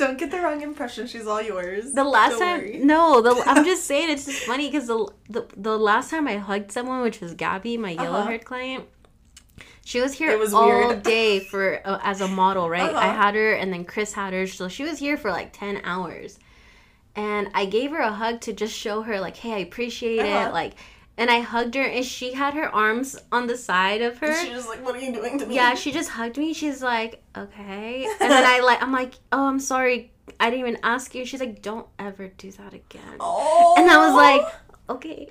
Don't 0.00 0.18
get 0.18 0.30
the 0.30 0.40
wrong 0.40 0.60
impression. 0.62 1.06
She's 1.06 1.26
all 1.26 1.42
yours. 1.42 1.92
The 1.92 2.04
last 2.04 2.30
Don't 2.38 2.40
time, 2.40 2.60
worry. 2.60 2.78
no, 2.82 3.20
the, 3.20 3.32
I'm 3.50 3.64
just 3.64 3.84
saying 3.84 4.10
it's 4.10 4.24
just 4.24 4.42
funny 4.44 4.66
because 4.68 4.86
the, 4.88 4.98
the 5.28 5.46
the 5.56 5.76
last 5.78 6.10
time 6.10 6.26
I 6.26 6.36
hugged 6.38 6.72
someone, 6.72 7.02
which 7.02 7.20
was 7.20 7.34
Gabby, 7.34 7.76
my 7.76 7.92
Uh-huh. 7.92 8.02
yellow 8.04 8.22
haired 8.22 8.44
client, 8.44 8.84
she 9.84 10.00
was 10.00 10.12
here 10.14 10.36
was 10.38 10.52
all 10.54 10.88
weird. 10.88 11.02
day 11.14 11.40
for 11.40 11.80
uh, 11.84 11.98
as 12.02 12.20
a 12.20 12.28
model, 12.28 12.68
right? 12.70 12.94
I 12.94 13.08
Uh-huh. 13.08 13.22
had 13.22 13.34
her, 13.34 13.52
and 13.52 13.72
then 13.72 13.84
Chris 13.84 14.12
had 14.14 14.32
her, 14.32 14.46
so 14.46 14.68
she 14.68 14.82
was 14.84 14.98
here 14.98 15.16
for 15.16 15.30
like 15.30 15.52
ten 15.52 15.80
hours, 15.84 16.38
and 17.14 17.48
I 17.54 17.66
gave 17.66 17.90
her 17.90 17.98
a 18.00 18.12
hug 18.12 18.40
to 18.42 18.52
just 18.52 18.74
show 18.74 19.02
her 19.02 19.20
like, 19.20 19.36
hey, 19.36 19.52
I 19.54 19.58
appreciate 19.58 20.20
Uh-huh. 20.20 20.48
it, 20.48 20.52
like, 20.54 20.74
and 21.20 21.30
I 21.30 21.40
hugged 21.40 21.74
her, 21.74 21.82
and 21.82 22.02
she 22.04 22.32
had 22.32 22.54
her 22.54 22.74
arms 22.74 23.14
on 23.30 23.46
the 23.46 23.56
side 23.56 24.00
of 24.00 24.16
her. 24.18 24.34
She's 24.40 24.48
just 24.48 24.68
like, 24.68 24.82
what 24.82 24.96
are 24.96 25.00
you 25.00 25.12
doing 25.12 25.38
to 25.38 25.44
me? 25.44 25.54
Yeah, 25.54 25.74
she 25.74 25.92
just 25.92 26.08
hugged 26.08 26.38
me. 26.38 26.54
She's 26.54 26.82
like, 26.82 27.22
okay. 27.36 28.06
And 28.20 28.30
then 28.30 28.42
I 28.44 28.60
like, 28.64 28.82
I'm 28.82 28.90
like, 28.90 29.14
oh, 29.30 29.46
I'm 29.46 29.60
sorry. 29.60 30.12
I 30.40 30.48
didn't 30.48 30.66
even 30.66 30.80
ask 30.82 31.14
you. 31.14 31.26
She's 31.26 31.40
like, 31.40 31.60
don't 31.60 31.86
ever 31.98 32.28
do 32.28 32.50
that 32.52 32.72
again. 32.72 33.16
Oh. 33.20 33.74
And 33.76 33.90
I 33.90 33.98
was 33.98 34.14
like, 34.14 34.40
oh. 34.88 34.94
okay. 34.94 35.28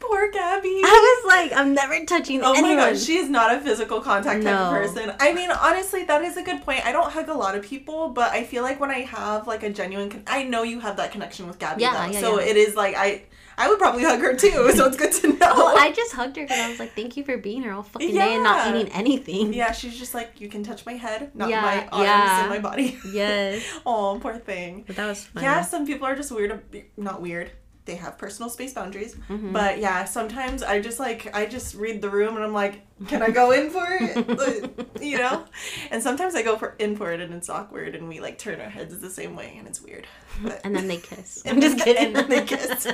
poor 0.00 0.28
Gabby. 0.32 0.80
I 0.84 1.22
was 1.22 1.32
like, 1.32 1.52
I'm 1.56 1.72
never 1.72 2.04
touching 2.04 2.42
Oh 2.42 2.54
anyone. 2.54 2.76
my 2.76 2.90
god, 2.90 2.98
she 2.98 3.18
is 3.18 3.30
not 3.30 3.54
a 3.54 3.60
physical 3.60 4.00
contact 4.00 4.42
type 4.42 4.56
of 4.56 4.72
person. 4.72 5.12
I 5.20 5.32
mean, 5.32 5.52
honestly, 5.52 6.02
that 6.02 6.22
is 6.22 6.36
a 6.36 6.42
good 6.42 6.62
point. 6.62 6.84
I 6.84 6.90
don't 6.90 7.12
hug 7.12 7.28
a 7.28 7.34
lot 7.34 7.54
of 7.54 7.62
people, 7.62 8.08
but 8.08 8.32
I 8.32 8.42
feel 8.42 8.64
like 8.64 8.80
when 8.80 8.90
I 8.90 9.02
have 9.02 9.46
like 9.46 9.62
a 9.62 9.70
genuine, 9.70 10.10
con- 10.10 10.24
I 10.26 10.42
know 10.42 10.64
you 10.64 10.80
have 10.80 10.96
that 10.96 11.12
connection 11.12 11.46
with 11.46 11.60
Gabby. 11.60 11.82
Yeah, 11.82 12.06
though. 12.06 12.12
yeah, 12.12 12.20
so 12.20 12.40
yeah. 12.40 12.46
it 12.46 12.56
is 12.56 12.74
like 12.74 12.96
I, 12.96 13.22
I 13.58 13.68
would 13.68 13.78
probably 13.78 14.04
hug 14.04 14.20
her 14.20 14.34
too. 14.34 14.70
So 14.72 14.86
it's 14.86 14.96
good 14.96 15.12
to 15.12 15.28
know. 15.38 15.54
well, 15.54 15.74
I 15.76 15.90
just 15.92 16.12
hugged 16.12 16.36
her 16.36 16.44
because 16.44 16.58
I 16.58 16.68
was 16.70 16.78
like, 16.78 16.92
thank 16.94 17.16
you 17.16 17.24
for 17.24 17.36
being 17.36 17.62
here 17.62 17.72
all 17.72 17.82
fucking 17.82 18.14
day 18.14 18.34
and 18.34 18.44
not 18.44 18.74
eating 18.74 18.90
anything. 18.92 19.52
yeah, 19.52 19.72
she's 19.72 19.98
just 19.98 20.14
like 20.14 20.40
you 20.40 20.48
can 20.48 20.62
touch 20.62 20.86
my 20.86 20.94
head, 20.94 21.34
not 21.34 21.50
Yeah, 21.50 21.60
my 21.62 21.86
arms 21.88 22.04
yeah. 22.04 22.40
and 22.42 22.50
my 22.50 22.58
body. 22.60 22.96
Yes. 23.12 23.62
oh, 23.86 24.18
poor 24.22 24.38
thing. 24.38 24.84
But 24.86 24.96
that 24.96 25.06
was 25.06 25.24
fun. 25.24 25.42
Yeah, 25.42 25.62
some 25.62 25.86
people 25.86 26.06
are 26.06 26.14
just 26.14 26.30
weird. 26.30 26.62
Not 26.96 27.20
weird. 27.20 27.50
They 27.88 27.96
have 27.96 28.16
personal 28.18 28.48
space 28.48 28.72
boundaries. 28.72 29.16
Mm-hmm. 29.28 29.52
But 29.52 29.78
yeah, 29.80 30.04
sometimes 30.04 30.62
I 30.62 30.80
just 30.80 31.00
like 31.00 31.34
I 31.34 31.46
just 31.46 31.74
read 31.74 32.00
the 32.00 32.08
room 32.10 32.36
and 32.36 32.44
I'm 32.44 32.52
like, 32.52 32.82
can 33.08 33.20
I 33.22 33.30
go 33.30 33.50
in 33.50 33.70
for 33.70 33.84
it? 33.88 34.88
you 35.02 35.18
know? 35.18 35.44
And 35.90 36.00
sometimes 36.00 36.36
I 36.36 36.42
go 36.42 36.56
for 36.56 36.76
in 36.78 36.94
for 36.96 37.10
it 37.12 37.20
and 37.20 37.34
it's 37.34 37.48
awkward 37.50 37.96
and 37.96 38.08
we 38.08 38.20
like 38.20 38.38
turn 38.38 38.60
our 38.60 38.68
heads 38.68 38.96
the 39.00 39.10
same 39.10 39.34
way 39.34 39.56
and 39.58 39.66
it's 39.66 39.80
weird. 39.82 40.06
But 40.42 40.60
And 40.64 40.76
then 40.76 40.86
they 40.86 40.98
kiss. 40.98 41.42
I'm 41.46 41.60
just 41.60 41.78
kidding. 41.84 42.06
and 42.06 42.16
then 42.16 42.28
they 42.28 42.44
kiss. 42.44 42.86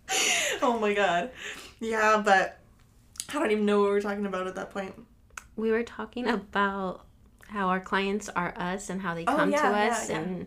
oh 0.62 0.78
my 0.80 0.92
god. 0.94 1.30
Yeah, 1.78 2.20
but 2.24 2.58
I 3.28 3.34
don't 3.38 3.50
even 3.52 3.66
know 3.66 3.80
what 3.80 3.90
we're 3.90 4.00
talking 4.00 4.26
about 4.26 4.46
at 4.48 4.56
that 4.56 4.70
point. 4.70 4.94
we 5.56 5.70
were 5.70 5.84
talking 5.84 6.26
about 6.28 7.04
how 7.48 7.68
our 7.68 7.80
clients 7.80 8.28
are 8.28 8.54
us 8.56 8.90
and 8.90 9.00
how 9.02 9.14
they 9.14 9.24
Oh, 9.26 9.36
come 9.36 9.50
yeah, 9.50 9.62
to 9.70 9.76
yeah, 9.76 9.86
us 9.92 10.08
yeah. 10.10 10.18
and 10.18 10.46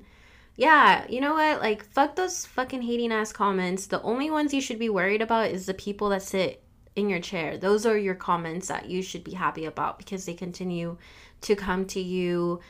yeah, 0.56 1.06
you 1.10 1.22
know 1.22 1.34
what? 1.34 1.62
Like 1.62 1.86
fuck 1.86 2.16
those 2.16 2.46
fucking 2.46 2.82
hating 2.82 3.12
ass 3.12 3.32
comments. 3.32 3.88
The 3.88 4.02
only 4.02 4.30
ones 4.30 4.54
you 4.54 4.62
should 4.62 4.80
be 4.80 4.90
worried 4.90 5.22
about 5.22 5.52
is 5.52 5.66
the 5.66 5.74
people 5.74 6.10
that 6.10 6.22
sit 6.22 6.64
in 6.96 7.10
your 7.10 7.20
chair. 7.20 7.58
Those 7.58 7.86
are 7.86 7.98
your 7.98 8.16
comments 8.16 8.68
that 8.68 8.90
you 8.90 9.02
should 9.02 9.24
be 9.24 9.34
happy 9.34 9.66
about 9.66 9.98
because 9.98 10.26
they 10.26 10.34
continue 10.34 10.98
to 11.42 11.56
come 11.56 11.86
to 11.88 12.00
you 12.00 12.62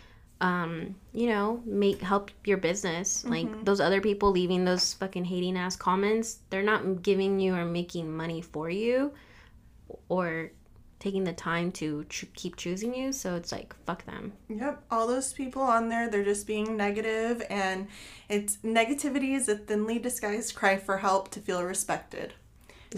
um, 0.43 0.95
you 1.13 1.27
know, 1.27 1.61
make 1.65 2.01
help 2.01 2.29
your 2.43 2.57
business. 2.57 3.23
Mm-hmm. 3.23 3.31
Like 3.31 3.65
those 3.65 3.79
other 3.79 4.01
people 4.01 4.31
leaving 4.31 4.65
those 4.65 4.93
fucking 4.93 5.23
hating 5.23 5.57
ass 5.57 5.77
comments, 5.77 6.39
they're 6.49 6.61
not 6.61 7.01
giving 7.01 7.39
you 7.39 7.55
or 7.55 7.63
making 7.63 8.15
money 8.15 8.41
for 8.41 8.69
you 8.69 9.13
or 10.09 10.51
taking 11.03 11.25
the 11.25 11.33
time 11.33 11.69
to 11.69 12.05
ch- 12.05 12.31
keep 12.33 12.55
choosing 12.55 12.95
you. 12.95 13.11
So 13.11 13.35
it's 13.35 13.51
like 13.51 13.75
fuck 13.85 14.05
them. 14.05 14.31
Yep, 14.47 14.83
all 14.89 15.05
those 15.05 15.33
people 15.33 15.61
on 15.61 15.89
there, 15.89 16.09
they're 16.09 16.23
just 16.23 16.47
being 16.47 16.77
negative, 16.77 17.43
and 17.49 17.87
it's 18.29 18.57
negativity 18.57 19.35
is 19.35 19.49
a 19.49 19.55
thinly 19.55 19.99
disguised 19.99 20.55
cry 20.55 20.77
for 20.77 20.97
help 20.97 21.29
to 21.31 21.41
feel 21.41 21.63
respected. 21.63 22.33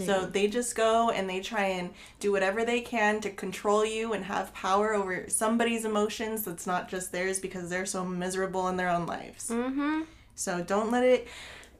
So 0.04 0.26
they 0.26 0.46
just 0.46 0.76
go 0.76 1.08
and 1.08 1.26
they 1.26 1.40
try 1.40 1.68
and 1.68 1.88
do 2.20 2.30
whatever 2.30 2.66
they 2.66 2.82
can 2.82 3.18
to 3.22 3.30
control 3.30 3.82
you 3.82 4.12
and 4.12 4.26
have 4.26 4.52
power 4.52 4.92
over 4.92 5.24
somebody's 5.28 5.86
emotions 5.86 6.44
that's 6.44 6.66
not 6.66 6.90
just 6.90 7.12
theirs 7.12 7.38
because 7.38 7.70
they're 7.70 7.86
so 7.86 8.04
miserable 8.04 8.68
in 8.68 8.76
their 8.76 8.90
own 8.90 9.06
lives. 9.06 9.48
Mm-hmm. 9.48 10.02
So 10.34 10.62
don't 10.62 10.90
let 10.90 11.02
it 11.02 11.28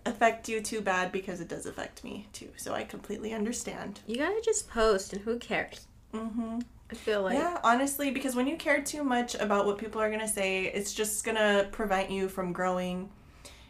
affect 0.06 0.48
you 0.48 0.62
too 0.62 0.80
bad 0.80 1.12
because 1.12 1.42
it 1.42 1.48
does 1.48 1.66
affect 1.66 2.04
me 2.04 2.26
too. 2.32 2.48
So 2.56 2.72
I 2.72 2.84
completely 2.84 3.34
understand. 3.34 4.00
You 4.06 4.16
gotta 4.16 4.40
just 4.42 4.70
post, 4.70 5.12
and 5.12 5.20
who 5.20 5.38
cares? 5.38 5.85
Mm-hmm. 6.12 6.60
I 6.90 6.94
feel 6.94 7.22
like 7.22 7.34
yeah, 7.34 7.58
honestly, 7.64 8.10
because 8.10 8.36
when 8.36 8.46
you 8.46 8.56
care 8.56 8.80
too 8.80 9.02
much 9.02 9.34
about 9.34 9.66
what 9.66 9.78
people 9.78 10.00
are 10.00 10.08
going 10.08 10.20
to 10.20 10.28
say, 10.28 10.66
it's 10.66 10.94
just 10.94 11.24
going 11.24 11.36
to 11.36 11.68
prevent 11.72 12.10
you 12.10 12.28
from 12.28 12.52
growing 12.52 13.10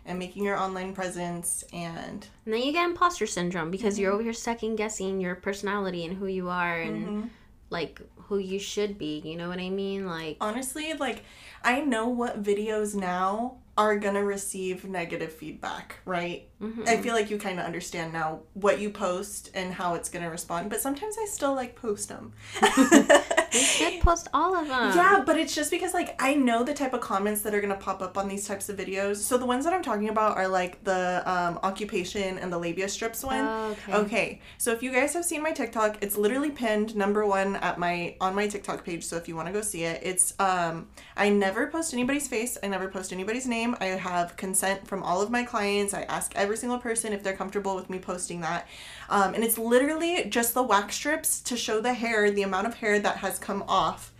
and 0.04 0.18
making 0.18 0.44
your 0.44 0.56
online 0.56 0.92
presence 0.92 1.64
and 1.72 2.26
And 2.44 2.54
then 2.54 2.62
you 2.62 2.72
get 2.72 2.84
imposter 2.84 3.26
syndrome 3.26 3.70
because 3.70 3.98
you're 3.98 4.12
over 4.12 4.22
here 4.22 4.32
second 4.32 4.76
guessing 4.76 5.20
your 5.20 5.34
personality 5.34 6.04
and 6.04 6.16
who 6.16 6.26
you 6.26 6.48
are 6.48 6.80
and 6.80 7.30
like 7.70 8.00
who 8.16 8.38
you 8.38 8.58
should 8.58 8.98
be. 8.98 9.20
You 9.24 9.36
know 9.36 9.48
what 9.48 9.58
I 9.58 9.70
mean? 9.70 10.06
Like, 10.06 10.36
honestly, 10.40 10.92
like 10.94 11.24
I 11.64 11.80
know 11.80 12.08
what 12.08 12.42
videos 12.42 12.94
now 12.94 13.56
are 13.76 13.98
going 13.98 14.14
to 14.14 14.24
receive 14.24 14.84
negative 14.84 15.32
feedback, 15.32 15.96
right? 16.04 16.48
Mhm. 16.60 16.88
I 16.88 16.96
feel 16.98 17.14
like 17.14 17.30
you 17.30 17.38
kind 17.38 17.58
of 17.58 17.66
understand 17.66 18.12
now 18.12 18.40
what 18.54 18.80
you 18.80 18.90
post 18.90 19.50
and 19.54 19.72
how 19.72 19.94
it's 19.94 20.08
going 20.08 20.24
to 20.24 20.30
respond, 20.30 20.70
but 20.70 20.80
sometimes 20.80 21.16
I 21.20 21.26
still 21.26 21.54
like 21.54 21.76
post 21.76 22.08
them. 22.08 22.32
you 22.62 23.60
should 23.60 24.00
post 24.02 24.28
all 24.32 24.54
of 24.54 24.68
them. 24.68 24.96
Yeah, 24.96 25.22
but 25.24 25.36
it's 25.36 25.54
just 25.54 25.70
because 25.70 25.94
like 25.94 26.20
I 26.22 26.34
know 26.34 26.62
the 26.62 26.74
type 26.74 26.92
of 26.92 27.00
comments 27.00 27.42
that 27.42 27.54
are 27.54 27.60
gonna 27.60 27.76
pop 27.76 28.02
up 28.02 28.16
on 28.16 28.28
these 28.28 28.46
types 28.46 28.68
of 28.68 28.76
videos. 28.76 29.16
So 29.16 29.36
the 29.38 29.46
ones 29.46 29.64
that 29.64 29.72
I'm 29.72 29.82
talking 29.82 30.08
about 30.08 30.36
are 30.36 30.48
like 30.48 30.82
the 30.84 31.22
um, 31.26 31.58
occupation 31.62 32.38
and 32.38 32.52
the 32.52 32.58
labia 32.58 32.88
strips 32.88 33.24
one. 33.24 33.44
Oh, 33.44 33.70
okay. 33.88 33.94
Okay, 33.94 34.40
so 34.58 34.72
if 34.72 34.82
you 34.82 34.92
guys 34.92 35.12
have 35.14 35.24
seen 35.24 35.42
my 35.42 35.52
TikTok, 35.52 35.98
it's 36.02 36.16
literally 36.16 36.50
pinned 36.50 36.94
number 36.96 37.26
one 37.26 37.56
at 37.56 37.78
my 37.78 38.16
on 38.20 38.34
my 38.34 38.46
TikTok 38.46 38.84
page. 38.84 39.04
So 39.04 39.16
if 39.16 39.28
you 39.28 39.36
want 39.36 39.48
to 39.48 39.52
go 39.52 39.62
see 39.62 39.84
it, 39.84 40.00
it's 40.02 40.38
um 40.38 40.88
I 41.16 41.28
never 41.30 41.66
post 41.66 41.92
anybody's 41.92 42.28
face. 42.28 42.56
I 42.62 42.68
never 42.68 42.88
post 42.88 43.12
anybody's 43.12 43.46
name. 43.46 43.76
I 43.80 43.86
have 43.86 44.36
consent 44.36 44.86
from 44.86 45.02
all 45.02 45.20
of 45.22 45.30
my 45.30 45.42
clients. 45.42 45.94
I 45.94 46.02
ask 46.02 46.32
every 46.36 46.45
single 46.54 46.78
person 46.78 47.12
if 47.12 47.22
they're 47.22 47.36
comfortable 47.36 47.74
with 47.74 47.88
me 47.88 47.98
posting 47.98 48.42
that, 48.42 48.68
um, 49.08 49.32
and 49.34 49.42
it's 49.42 49.56
literally 49.56 50.24
just 50.28 50.52
the 50.54 50.62
wax 50.62 50.94
strips 50.94 51.40
to 51.40 51.56
show 51.56 51.80
the 51.80 51.94
hair, 51.94 52.30
the 52.30 52.42
amount 52.42 52.66
of 52.66 52.74
hair 52.74 52.98
that 53.00 53.16
has 53.18 53.38
come 53.38 53.64
off 53.66 54.12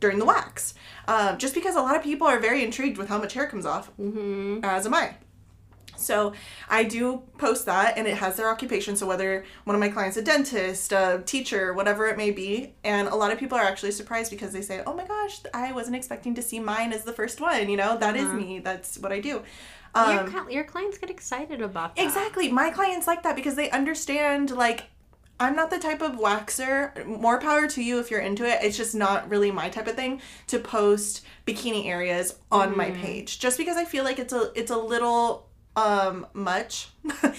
during 0.00 0.18
the 0.18 0.24
wax. 0.24 0.74
Um, 1.08 1.36
just 1.38 1.52
because 1.54 1.74
a 1.76 1.80
lot 1.82 1.96
of 1.96 2.02
people 2.02 2.26
are 2.26 2.38
very 2.38 2.64
intrigued 2.64 2.96
with 2.98 3.08
how 3.08 3.18
much 3.18 3.34
hair 3.34 3.46
comes 3.46 3.66
off, 3.66 3.90
Mm-hmm. 4.00 4.60
as 4.64 4.86
am 4.86 4.94
I. 4.94 5.14
So 5.96 6.32
I 6.68 6.82
do 6.82 7.22
post 7.38 7.66
that, 7.66 7.96
and 7.96 8.08
it 8.08 8.16
has 8.16 8.36
their 8.36 8.48
occupation. 8.48 8.96
So 8.96 9.06
whether 9.06 9.44
one 9.62 9.76
of 9.76 9.80
my 9.80 9.88
clients 9.88 10.16
a 10.16 10.22
dentist, 10.22 10.90
a 10.90 11.22
teacher, 11.24 11.72
whatever 11.74 12.08
it 12.08 12.16
may 12.16 12.32
be, 12.32 12.74
and 12.82 13.06
a 13.06 13.14
lot 13.14 13.30
of 13.30 13.38
people 13.38 13.56
are 13.56 13.62
actually 13.64 13.92
surprised 13.92 14.32
because 14.32 14.52
they 14.52 14.62
say, 14.62 14.82
"Oh 14.84 14.94
my 14.94 15.04
gosh, 15.06 15.40
I 15.54 15.70
wasn't 15.70 15.94
expecting 15.94 16.34
to 16.34 16.42
see 16.42 16.58
mine 16.58 16.92
as 16.92 17.04
the 17.04 17.12
first 17.12 17.40
one." 17.40 17.68
You 17.68 17.76
know, 17.76 17.96
that 17.98 18.16
is 18.16 18.24
Uh-huh. 18.26 18.36
me. 18.36 18.58
That's 18.58 18.98
what 18.98 19.12
I 19.12 19.20
do. 19.20 19.42
Your, 19.94 20.20
Um, 20.20 20.26
cli- 20.32 20.54
your 20.54 20.64
clients 20.64 20.98
get 20.98 21.10
excited 21.10 21.60
about 21.62 21.96
that. 21.96 22.02
Exactly. 22.04 22.50
My 22.50 22.70
clients 22.70 23.06
like 23.06 23.22
that 23.22 23.36
because 23.36 23.54
they 23.54 23.70
understand 23.70 24.50
like 24.50 24.84
I'm 25.40 25.56
not 25.56 25.70
the 25.70 25.78
type 25.78 26.02
of 26.02 26.12
waxer. 26.12 27.04
More 27.04 27.40
power 27.40 27.66
to 27.66 27.82
you 27.82 27.98
if 27.98 28.10
you're 28.10 28.20
into 28.20 28.44
it. 28.46 28.60
It's 28.62 28.76
just 28.76 28.94
not 28.94 29.28
really 29.28 29.50
my 29.50 29.68
type 29.70 29.88
of 29.88 29.96
thing 29.96 30.20
to 30.46 30.58
post 30.60 31.24
bikini 31.46 31.86
areas 31.86 32.36
on 32.52 32.76
my 32.76 32.90
page. 32.92 33.40
Just 33.40 33.58
because 33.58 33.76
I 33.76 33.84
feel 33.84 34.04
like 34.04 34.18
it's 34.20 34.32
a 34.32 34.52
it's 34.54 34.70
a 34.70 34.76
little 34.76 35.48
um 35.74 36.26
much. 36.32 36.90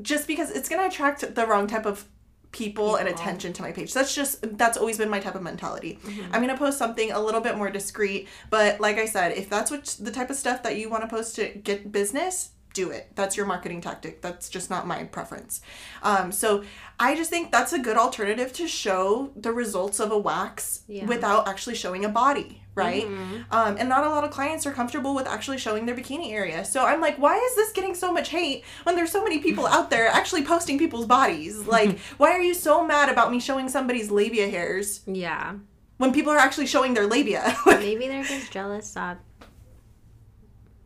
just 0.00 0.26
because 0.26 0.50
it's 0.50 0.68
going 0.68 0.80
to 0.80 0.88
attract 0.88 1.34
the 1.34 1.46
wrong 1.46 1.66
type 1.66 1.84
of 1.86 2.06
people 2.52 2.96
and 2.96 3.08
attention 3.08 3.52
to 3.54 3.62
my 3.62 3.72
page. 3.72 3.92
That's 3.92 4.14
just 4.14 4.56
that's 4.58 4.76
always 4.78 4.98
been 4.98 5.08
my 5.10 5.20
type 5.20 5.34
of 5.34 5.42
mentality. 5.42 5.98
I'm 6.32 6.40
gonna 6.40 6.56
post 6.56 6.78
something 6.78 7.10
a 7.10 7.18
little 7.20 7.40
bit 7.40 7.56
more 7.56 7.70
discreet, 7.70 8.28
but 8.50 8.80
like 8.80 8.98
I 8.98 9.06
said, 9.06 9.32
if 9.32 9.48
that's 9.50 9.70
what 9.70 9.96
the 9.98 10.10
type 10.12 10.30
of 10.30 10.36
stuff 10.36 10.62
that 10.62 10.76
you 10.76 10.88
want 10.90 11.02
to 11.02 11.08
post 11.08 11.34
to 11.36 11.48
get 11.48 11.90
business, 11.90 12.50
do 12.74 12.90
it. 12.90 13.10
That's 13.14 13.36
your 13.36 13.44
marketing 13.46 13.80
tactic. 13.82 14.22
That's 14.22 14.48
just 14.48 14.70
not 14.70 14.86
my 14.86 15.04
preference. 15.04 15.60
Um, 16.02 16.32
so 16.32 16.64
I 16.98 17.14
just 17.14 17.28
think 17.28 17.52
that's 17.52 17.72
a 17.74 17.78
good 17.78 17.96
alternative 17.98 18.52
to 18.54 18.66
show 18.66 19.30
the 19.36 19.52
results 19.52 20.00
of 20.00 20.10
a 20.10 20.18
wax 20.18 20.82
Yeah. 20.88 21.04
without 21.06 21.48
actually 21.48 21.74
showing 21.74 22.04
a 22.04 22.08
body, 22.08 22.61
right? 22.74 23.06
Mhm. 23.06 23.44
Um, 23.50 23.76
and 23.78 23.88
not 23.88 24.04
a 24.04 24.08
lot 24.08 24.24
of 24.24 24.30
clients 24.30 24.64
are 24.66 24.72
comfortable 24.72 25.14
with 25.14 25.26
actually 25.26 25.58
showing 25.58 25.84
their 25.86 25.94
bikini 25.94 26.32
area. 26.32 26.64
So 26.64 26.84
I'm 26.86 27.00
like, 27.02 27.16
why 27.18 27.36
is 27.36 27.54
this 27.54 27.70
getting 27.72 27.94
so 27.94 28.10
much 28.12 28.30
hate 28.30 28.64
when 28.84 28.96
there's 28.96 29.10
so 29.12 29.22
many 29.22 29.38
people 29.40 29.66
out 29.66 29.90
there 29.90 30.06
actually 30.20 30.42
posting 30.42 30.78
people's 30.78 31.06
bodies? 31.06 31.66
Like, 31.66 31.98
why 32.16 32.30
are 32.30 32.40
you 32.40 32.54
so 32.54 32.84
mad 32.86 33.08
about 33.10 33.30
me 33.30 33.40
showing 33.40 33.68
somebody's 33.68 34.10
labia 34.10 34.48
hairs 34.48 35.02
Yeah. 35.06 35.54
when 35.98 36.12
people 36.12 36.32
are 36.32 36.38
actually 36.38 36.66
showing 36.66 36.94
their 36.94 37.06
labia? 37.06 37.54
Maybe 37.66 38.08
they're 38.08 38.24
just 38.24 38.50
jealous 38.50 38.90
that. 38.94 39.18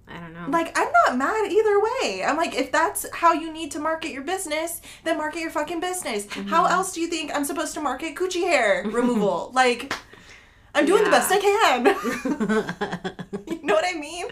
I 0.08 0.20
don't 0.20 0.34
know. 0.34 0.46
like, 0.50 0.76
I'm 0.78 0.88
not 1.06 1.18
mad 1.18 1.50
either 1.50 1.80
way. 1.80 2.22
I'm 2.24 2.36
like, 2.36 2.54
if 2.54 2.70
that's 2.70 3.06
how 3.12 3.32
you 3.32 3.52
need 3.52 3.72
to 3.72 3.80
market 3.80 4.12
your 4.12 4.22
business, 4.22 4.80
then 5.02 5.16
market 5.18 5.40
your 5.40 5.50
fucking 5.50 5.80
business. 5.80 6.26
How 6.32 6.62
Mm-hmm. 6.64 6.72
else 6.74 6.92
do 6.92 7.00
you 7.00 7.08
think 7.08 7.34
I'm 7.34 7.44
supposed 7.44 7.74
to 7.74 7.80
market 7.80 8.14
coochie 8.14 8.44
hair 8.44 8.84
removal? 8.86 9.50
like, 9.52 9.92
I'm 10.76 10.86
doing 10.86 11.04
the 11.04 11.10
best 11.10 11.32
I 11.32 11.38
can. 11.40 11.86
you 13.48 13.62
know 13.62 13.74
what 13.74 13.84
I 13.86 13.98
mean? 13.98 14.26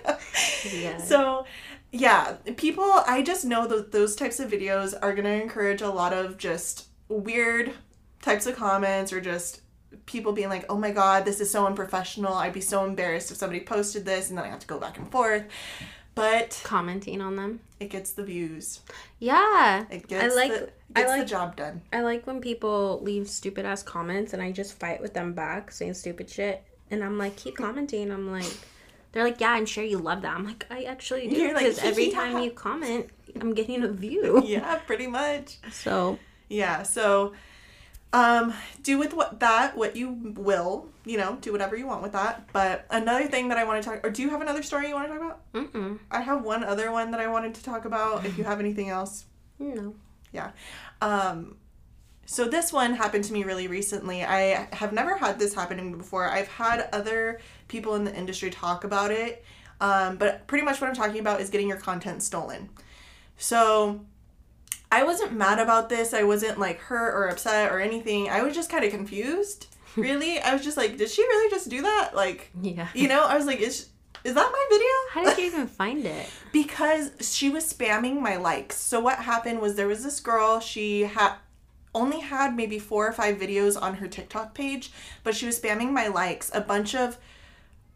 Yeah. 0.73 0.99
So, 0.99 1.47
yeah, 1.91 2.37
people, 2.57 2.85
I 2.85 3.23
just 3.23 3.45
know 3.45 3.67
that 3.67 3.93
those 3.93 4.15
types 4.15 4.41
of 4.41 4.51
videos 4.51 4.95
are 5.01 5.15
going 5.15 5.25
to 5.25 5.43
encourage 5.43 5.81
a 5.81 5.89
lot 5.89 6.13
of 6.13 6.37
just 6.37 6.89
weird 7.09 7.73
types 8.21 8.47
of 8.47 8.57
comments 8.57 9.13
or 9.13 9.21
just 9.21 9.63
people 10.07 10.33
being 10.33 10.49
like, 10.49 10.67
oh 10.69 10.77
my 10.77 10.91
god, 10.91 11.25
this 11.25 11.41
is 11.41 11.51
so 11.51 11.67
unprofessional. 11.67 12.35
I'd 12.35 12.53
be 12.53 12.61
so 12.61 12.85
embarrassed 12.85 13.31
if 13.31 13.37
somebody 13.37 13.61
posted 13.61 14.05
this 14.05 14.29
and 14.29 14.37
then 14.37 14.45
I 14.45 14.49
have 14.49 14.61
to 14.61 14.67
go 14.67 14.79
back 14.79 14.99
and 14.99 15.11
forth. 15.11 15.45
But 16.15 16.61
Commenting 16.65 17.21
on 17.21 17.37
them. 17.37 17.61
it 17.81 17.91
gets 17.91 18.13
the 18.13 18.23
views. 18.25 18.81
Yeah. 19.19 19.85
It 19.91 20.07
gets, 20.07 20.25
i 20.33 20.37
like- 20.37 20.53
the, 20.53 20.71
I 20.95 21.07
like- 21.07 21.21
the 21.21 21.27
job 21.27 21.57
done. 21.57 21.83
I 21.93 22.03
like 22.03 22.27
when 22.27 22.41
people 22.41 23.01
leave 23.03 23.29
stupid 23.29 23.65
ass 23.67 23.83
comments 23.83 24.33
and 24.33 24.41
I 24.43 24.53
just 24.53 24.79
fight 24.79 25.01
with 25.03 25.13
them 25.15 25.33
back 25.33 25.73
saying 25.73 25.95
stupid 25.95 26.31
shit. 26.31 26.63
And 26.91 27.03
I'm 27.03 27.19
like, 27.19 27.35
keep 27.37 27.57
commenting. 27.57 28.13
I'm 28.13 28.31
like, 28.31 28.53
they're 29.13 29.25
like, 29.25 29.41
yeah, 29.41 29.51
I'm 29.53 29.67
sure 29.67 29.83
you 29.83 29.99
love 29.99 30.23
that. 30.23 30.37
I'm 30.37 30.45
like, 30.45 30.67
I 30.71 30.85
actually 30.85 31.27
do 31.29 31.37
You're 31.37 31.55
like, 31.55 31.65
because 31.67 31.79
every 31.81 32.07
"Yeah." 32.11 32.15
time 32.19 32.39
you 32.45 32.51
comment, 32.53 33.09
I'm 33.41 33.55
getting 33.55 33.83
a 33.83 33.89
view. 33.89 34.43
Yeah, 34.47 34.77
pretty 34.87 35.07
much. 35.09 35.59
So 35.73 36.19
Yeah, 36.49 36.83
so 36.85 37.33
um 38.15 38.55
do 38.83 38.97
with 38.97 39.13
what 39.13 39.41
that 39.41 39.77
what 39.77 39.97
you 39.97 40.35
will, 40.37 40.87
you 41.05 41.19
know, 41.19 41.37
do 41.41 41.51
whatever 41.51 41.77
you 41.77 41.87
want 41.87 42.01
with 42.01 42.13
that. 42.13 42.49
But 42.53 42.87
another 42.91 43.27
thing 43.27 43.49
that 43.49 43.59
I 43.59 43.65
want 43.65 43.83
to 43.83 43.89
talk 43.89 44.07
or 44.07 44.11
do 44.11 44.23
you 44.23 44.31
have 44.31 44.41
another 44.41 44.63
story 44.63 44.89
you 44.89 44.95
want 44.95 45.09
to 45.09 45.15
talk 45.15 45.23
about? 45.23 45.53
mm-mm. 45.53 45.99
I 46.11 46.21
have 46.21 46.45
one 46.45 46.63
other 46.63 46.93
one 46.93 47.11
that 47.11 47.21
I 47.21 47.27
wanted 47.27 47.55
to 47.57 47.65
talk 47.65 47.85
about 47.85 48.25
if 48.25 48.39
you 48.39 48.45
have 48.45 48.61
anything 48.61 48.89
else. 48.89 49.25
no. 49.59 49.95
Yeah. 50.33 50.53
Um 51.03 51.57
so 52.27 52.47
this 52.47 52.73
one 52.73 52.95
happened 52.95 53.25
to 53.25 53.33
me 53.33 53.43
really 53.43 53.67
recently. 53.67 54.25
I 54.25 54.69
have 54.73 54.93
never 54.93 55.17
had 55.17 55.39
this 55.39 55.53
happen 55.53 55.77
to 55.77 55.83
me 55.83 55.95
before. 55.95 56.31
I've 56.31 56.49
had 56.49 56.89
other 56.93 57.41
people 57.69 57.97
in 57.97 58.05
the 58.05 58.15
industry 58.15 58.51
talk 58.51 58.85
about 58.85 59.11
it. 59.11 59.45
Um, 59.81 60.17
but 60.17 60.47
pretty 60.47 60.65
much 60.65 60.81
what 60.81 60.89
I'm 60.89 60.97
talking 60.97 61.21
about 61.21 61.43
is 61.43 61.51
getting 61.51 61.69
your 61.69 61.77
content 61.77 62.23
stolen. 62.23 62.71
So 63.37 64.07
I 65.01 65.03
wasn't 65.05 65.33
mad 65.33 65.59
about 65.59 65.89
this. 65.89 66.15
I 66.15 66.23
wasn't 66.23 66.59
like 66.59 66.79
hurt 66.81 67.13
or 67.15 67.29
upset 67.29 67.73
or 67.73 67.81
anything. 67.81 68.29
I 68.29 68.43
was 68.43 68.55
just 68.55 68.71
kind 68.71 68.85
of 68.85 68.91
confused. 68.91 69.67
Really, 69.97 70.41
I 70.41 70.53
was 70.53 70.65
just 70.65 70.77
like, 70.77 70.97
did 70.97 71.09
she 71.09 71.23
really 71.23 71.51
just 71.51 71.69
do 71.71 71.81
that? 71.83 72.17
Like, 72.17 72.51
Yeah. 72.61 72.89
you 72.95 73.07
know, 73.07 73.23
I 73.25 73.37
was 73.37 73.47
like, 73.47 73.61
is 73.61 73.91
is 74.25 74.35
that 74.35 74.51
my 74.59 74.65
video? 74.69 74.95
How 75.13 75.23
did 75.25 75.39
you 75.39 75.47
even 75.53 75.69
find 75.69 76.05
it? 76.05 76.27
because 76.51 77.13
she 77.21 77.49
was 77.49 77.73
spamming 77.73 78.21
my 78.21 78.35
likes. 78.37 78.77
So 78.77 78.99
what 78.99 79.19
happened 79.21 79.61
was 79.61 79.77
there 79.77 79.87
was 79.87 80.03
this 80.03 80.19
girl, 80.19 80.59
she 80.59 81.03
had 81.03 81.35
only 81.95 82.19
had 82.21 82.57
maybe 82.57 82.79
four 82.81 83.07
or 83.07 83.13
five 83.13 83.37
videos 83.39 83.81
on 83.81 83.95
her 84.01 84.09
TikTok 84.09 84.53
page, 84.53 84.91
but 85.23 85.37
she 85.37 85.47
was 85.47 85.61
spamming 85.61 85.91
my 85.93 86.09
likes, 86.09 86.51
a 86.53 86.61
bunch 86.61 86.97
of 86.97 87.17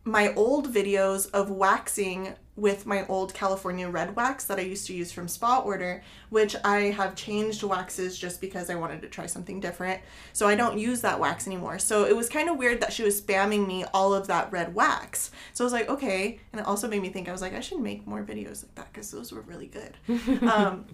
my 0.05 0.33
old 0.35 0.73
videos 0.73 1.29
of 1.33 1.51
waxing 1.51 2.35
with 2.59 2.87
my 2.87 3.07
old 3.07 3.33
California 3.33 3.89
red 3.89 4.17
wax 4.17 4.45
that 4.47 4.59
I 4.59 4.63
used 4.63 4.87
to 4.89 4.95
use 4.95 5.13
from 5.13 5.29
Spa 5.29 5.61
Order, 5.61 6.03
which 6.29 6.57
I 6.65 6.91
have 6.91 7.15
changed 7.15 7.63
waxes 7.63 8.19
just 8.19 8.41
because 8.41 8.69
I 8.69 8.75
wanted 8.75 9.01
to 9.03 9.09
try 9.09 9.27
something 9.27 9.61
different. 9.61 10.01
So 10.33 10.49
I 10.49 10.57
don't 10.57 10.79
use 10.79 11.01
that 11.03 11.21
wax 11.21 11.47
anymore. 11.47 11.79
So 11.79 12.05
it 12.05 12.17
was 12.17 12.29
kind 12.29 12.49
of 12.49 12.57
weird 12.57 12.81
that 12.81 12.93
she 12.93 13.05
was 13.05 13.21
spamming 13.21 13.67
me 13.67 13.85
all 13.95 14.13
of 14.13 14.27
that 14.27 14.51
red 14.51 14.75
wax. 14.75 15.31
So 15.53 15.65
I 15.65 15.67
was 15.67 15.73
like, 15.73 15.89
okay. 15.89 16.41
And 16.53 16.61
it 16.61 16.67
also 16.67 16.89
made 16.89 17.01
me 17.01 17.11
think, 17.11 17.29
I 17.29 17.33
was 17.33 17.43
like, 17.43 17.55
I 17.55 17.61
should 17.61 17.81
make 17.81 18.07
more 18.07 18.23
videos 18.25 18.65
like 18.65 18.75
that 18.75 18.93
because 18.93 19.11
those 19.13 19.31
were 19.31 19.43
really 19.43 19.69
good. 19.69 20.43
um, 20.43 20.85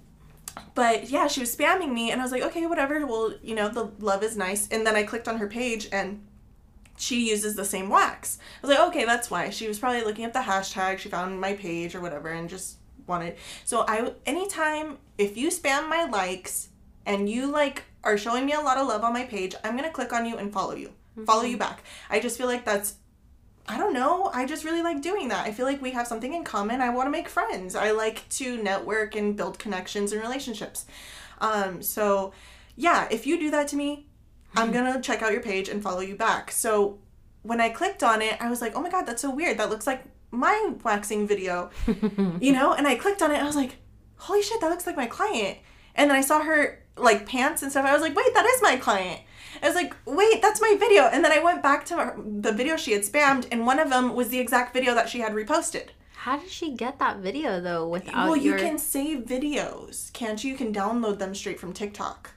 but 0.74 1.08
yeah, 1.08 1.26
she 1.26 1.40
was 1.40 1.54
spamming 1.54 1.92
me, 1.92 2.10
and 2.10 2.20
I 2.20 2.24
was 2.24 2.30
like, 2.30 2.42
okay, 2.42 2.66
whatever. 2.66 3.06
Well, 3.06 3.34
you 3.42 3.54
know, 3.54 3.68
the 3.68 3.90
love 3.98 4.22
is 4.22 4.36
nice. 4.36 4.68
And 4.68 4.86
then 4.86 4.94
I 4.94 5.02
clicked 5.02 5.28
on 5.28 5.38
her 5.38 5.48
page, 5.48 5.88
and 5.90 6.24
she 6.96 7.28
uses 7.28 7.56
the 7.56 7.64
same 7.64 7.88
wax. 7.88 8.38
I 8.62 8.66
was 8.66 8.76
like, 8.76 8.88
okay, 8.88 9.04
that's 9.04 9.30
why. 9.30 9.50
She 9.50 9.68
was 9.68 9.78
probably 9.78 10.02
looking 10.02 10.24
at 10.24 10.32
the 10.32 10.40
hashtag, 10.40 10.98
she 10.98 11.08
found 11.08 11.40
my 11.40 11.54
page 11.54 11.94
or 11.94 12.00
whatever, 12.00 12.28
and 12.28 12.48
just 12.48 12.76
wanted. 13.06 13.36
So 13.64 13.84
I, 13.86 14.12
anytime 14.26 14.98
if 15.18 15.36
you 15.36 15.48
spam 15.48 15.88
my 15.88 16.04
likes 16.04 16.68
and 17.06 17.28
you 17.28 17.50
like 17.50 17.84
are 18.02 18.18
showing 18.18 18.46
me 18.46 18.52
a 18.52 18.60
lot 18.60 18.78
of 18.78 18.86
love 18.86 19.02
on 19.04 19.12
my 19.12 19.24
page, 19.24 19.54
I'm 19.64 19.76
gonna 19.76 19.90
click 19.90 20.12
on 20.12 20.26
you 20.26 20.36
and 20.36 20.52
follow 20.52 20.74
you, 20.74 20.90
follow 21.26 21.42
you 21.42 21.56
back. 21.56 21.84
I 22.10 22.20
just 22.20 22.38
feel 22.38 22.46
like 22.46 22.64
that's. 22.64 22.96
I 23.66 23.78
don't 23.78 23.94
know. 23.94 24.30
I 24.34 24.44
just 24.44 24.62
really 24.62 24.82
like 24.82 25.00
doing 25.00 25.28
that. 25.28 25.46
I 25.46 25.52
feel 25.52 25.64
like 25.64 25.80
we 25.80 25.92
have 25.92 26.06
something 26.06 26.34
in 26.34 26.44
common. 26.44 26.82
I 26.82 26.90
want 26.90 27.06
to 27.06 27.10
make 27.10 27.30
friends. 27.30 27.74
I 27.74 27.92
like 27.92 28.28
to 28.30 28.62
network 28.62 29.14
and 29.14 29.34
build 29.34 29.58
connections 29.58 30.12
and 30.12 30.20
relationships. 30.20 30.84
Um, 31.40 31.80
so, 31.80 32.34
yeah, 32.76 33.08
if 33.10 33.26
you 33.26 33.38
do 33.38 33.50
that 33.52 33.68
to 33.68 33.76
me, 33.76 34.06
I'm 34.56 34.72
gonna 34.72 35.00
check 35.00 35.22
out 35.22 35.32
your 35.32 35.42
page 35.42 35.68
and 35.68 35.82
follow 35.82 36.00
you 36.00 36.16
back. 36.16 36.50
So 36.50 36.98
when 37.42 37.60
I 37.60 37.68
clicked 37.68 38.02
on 38.02 38.22
it, 38.22 38.40
I 38.40 38.48
was 38.48 38.60
like, 38.60 38.74
oh 38.74 38.80
my 38.80 38.90
god, 38.90 39.06
that's 39.06 39.22
so 39.22 39.30
weird. 39.30 39.58
That 39.58 39.70
looks 39.70 39.86
like 39.86 40.04
my 40.30 40.74
waxing 40.82 41.26
video, 41.26 41.70
you 41.86 42.52
know? 42.52 42.72
And 42.72 42.86
I 42.86 42.96
clicked 42.96 43.22
on 43.22 43.30
it, 43.30 43.34
and 43.34 43.42
I 43.42 43.46
was 43.46 43.56
like, 43.56 43.76
holy 44.16 44.42
shit, 44.42 44.60
that 44.60 44.70
looks 44.70 44.86
like 44.86 44.96
my 44.96 45.06
client. 45.06 45.58
And 45.94 46.10
then 46.10 46.16
I 46.16 46.22
saw 46.22 46.42
her 46.42 46.82
like 46.96 47.26
pants 47.26 47.62
and 47.62 47.70
stuff. 47.70 47.84
I 47.84 47.92
was 47.92 48.02
like, 48.02 48.14
wait, 48.14 48.34
that 48.34 48.46
is 48.46 48.62
my 48.62 48.76
client. 48.76 49.20
I 49.62 49.66
was 49.66 49.74
like, 49.74 49.94
wait, 50.04 50.42
that's 50.42 50.60
my 50.60 50.76
video. 50.78 51.04
And 51.04 51.24
then 51.24 51.32
I 51.32 51.38
went 51.38 51.62
back 51.62 51.84
to 51.86 51.96
her, 51.96 52.20
the 52.24 52.52
video 52.52 52.76
she 52.76 52.92
had 52.92 53.02
spammed, 53.02 53.46
and 53.52 53.66
one 53.66 53.78
of 53.78 53.90
them 53.90 54.14
was 54.14 54.28
the 54.28 54.38
exact 54.38 54.74
video 54.74 54.94
that 54.94 55.08
she 55.08 55.20
had 55.20 55.32
reposted. 55.32 55.88
How 56.14 56.38
did 56.38 56.50
she 56.50 56.72
get 56.72 56.98
that 57.00 57.18
video 57.18 57.60
though 57.60 57.86
without 57.86 58.28
well, 58.28 58.36
your 58.36 58.56
you 58.56 58.64
can 58.64 58.78
save 58.78 59.26
videos, 59.26 60.12
can't 60.14 60.42
you? 60.42 60.52
You 60.52 60.56
can 60.56 60.72
download 60.72 61.18
them 61.18 61.34
straight 61.34 61.60
from 61.60 61.72
TikTok. 61.72 62.30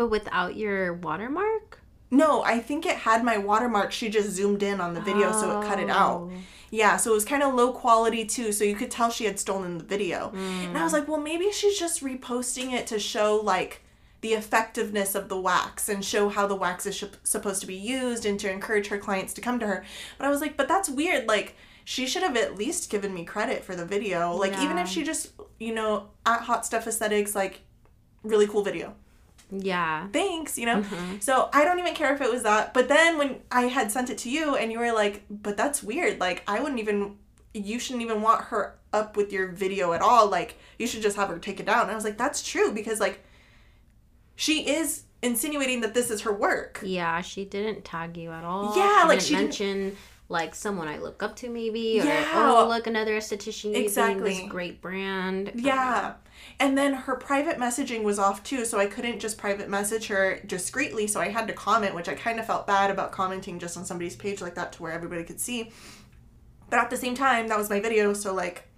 But 0.00 0.08
without 0.08 0.56
your 0.56 0.94
watermark? 0.94 1.78
No, 2.10 2.42
I 2.42 2.58
think 2.58 2.86
it 2.86 2.96
had 2.96 3.22
my 3.22 3.36
watermark. 3.36 3.92
She 3.92 4.08
just 4.08 4.30
zoomed 4.30 4.62
in 4.62 4.80
on 4.80 4.94
the 4.94 5.00
video, 5.02 5.30
so 5.30 5.60
it 5.60 5.66
cut 5.66 5.78
it 5.78 5.90
out. 5.90 6.22
Oh. 6.22 6.32
Yeah, 6.70 6.96
so 6.96 7.10
it 7.10 7.14
was 7.14 7.26
kind 7.26 7.42
of 7.42 7.52
low 7.52 7.70
quality 7.72 8.24
too, 8.24 8.50
so 8.50 8.64
you 8.64 8.74
could 8.74 8.90
tell 8.90 9.10
she 9.10 9.26
had 9.26 9.38
stolen 9.38 9.76
the 9.76 9.84
video. 9.84 10.32
And 10.34 10.78
I 10.78 10.84
was 10.84 10.94
like, 10.94 11.06
well, 11.06 11.20
maybe 11.20 11.52
she's 11.52 11.78
just 11.78 12.02
reposting 12.02 12.72
it 12.72 12.86
to 12.86 12.98
show 12.98 13.36
like 13.36 13.82
the 14.22 14.32
effectiveness 14.32 15.14
of 15.14 15.28
the 15.28 15.38
wax 15.38 15.90
and 15.90 16.02
show 16.02 16.30
how 16.30 16.46
the 16.46 16.56
wax 16.56 16.86
is 16.86 16.96
sh- 16.96 17.04
supposed 17.22 17.60
to 17.60 17.66
be 17.66 17.76
used 17.76 18.24
and 18.24 18.40
to 18.40 18.50
encourage 18.50 18.86
her 18.88 18.96
clients 18.96 19.34
to 19.34 19.42
come 19.42 19.58
to 19.60 19.66
her. 19.66 19.84
But 20.16 20.26
I 20.26 20.30
was 20.30 20.40
like, 20.40 20.56
but 20.56 20.66
that's 20.66 20.88
weird. 20.88 21.28
Like, 21.28 21.56
she 21.84 22.06
should 22.06 22.22
have 22.22 22.38
at 22.38 22.56
least 22.56 22.88
given 22.90 23.12
me 23.12 23.26
credit 23.26 23.64
for 23.64 23.76
the 23.76 23.84
video. 23.84 24.34
Like, 24.34 24.56
even 24.60 24.78
if 24.78 24.88
she 24.88 25.04
just, 25.04 25.32
you 25.58 25.74
know, 25.74 26.08
at 26.24 26.40
Hot 26.40 26.64
Stuff 26.64 26.86
Aesthetics, 26.86 27.34
like, 27.34 27.60
really 28.22 28.46
cool 28.46 28.62
video 28.62 28.94
Yeah. 29.50 30.08
thanks, 30.12 30.58
you 30.58 30.66
know? 30.66 30.76
Mm-hmm. 30.82 31.18
So 31.20 31.48
I 31.52 31.64
don't 31.64 31.78
even 31.78 31.94
care 31.94 32.14
if 32.14 32.20
it 32.20 32.30
was 32.30 32.42
that. 32.44 32.72
But 32.74 32.88
then 32.88 33.18
when 33.18 33.40
I 33.50 33.62
had 33.62 33.90
sent 33.90 34.10
it 34.10 34.18
to 34.18 34.30
you 34.30 34.56
and 34.56 34.70
you 34.72 34.78
were 34.78 34.92
like, 34.92 35.22
but 35.30 35.56
that's 35.56 35.82
weird. 35.82 36.20
Like, 36.20 36.42
I 36.46 36.60
wouldn't 36.60 36.80
even, 36.80 37.16
you 37.54 37.78
shouldn't 37.78 38.02
even 38.02 38.22
want 38.22 38.42
her 38.46 38.76
up 38.92 39.16
with 39.16 39.32
your 39.32 39.48
video 39.48 39.92
at 39.92 40.02
all. 40.02 40.28
Like, 40.28 40.56
you 40.78 40.86
should 40.86 41.02
just 41.02 41.16
have 41.16 41.28
her 41.28 41.38
take 41.38 41.60
it 41.60 41.66
down. 41.66 41.82
And 41.82 41.90
I 41.90 41.94
was 41.94 42.04
like, 42.04 42.18
that's 42.18 42.42
true 42.42 42.72
because, 42.72 43.00
like, 43.00 43.24
she 44.36 44.68
is 44.68 45.04
insinuating 45.22 45.80
that 45.82 45.94
this 45.94 46.10
is 46.10 46.22
her 46.22 46.32
work. 46.32 46.80
Yeah, 46.82 47.20
she 47.20 47.44
didn't 47.44 47.84
tag 47.84 48.16
you 48.16 48.30
at 48.30 48.44
all. 48.44 48.74
Yeah, 48.76 49.02
she 49.02 49.08
like, 49.08 49.18
didn't 49.18 49.22
she 49.22 49.34
didn't- 49.34 49.44
mention 49.44 49.96
like 50.30 50.54
someone 50.54 50.86
I 50.86 50.98
look 50.98 51.24
up 51.24 51.34
to 51.36 51.50
maybe 51.50 51.98
or 51.98 52.04
oh, 52.04 52.06
Yeah. 52.06 52.30
oh 52.62 52.68
look 52.68 52.86
another 52.86 53.16
esthetician 53.18 53.70
using 53.70 53.74
Exactly. 53.84 54.34
this 54.34 54.48
great 54.48 54.80
brand. 54.80 55.50
Yeah. 55.56 56.14
And 56.58 56.76
then 56.76 56.92
her 56.92 57.16
private 57.16 57.56
messaging 57.56 58.02
was 58.02 58.18
off 58.18 58.42
too, 58.42 58.64
so 58.64 58.78
I 58.78 58.86
couldn't 58.86 59.20
just 59.20 59.38
private 59.38 59.68
message 59.68 60.08
her 60.08 60.40
discreetly, 60.46 61.06
so 61.06 61.20
I 61.20 61.28
had 61.28 61.46
to 61.48 61.54
comment, 61.54 61.94
which 61.94 62.08
I 62.08 62.14
kind 62.14 62.38
of 62.38 62.46
felt 62.46 62.66
bad 62.66 62.90
about 62.90 63.12
commenting 63.12 63.58
just 63.58 63.76
on 63.76 63.84
somebody's 63.84 64.16
page 64.16 64.40
like 64.40 64.54
that 64.56 64.72
to 64.72 64.82
where 64.82 64.92
everybody 64.92 65.24
could 65.24 65.40
see. 65.40 65.72
But 66.68 66.78
at 66.78 66.90
the 66.90 66.96
same 66.96 67.14
time, 67.14 67.48
that 67.48 67.58
was 67.58 67.70
my 67.70 67.80
video, 67.80 68.12
so 68.12 68.34
like 68.34 68.68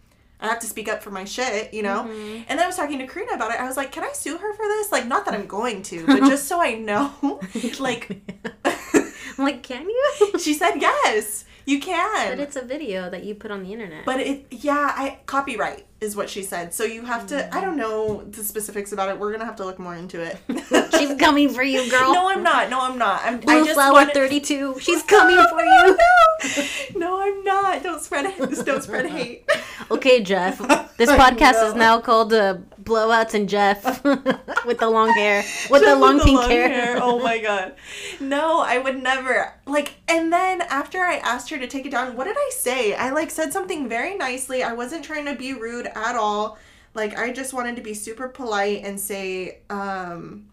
I 0.43 0.49
have 0.49 0.59
to 0.61 0.67
speak 0.67 0.89
up 0.89 1.03
for 1.03 1.11
my 1.11 1.25
shit, 1.25 1.73
you 1.73 1.83
know? 1.83 2.03
Mm-hmm. 2.03 2.43
And 2.49 2.59
then 2.59 2.61
I 2.61 2.67
was 2.67 2.75
talking 2.75 2.99
to 2.99 3.07
Karina 3.07 3.33
about 3.35 3.53
it. 3.53 3.61
I 3.61 3.67
was 3.67 3.77
like, 3.77 3.93
can 3.93 4.03
I 4.03 4.11
sue 4.13 4.37
her 4.37 4.55
for 4.55 4.67
this? 4.67 4.91
Like, 4.91 5.07
not 5.07 5.25
that 5.25 5.35
I'm 5.35 5.47
going 5.47 5.83
to, 5.85 6.05
but 6.07 6.21
just 6.21 6.49
so 6.49 6.61
I 6.61 6.75
know. 6.75 7.41
like, 7.79 8.21
I'm 8.65 9.45
like, 9.45 9.63
can 9.63 9.89
you? 9.89 10.33
she 10.41 10.55
said, 10.55 10.77
yes, 10.77 11.45
you 11.67 11.81
can. 11.81 12.31
but 12.37 12.41
it's 12.41 12.57
a 12.57 12.63
video 12.63 13.09
that 13.11 13.25
you 13.25 13.35
put 13.35 13.51
on 13.51 13.63
the 13.63 13.73
internet. 13.73 14.05
But 14.05 14.21
it, 14.21 14.47
yeah, 14.51 14.93
I 14.97 15.19
copyright 15.27 15.87
is 16.01 16.17
what 16.17 16.29
she 16.29 16.43
said. 16.43 16.75
So 16.75 16.85
you 16.85 17.05
have 17.05 17.27
to. 17.29 17.55
I 17.55 17.61
don't 17.61 17.77
know 17.77 18.23
the 18.25 18.43
specifics 18.43 18.93
about 18.93 19.09
it. 19.09 19.19
We're 19.19 19.33
gonna 19.33 19.45
have 19.45 19.57
to 19.57 19.65
look 19.65 19.79
more 19.79 19.95
into 19.95 20.21
it. 20.21 20.39
She's 20.99 21.15
coming 21.19 21.49
for 21.51 21.63
you, 21.63 21.89
girl. 21.91 22.13
no, 22.13 22.29
I'm 22.29 22.43
not. 22.43 22.71
No, 22.71 22.81
I'm 22.81 22.99
not. 22.99 23.23
I'm. 23.25 23.37
I 23.37 23.39
Blue 23.39 23.65
just 23.65 23.75
Flower 23.75 23.93
wanted- 23.93 24.15
32. 24.15 24.79
She's 24.81 25.03
coming 25.15 25.37
for 25.49 25.61
you. 25.63 25.97
no, 25.97 26.65
no, 26.97 27.21
I'm 27.23 27.45
not. 27.45 27.83
Don't 27.83 28.01
spread. 28.01 28.35
Don't 28.65 28.83
spread 28.83 29.07
hate. 29.07 29.49
Okay, 29.91 30.23
Jeff. 30.23 30.59
This 30.97 31.11
podcast 31.23 31.67
is 31.69 31.75
now 31.75 32.01
called 32.01 32.33
uh, 32.33 32.59
Blowouts 32.83 33.35
and 33.35 33.49
Jeff 33.49 34.05
with 34.67 34.79
the 34.79 34.89
long 34.89 35.11
hair. 35.11 35.45
With 35.71 35.83
the 35.83 35.95
long 35.97 36.17
with 36.17 36.25
pink 36.25 36.41
long 36.41 36.51
hair. 36.51 36.99
Oh 37.01 37.19
my 37.19 37.39
god. 37.39 37.75
No, 38.21 38.61
I 38.61 38.79
would 38.79 39.03
never. 39.03 39.55
Like, 39.67 39.95
and 40.09 40.33
then 40.33 40.63
after 40.63 41.01
I 41.01 41.17
asked 41.17 41.51
her 41.51 41.59
to 41.59 41.67
take 41.67 41.87
it 41.87 41.91
down, 41.93 42.17
what 42.17 42.25
did 42.25 42.37
I 42.37 42.51
say? 42.53 42.95
I 42.95 43.11
like 43.11 43.31
said 43.31 43.53
something 43.53 43.89
very 43.89 44.17
nicely. 44.17 44.63
I 44.63 44.73
wasn't 44.73 45.05
trying 45.05 45.27
to 45.27 45.35
be 45.35 45.53
rude 45.53 45.87
at 45.87 46.17
all. 46.17 46.59
Like, 46.95 47.19
I 47.19 47.33
just 47.33 47.55
wanted 47.55 47.77
to 47.77 47.83
be 47.83 47.95
super 47.95 48.29
polite 48.29 48.85
and 48.85 49.01
say, 49.01 49.61
um, 49.71 50.47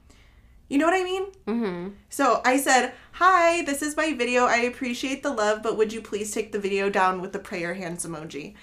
you 0.69 0.77
know 0.77 0.85
what 0.85 0.99
I 0.99 1.03
mean? 1.03 1.25
Mm-hmm. 1.47 1.89
So 2.09 2.41
I 2.45 2.57
said, 2.57 2.93
Hi, 3.13 3.63
this 3.63 3.81
is 3.81 3.97
my 3.97 4.13
video. 4.13 4.45
I 4.45 4.57
appreciate 4.57 5.23
the 5.23 5.33
love, 5.33 5.61
but 5.61 5.75
would 5.77 5.91
you 5.91 6.01
please 6.01 6.31
take 6.31 6.51
the 6.51 6.59
video 6.59 6.89
down 6.89 7.19
with 7.21 7.33
the 7.33 7.39
prayer 7.39 7.73
hands 7.73 8.05
emoji? 8.05 8.53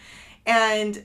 And 0.47 1.05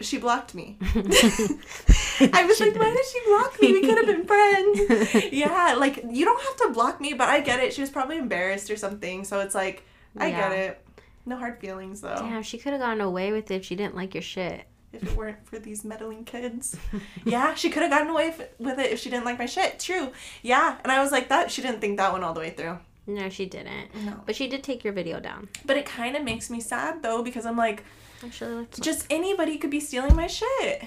she 0.00 0.18
blocked 0.18 0.54
me. 0.54 0.78
I 0.84 2.44
was 2.46 2.56
She 2.58 2.64
like, 2.70 2.76
why 2.78 2.84
did. 2.90 2.96
did 2.96 3.06
she 3.06 3.20
block 3.26 3.60
me? 3.60 3.72
We 3.72 3.80
could 3.80 3.96
have 3.98 4.06
been 4.06 4.26
friends. 5.14 5.32
yeah, 5.32 5.74
like 5.78 6.04
you 6.10 6.24
don't 6.24 6.40
have 6.42 6.56
to 6.58 6.70
block 6.72 7.00
me, 7.00 7.12
but 7.14 7.28
I 7.28 7.40
get 7.40 7.60
it. 7.60 7.72
She 7.72 7.80
was 7.80 7.90
probably 7.90 8.18
embarrassed 8.18 8.70
or 8.70 8.76
something. 8.76 9.24
So 9.24 9.40
it's 9.40 9.54
like, 9.54 9.82
I 10.16 10.30
get 10.30 10.52
it. 10.52 10.86
No 11.26 11.36
hard 11.36 11.58
feelings 11.58 12.00
though. 12.00 12.16
Damn, 12.16 12.42
she 12.42 12.58
could 12.58 12.72
have 12.72 12.80
gotten 12.82 13.00
away 13.00 13.32
with 13.32 13.50
it 13.50 13.56
if 13.56 13.64
she 13.64 13.74
didn't 13.76 13.96
like 13.96 14.14
your 14.14 14.22
shit. 14.22 14.64
If 14.92 15.02
it 15.02 15.16
weren't 15.16 15.44
for 15.44 15.58
these 15.58 15.84
meddling 15.84 16.24
kids. 16.24 16.76
yeah, 17.24 17.54
she 17.54 17.68
could 17.68 17.82
have 17.82 17.90
gotten 17.90 18.10
away 18.10 18.28
f- 18.28 18.48
with 18.60 18.78
it 18.78 18.92
if 18.92 19.00
she 19.00 19.10
didn't 19.10 19.24
like 19.24 19.38
my 19.40 19.46
shit. 19.46 19.80
True. 19.80 20.12
Yeah, 20.42 20.76
and 20.84 20.92
I 20.92 21.02
was 21.02 21.10
like, 21.10 21.28
that. 21.30 21.50
She 21.50 21.62
didn't 21.62 21.80
think 21.80 21.96
that 21.96 22.12
one 22.12 22.22
all 22.22 22.32
the 22.34 22.38
way 22.40 22.50
through. 22.50 22.78
No, 23.08 23.28
she 23.28 23.44
didn't. 23.46 23.92
No. 24.04 24.20
But 24.24 24.36
she 24.36 24.46
did 24.46 24.62
take 24.62 24.84
your 24.84 24.92
video 24.92 25.18
down. 25.18 25.48
But 25.66 25.76
it 25.78 25.84
kind 25.84 26.14
of 26.14 26.22
makes 26.22 26.48
me 26.48 26.60
sad 26.60 27.02
though 27.02 27.22
because 27.24 27.44
I'm 27.44 27.56
like, 27.56 27.82
Actually, 28.24 28.54
let's 28.54 28.78
just 28.80 29.06
anybody 29.10 29.58
could 29.58 29.70
be 29.70 29.80
stealing 29.80 30.14
my 30.16 30.26
shit, 30.26 30.84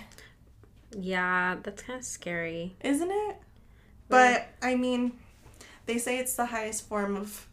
Yeah, 0.97 1.57
that's 1.61 1.83
kind 1.83 1.99
of 1.99 2.05
scary. 2.05 2.75
isn't 2.81 3.11
it? 3.11 3.38
But 4.09 4.47
I 4.61 4.75
mean, 4.75 5.13
they 5.85 5.97
say 5.97 6.17
it's 6.19 6.33
the 6.35 6.45
highest 6.47 6.88
form 6.88 7.15
of 7.15 7.47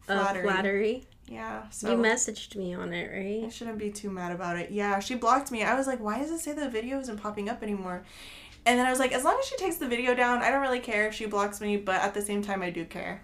flattery. 0.00 0.42
Flattery. 0.42 0.42
flattery. 0.42 1.04
Yeah, 1.30 1.68
so 1.68 1.90
You 1.90 1.98
messaged 1.98 2.56
me 2.56 2.72
on 2.74 2.94
it, 2.94 3.10
right? 3.12 3.44
I 3.46 3.50
shouldn't 3.50 3.76
be 3.78 3.90
too 3.90 4.08
mad 4.10 4.32
about 4.32 4.56
it. 4.56 4.70
Yeah, 4.70 4.98
she 4.98 5.14
blocked 5.14 5.50
me. 5.50 5.62
I 5.62 5.74
was 5.74 5.86
like, 5.86 6.00
why 6.00 6.18
does 6.18 6.30
it 6.30 6.38
say 6.40 6.54
the 6.54 6.70
video 6.70 6.98
isn't 7.00 7.18
popping 7.20 7.50
up 7.50 7.62
anymore? 7.62 8.02
And 8.64 8.78
then 8.78 8.86
I 8.86 8.90
was 8.90 8.98
like, 8.98 9.12
as 9.12 9.24
long 9.24 9.36
as 9.38 9.46
she 9.46 9.56
takes 9.58 9.76
the 9.76 9.86
video 9.86 10.14
down, 10.14 10.42
I 10.42 10.50
don't 10.50 10.62
really 10.62 10.80
care 10.80 11.06
if 11.06 11.14
she 11.14 11.26
blocks 11.26 11.60
me, 11.60 11.76
but 11.76 11.96
at 11.96 12.14
the 12.14 12.22
same 12.22 12.42
time, 12.42 12.62
I 12.62 12.70
do 12.70 12.86
care. 12.86 13.22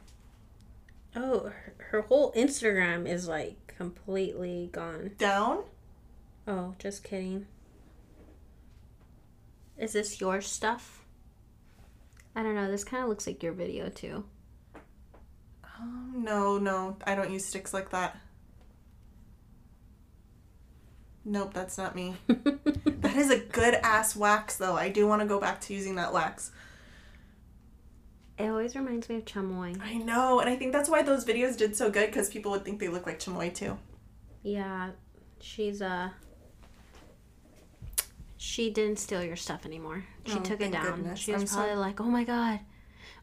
Oh, 1.17 1.45
her, 1.45 1.75
her 1.91 2.01
whole 2.03 2.33
Instagram 2.33 3.09
is 3.09 3.27
like 3.27 3.57
completely 3.79 4.69
gone. 4.73 5.13
Down? 5.17 5.65
Oh, 6.47 6.75
just 6.79 7.05
kidding. 7.05 7.47
Is 9.79 9.93
this 9.93 10.21
your 10.21 10.41
stuff? 10.41 11.05
I 12.37 12.43
don't 12.43 12.55
know. 12.55 12.71
This 12.71 12.85
kind 12.85 13.03
of 13.03 13.09
looks 13.09 13.27
like 13.27 13.43
your 13.43 13.53
video 13.53 13.89
too. 13.89 14.25
Um, 15.79 16.23
no, 16.25 16.59
no, 16.59 16.97
I 17.07 17.15
don't 17.15 17.33
use 17.33 17.45
sticks 17.45 17.73
like 17.73 17.91
that. 17.91 18.17
Nope, 21.25 21.55
that's 21.55 21.79
not 21.79 21.97
me. 21.97 22.17
that 22.27 23.17
is 23.17 23.31
a 23.31 23.39
good 23.39 23.75
ass 23.75 24.15
wax, 24.15 24.57
though. 24.57 24.77
I 24.77 24.91
do 24.91 25.07
want 25.07 25.23
to 25.23 25.27
go 25.27 25.41
back 25.41 25.61
to 25.63 25.75
using 25.75 25.95
that 25.95 26.13
wax. 26.13 26.53
It 28.37 28.49
always 28.49 28.77
reminds 28.77 29.09
me 29.09 29.17
of 29.17 29.25
chamoy. 29.25 29.81
I 29.81 29.95
know, 29.95 30.41
and 30.41 30.51
I 30.51 30.57
think 30.57 30.73
that's 30.73 30.89
why 30.89 31.03
those 31.03 31.25
videos 31.25 31.57
did 31.57 31.77
so 31.77 31.91
good 31.91 32.07
because 32.07 32.29
people 32.29 32.51
would 32.51 32.65
think 32.65 32.79
they 32.79 32.89
look 32.89 33.07
like 33.07 33.21
chamoy 33.21 33.55
too. 33.55 33.79
Yeah, 34.43 34.91
she's 35.41 35.81
uh 35.81 36.11
she 38.45 38.71
didn't 38.71 38.99
steal 38.99 39.23
your 39.23 39.37
stuff 39.37 39.65
anymore. 39.65 40.05
She 40.27 40.39
Oh, 40.39 40.41
took 40.49 40.61
it 40.61 40.73
down. 40.73 40.85
goodness. 40.97 41.19
She 41.19 41.33
was 41.33 41.43
I'm 41.43 41.47
so- 41.49 41.57
probably 41.57 41.77
like, 41.77 42.01
"Oh 42.01 42.05
my 42.19 42.25
god." 42.25 42.61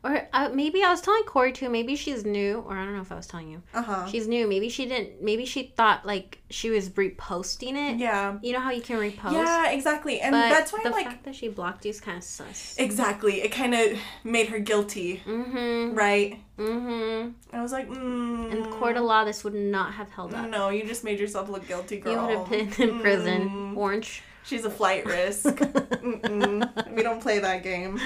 Or 0.04 0.28
uh, 0.34 0.50
maybe 0.52 0.82
I 0.84 0.90
was 0.90 1.00
telling 1.00 1.22
Corey 1.26 1.52
too. 1.54 1.70
Maybe 1.70 1.96
she's 1.96 2.26
new, 2.26 2.64
or 2.68 2.76
I 2.76 2.84
don't 2.86 2.96
know 2.96 3.02
if 3.02 3.12
I 3.12 3.16
was 3.16 3.28
telling 3.28 3.50
you. 3.52 3.62
Uh 3.72 3.84
huh. 3.84 4.08
She's 4.08 4.28
new. 4.28 4.48
Maybe 4.48 4.68
she 4.68 4.88
didn't. 4.88 5.22
Maybe 5.22 5.46
she 5.46 5.62
thought 5.78 6.08
like 6.08 6.40
she 6.50 6.72
was 6.72 6.90
reposting 6.90 7.76
it. 7.76 8.00
Yeah. 8.00 8.40
You 8.42 8.54
know 8.54 8.62
how 8.62 8.72
you 8.72 8.82
can 8.82 8.98
repost. 8.98 9.34
Yeah, 9.34 9.70
exactly, 9.70 10.20
and 10.20 10.32
But 10.34 10.50
that's 10.50 10.74
why 10.74 10.80
the 10.82 10.88
I'm 10.90 10.94
like 10.94 11.06
The 11.06 11.12
fact 11.12 11.24
that 11.26 11.36
she 11.36 11.50
blocked 11.50 11.86
you 11.86 11.92
is 11.92 12.02
kind 12.02 12.18
of 12.18 12.24
sus. 12.24 12.76
exactly. 12.80 13.42
It 13.44 13.52
kind 13.52 13.76
of 13.76 14.00
made 14.24 14.48
her 14.48 14.58
guilty, 14.58 15.22
Mm-hmm. 15.24 15.94
right? 15.96 16.40
Mm-hmm. 16.58 17.56
I 17.56 17.62
was 17.62 17.72
like, 17.72 17.88
mm, 17.88 18.52
In 18.52 18.66
court 18.72 18.98
of 18.98 19.04
law, 19.04 19.24
this 19.24 19.44
would 19.44 19.54
not 19.54 19.94
have 19.94 20.10
held 20.10 20.34
up. 20.34 20.50
No, 20.50 20.70
you 20.70 20.84
just 20.84 21.04
made 21.04 21.20
yourself 21.20 21.48
look 21.48 21.68
guilty, 21.68 21.98
girl. 22.00 22.14
You 22.14 22.22
would 22.40 22.48
have 22.48 22.78
been 22.78 22.90
in 22.90 23.00
prison. 23.02 23.50
Mm. 23.50 23.78
Orange. 23.78 24.24
She's 24.44 24.66
a 24.66 24.70
flight 24.70 25.06
risk. 25.06 25.46
Mm-mm. 25.46 26.96
We 26.96 27.04
don't 27.04 27.22
play 27.22 27.40
that 27.40 27.64
game. 27.64 28.00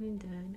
I'm 0.00 0.16
dead. 0.18 0.56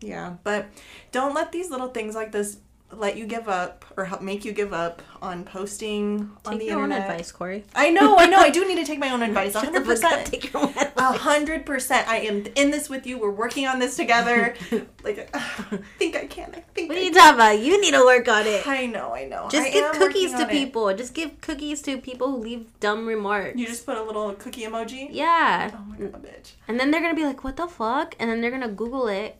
Yeah, 0.00 0.36
but 0.44 0.68
don't 1.12 1.34
let 1.34 1.52
these 1.52 1.70
little 1.70 1.88
things 1.88 2.14
like 2.14 2.32
this 2.32 2.58
let 2.92 3.16
you 3.16 3.26
give 3.26 3.48
up 3.48 3.84
or 3.96 4.04
help 4.04 4.20
make 4.22 4.44
you 4.44 4.52
give 4.52 4.72
up 4.72 5.00
on 5.22 5.44
posting 5.44 6.30
on 6.44 6.52
Take 6.52 6.60
the 6.60 6.66
your 6.66 6.74
internet. 6.82 7.04
own 7.04 7.10
advice, 7.10 7.30
Corey. 7.32 7.64
I 7.74 7.90
know, 7.90 8.16
I 8.16 8.26
know. 8.26 8.38
I 8.38 8.50
do 8.50 8.64
need 8.68 8.76
to 8.76 8.84
take 8.84 8.98
my 8.98 9.10
own 9.10 9.22
advice. 9.22 9.54
One 9.54 9.64
hundred 9.64 9.84
percent. 9.84 10.26
Take 10.26 10.52
your 10.52 10.62
own 10.62 10.68
advice. 10.70 10.92
A 10.96 11.12
hundred 11.18 11.64
percent. 11.66 12.08
I 12.08 12.18
am 12.20 12.44
in 12.56 12.70
this 12.70 12.88
with 12.88 13.06
you. 13.06 13.18
We're 13.18 13.30
working 13.30 13.66
on 13.66 13.78
this 13.78 13.96
together. 13.96 14.54
Like, 15.02 15.30
I 15.34 15.78
think 15.98 16.14
I 16.14 16.26
can. 16.26 16.50
I 16.54 16.60
think. 16.74 16.90
What 16.90 16.98
I 16.98 17.00
are 17.00 17.04
you 17.04 17.14
talking 17.14 17.34
about? 17.36 17.58
You 17.60 17.80
need 17.80 17.92
to 17.92 18.04
work 18.04 18.28
on 18.28 18.46
it. 18.46 18.66
I 18.68 18.84
know. 18.84 19.14
I 19.14 19.24
know. 19.24 19.48
Just 19.50 19.68
I 19.68 19.70
give 19.70 19.92
cookies 19.92 20.32
to 20.32 20.36
on 20.36 20.42
it. 20.42 20.50
people. 20.50 20.94
Just 20.94 21.14
give 21.14 21.40
cookies 21.40 21.80
to 21.82 21.96
people 21.96 22.30
who 22.30 22.36
leave 22.36 22.66
dumb 22.80 23.06
remarks. 23.06 23.56
You 23.58 23.66
just 23.66 23.86
put 23.86 23.96
a 23.96 24.02
little 24.02 24.34
cookie 24.34 24.62
emoji. 24.64 25.08
yeah. 25.10 25.70
Oh 25.74 25.78
my 25.88 25.96
god, 25.96 26.22
bitch. 26.22 26.52
And 26.68 26.78
then 26.78 26.90
they're 26.90 27.00
gonna 27.00 27.14
be 27.14 27.24
like, 27.24 27.42
"What 27.44 27.56
the 27.56 27.66
fuck?" 27.66 28.14
And 28.18 28.28
then 28.30 28.42
they're 28.42 28.50
gonna 28.50 28.68
Google 28.68 29.08
it. 29.08 29.36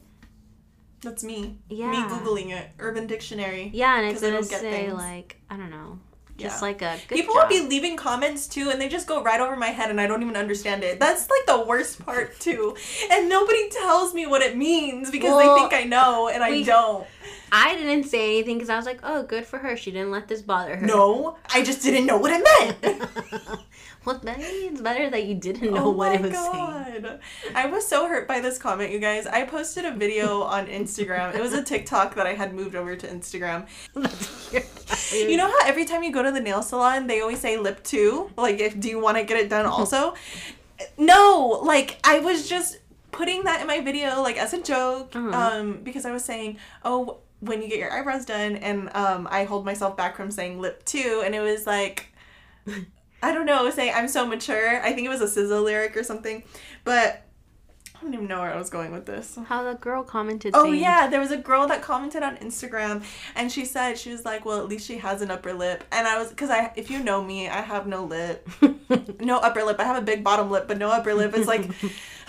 That's 1.03 1.25
me. 1.25 1.57
Yeah. 1.69 1.91
Me 1.91 1.97
googling 1.99 2.51
it. 2.51 2.69
Urban 2.79 3.07
Dictionary. 3.07 3.71
Yeah, 3.73 3.99
and 4.01 4.11
it's 4.11 4.21
gonna 4.21 4.43
say 4.43 4.71
things. 4.87 4.93
like, 4.93 5.41
I 5.49 5.57
don't 5.57 5.71
know, 5.71 5.99
just 6.37 6.61
Yeah. 6.61 6.67
like 6.69 6.83
a 6.83 6.99
good 7.09 7.17
People 7.17 7.35
job. 7.37 7.49
will 7.51 7.63
be 7.63 7.69
leaving 7.69 7.97
comments 7.97 8.47
too, 8.47 8.69
and 8.71 8.79
they 8.81 8.89
just 8.89 9.07
go 9.07 9.23
right 9.23 9.41
over 9.41 9.57
my 9.57 9.69
head, 9.69 9.91
and 9.91 9.99
I 10.01 10.07
don't 10.07 10.23
even 10.23 10.37
understand 10.37 10.85
it. 10.85 11.01
That's 11.01 11.29
like 11.31 11.47
the 11.47 11.61
worst 11.65 12.05
part 12.05 12.39
too, 12.39 12.77
and 13.11 13.29
nobody 13.31 13.71
tells 13.71 14.13
me 14.13 14.27
what 14.27 14.43
it 14.43 14.57
means 14.57 15.11
because 15.11 15.31
Well, 15.35 15.55
they 15.55 15.61
think 15.61 15.73
I 15.73 15.85
know, 15.89 16.29
and 16.29 16.43
I 16.45 16.63
don't. 16.63 17.07
I 17.53 17.75
didn't 17.75 18.05
say 18.05 18.37
anything 18.37 18.59
because 18.59 18.71
I 18.71 18.77
was 18.77 18.87
like, 18.87 19.01
"Oh, 19.03 19.23
good 19.25 19.45
for 19.47 19.59
her. 19.59 19.77
She 19.77 19.91
didn't 19.91 20.11
let 20.13 20.29
this 20.29 20.41
bother 20.43 20.77
her." 20.77 20.87
No, 20.87 21.37
I 21.53 21.63
just 21.63 21.83
didn't 21.83 22.07
know 22.07 22.17
what 22.19 22.31
it 22.33 22.47
meant. 22.83 23.03
well, 24.05 24.21
maybe 24.23 24.43
it's 24.43 24.81
better 24.81 25.11
that 25.11 25.25
you 25.25 25.35
didn't 25.35 25.73
know 25.75 25.87
oh 25.87 25.91
what 25.91 26.15
it 26.15 26.21
was 26.23 26.33
god, 26.33 27.21
I 27.55 27.67
was 27.67 27.87
so 27.87 28.09
hurt 28.09 28.27
by 28.27 28.41
this 28.41 28.57
comment, 28.59 28.91
you 28.93 28.99
guys. 28.99 29.27
I 29.27 29.45
posted 29.45 29.85
a 29.85 29.93
video 29.93 30.43
on 30.43 30.67
Instagram. 30.67 31.35
It 31.35 31.41
was 31.41 31.53
a 31.53 31.63
TikTok 31.63 32.15
that 32.15 32.27
I 32.27 32.35
had 32.35 32.55
moved 32.55 32.75
over 32.75 32.97
to 32.97 33.07
Instagram. 33.07 33.67
You 35.13 35.37
know 35.37 35.47
how 35.49 35.67
every 35.67 35.85
time 35.85 36.03
you 36.03 36.13
go 36.13 36.23
to 36.23 36.31
the 36.31 36.41
nail 36.41 36.63
salon, 36.63 37.07
they 37.07 37.21
always 37.21 37.41
say 37.41 37.57
lip 37.59 37.83
two? 37.83 38.31
Like, 38.37 38.59
if 38.61 38.79
do 38.79 38.89
you 38.89 39.01
want 39.01 39.17
to 39.19 39.25
get 39.25 39.39
it 39.39 39.49
done 39.49 39.67
also? 39.67 40.15
no, 40.99 41.61
like 41.65 41.99
I 42.05 42.21
was 42.21 42.49
just 42.49 42.79
putting 43.13 43.45
that 43.45 43.61
in 43.61 43.67
my 43.67 43.81
video 43.81 44.23
like 44.23 44.37
as 44.39 44.53
a 44.53 44.63
joke, 44.63 45.15
Uh-huh. 45.15 45.31
um, 45.59 45.81
because 45.83 46.05
I 46.07 46.13
was 46.13 46.25
saying, 46.25 46.59
oh, 46.85 47.19
when 47.41 47.61
you 47.63 47.69
get 47.69 47.79
your 47.79 47.93
eyebrows 47.93 48.25
done, 48.25 48.57
and 48.57 48.91
um, 48.95 49.27
I 49.31 49.45
hold 49.45 49.65
myself 49.65 49.97
back 49.97 50.17
from 50.17 50.31
saying 50.31 50.61
lip 50.61 50.85
two, 50.85 51.23
and 51.25 51.35
it 51.35 51.41
was 51.41 51.67
like. 51.67 52.13
I 53.23 53.33
don't 53.33 53.47
know, 53.47 53.69
saying 53.71 53.93
I'm 53.95 54.09
so 54.09 54.27
mature. 54.27 54.83
I 54.83 54.93
think 54.93 55.07
it 55.07 55.11
was 55.11 55.21
a 55.21 55.41
SZA 55.41 55.63
lyric 55.63 55.97
or 55.97 56.03
something, 56.03 56.43
but 56.85 57.27
I 57.95 58.03
don't 58.03 58.15
even 58.15 58.29
know 58.29 58.41
where 58.41 58.53
I 58.53 58.57
was 58.57 58.71
going 58.71 58.93
with 58.93 59.05
this. 59.05 59.39
How 59.47 59.63
the 59.63 59.75
girl 59.75 60.03
commented. 60.03 60.53
Oh 60.55 60.65
saying, 60.65 60.81
yeah, 60.81 61.07
there 61.07 61.21
was 61.21 61.31
a 61.31 61.37
girl 61.37 61.67
that 61.67 61.83
commented 61.83 62.23
on 62.23 62.37
Instagram, 62.39 63.05
and 63.35 63.53
she 63.53 63.67
said 63.67 63.99
she 63.99 64.11
was 64.11 64.25
like, 64.25 64.45
"Well, 64.47 64.59
at 64.59 64.69
least 64.69 64.87
she 64.87 64.97
has 64.99 65.21
an 65.21 65.31
upper 65.31 65.53
lip." 65.53 65.85
And 65.93 66.09
I 66.09 66.19
was, 66.19 66.33
cause 66.33 66.49
I, 66.49 66.73
if 66.77 66.91
you 66.91 67.03
know 67.03 67.23
me, 67.23 67.49
I 67.49 67.61
have 67.61 67.87
no 67.87 68.05
lip, 68.05 68.49
no 69.21 69.39
upper 69.39 69.63
lip. 69.65 69.79
I 69.79 69.85
have 69.85 69.99
a 69.99 70.05
big 70.05 70.25
bottom 70.25 70.51
lip, 70.51 70.67
but 70.67 70.79
no 70.79 70.91
upper 70.91 71.13
lip. 71.13 71.33
It's 71.35 71.47
like, 71.47 71.71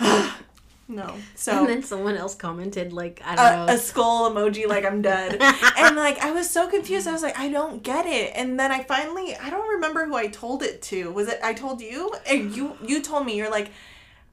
no. 0.92 1.14
So 1.34 1.60
And 1.60 1.68
then 1.68 1.82
someone 1.82 2.16
else 2.16 2.34
commented 2.34 2.92
like, 2.92 3.20
"I 3.24 3.34
don't 3.36 3.46
a, 3.46 3.66
know." 3.66 3.74
a 3.74 3.78
skull 3.78 4.30
emoji, 4.30 4.66
like 4.66 4.84
I'm 4.84 5.02
dead. 5.02 5.40
and 5.78 5.96
like 5.96 6.18
I 6.18 6.30
was 6.32 6.48
so 6.48 6.68
confused. 6.68 7.08
I 7.08 7.12
was 7.12 7.22
like, 7.22 7.38
I 7.38 7.48
don't 7.48 7.82
get 7.82 8.06
it. 8.06 8.32
And 8.34 8.58
then 8.58 8.70
I 8.70 8.82
finally, 8.84 9.34
I 9.36 9.50
don't 9.50 9.68
remember 9.74 10.06
who 10.06 10.14
I 10.14 10.28
told 10.28 10.62
it 10.62 10.82
to. 10.82 11.10
Was 11.12 11.28
it 11.28 11.40
I 11.42 11.54
told 11.54 11.80
you? 11.80 12.12
And 12.28 12.54
you 12.54 12.76
you 12.84 13.02
told 13.02 13.26
me. 13.26 13.36
You're 13.36 13.50
like, 13.50 13.70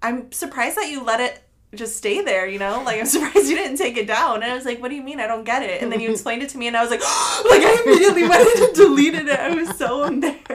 I'm 0.02 0.32
surprised 0.32 0.78
that 0.78 0.90
you 0.90 1.04
let 1.04 1.20
it 1.20 1.42
just 1.76 1.98
stay 1.98 2.22
there. 2.22 2.48
You 2.48 2.60
know, 2.60 2.82
like 2.86 3.00
I'm 3.00 3.06
surprised 3.16 3.48
you 3.48 3.56
didn't 3.56 3.78
take 3.78 3.98
it 3.98 4.08
down. 4.08 4.42
And 4.44 4.52
I 4.52 4.56
was 4.56 4.66
like, 4.66 4.82
What 4.82 4.90
do 4.90 4.96
you 4.96 5.04
mean? 5.04 5.20
I 5.20 5.28
don't 5.28 5.44
get 5.44 5.62
it. 5.64 5.82
And 5.82 5.92
then 5.92 6.00
you 6.00 6.12
explained 6.18 6.42
it 6.44 6.50
to 6.50 6.58
me, 6.58 6.68
and 6.68 6.76
I 6.76 6.82
was 6.82 6.90
like, 6.92 7.02
like 7.50 7.62
I 7.64 7.82
immediately 7.86 8.28
went 8.28 8.48
and 8.60 8.76
deleted 8.76 9.28
it. 9.28 9.40
I 9.40 9.54
was 9.54 9.78
so 9.78 10.04
embarrassed. 10.06 10.48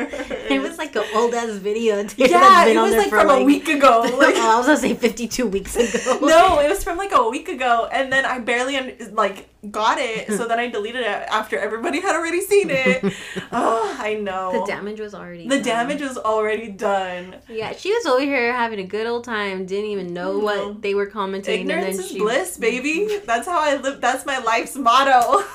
it 0.50 0.60
was 0.60 0.78
like 0.78 0.94
an 0.96 1.04
old 1.14 1.34
ass 1.34 1.50
video. 1.56 2.02
Too, 2.04 2.22
yeah, 2.22 2.28
that's 2.28 2.64
been 2.68 2.76
it 2.76 2.78
on 2.78 2.82
was 2.84 2.90
there 2.92 3.00
like 3.02 3.10
for, 3.10 3.20
from 3.20 3.30
a 3.30 3.44
week 3.44 3.68
ago. 3.68 4.02
Oh, 4.04 4.16
like 4.18 4.34
oh, 4.36 4.54
I 4.54 4.56
was 4.58 4.66
gonna 4.66 4.78
say 4.78 4.94
fifty-two 4.94 5.46
weeks 5.46 5.76
ago. 5.76 6.18
no, 6.20 6.58
it 6.60 6.68
was 6.68 6.82
from 6.82 6.98
like 6.98 7.12
a 7.12 7.28
week 7.28 7.48
ago, 7.48 7.88
and 7.92 8.12
then 8.12 8.24
I 8.24 8.38
barely 8.40 8.76
un- 8.76 8.92
like 9.12 9.48
got 9.70 9.96
it, 9.98 10.28
so 10.28 10.46
then 10.46 10.58
I 10.58 10.68
deleted 10.68 11.00
it 11.02 11.06
after 11.06 11.58
everybody 11.58 12.00
had 12.00 12.14
already 12.14 12.42
seen 12.42 12.68
it. 12.70 13.02
oh, 13.50 13.96
I 13.98 14.14
know. 14.14 14.60
the 14.60 14.66
damage 14.66 15.00
was 15.00 15.14
already. 15.14 15.48
The 15.48 15.56
done. 15.56 15.64
damage 15.64 16.02
was 16.02 16.18
already 16.18 16.68
done. 16.68 17.36
Yeah, 17.48 17.72
she 17.72 17.90
was 17.92 18.04
over 18.04 18.20
here 18.20 18.52
having 18.52 18.78
a 18.80 18.84
good 18.84 19.06
old 19.06 19.24
time. 19.24 19.64
Didn't 19.64 19.90
even 19.90 20.12
know 20.12 20.32
No. 20.34 20.38
what 20.44 20.82
they 20.82 20.94
were 20.94 21.03
commenting. 21.06 21.60
Ignorance 21.60 21.86
and 21.86 21.94
then 21.98 22.04
is 22.04 22.10
she, 22.10 22.18
bliss, 22.18 22.56
baby. 22.58 23.18
That's 23.24 23.46
how 23.46 23.60
I 23.60 23.76
live. 23.76 24.00
That's 24.00 24.26
my 24.26 24.38
life's 24.38 24.76
motto. 24.76 25.44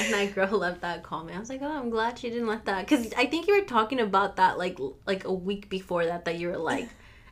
And 0.00 0.12
that 0.12 0.34
girl 0.34 0.58
left 0.58 0.82
that 0.82 1.02
comment. 1.02 1.36
I 1.36 1.40
was 1.40 1.48
like, 1.48 1.62
oh, 1.62 1.70
I'm 1.70 1.90
glad 1.90 2.18
she 2.18 2.30
didn't 2.30 2.46
let 2.46 2.64
that. 2.66 2.86
Because 2.86 3.12
I 3.14 3.26
think 3.26 3.46
you 3.46 3.58
were 3.58 3.64
talking 3.64 4.00
about 4.00 4.36
that 4.36 4.58
like 4.58 4.78
like 5.06 5.24
a 5.24 5.32
week 5.32 5.68
before 5.68 6.04
that. 6.04 6.24
That 6.24 6.38
you 6.38 6.48
were 6.48 6.58
like, 6.58 6.88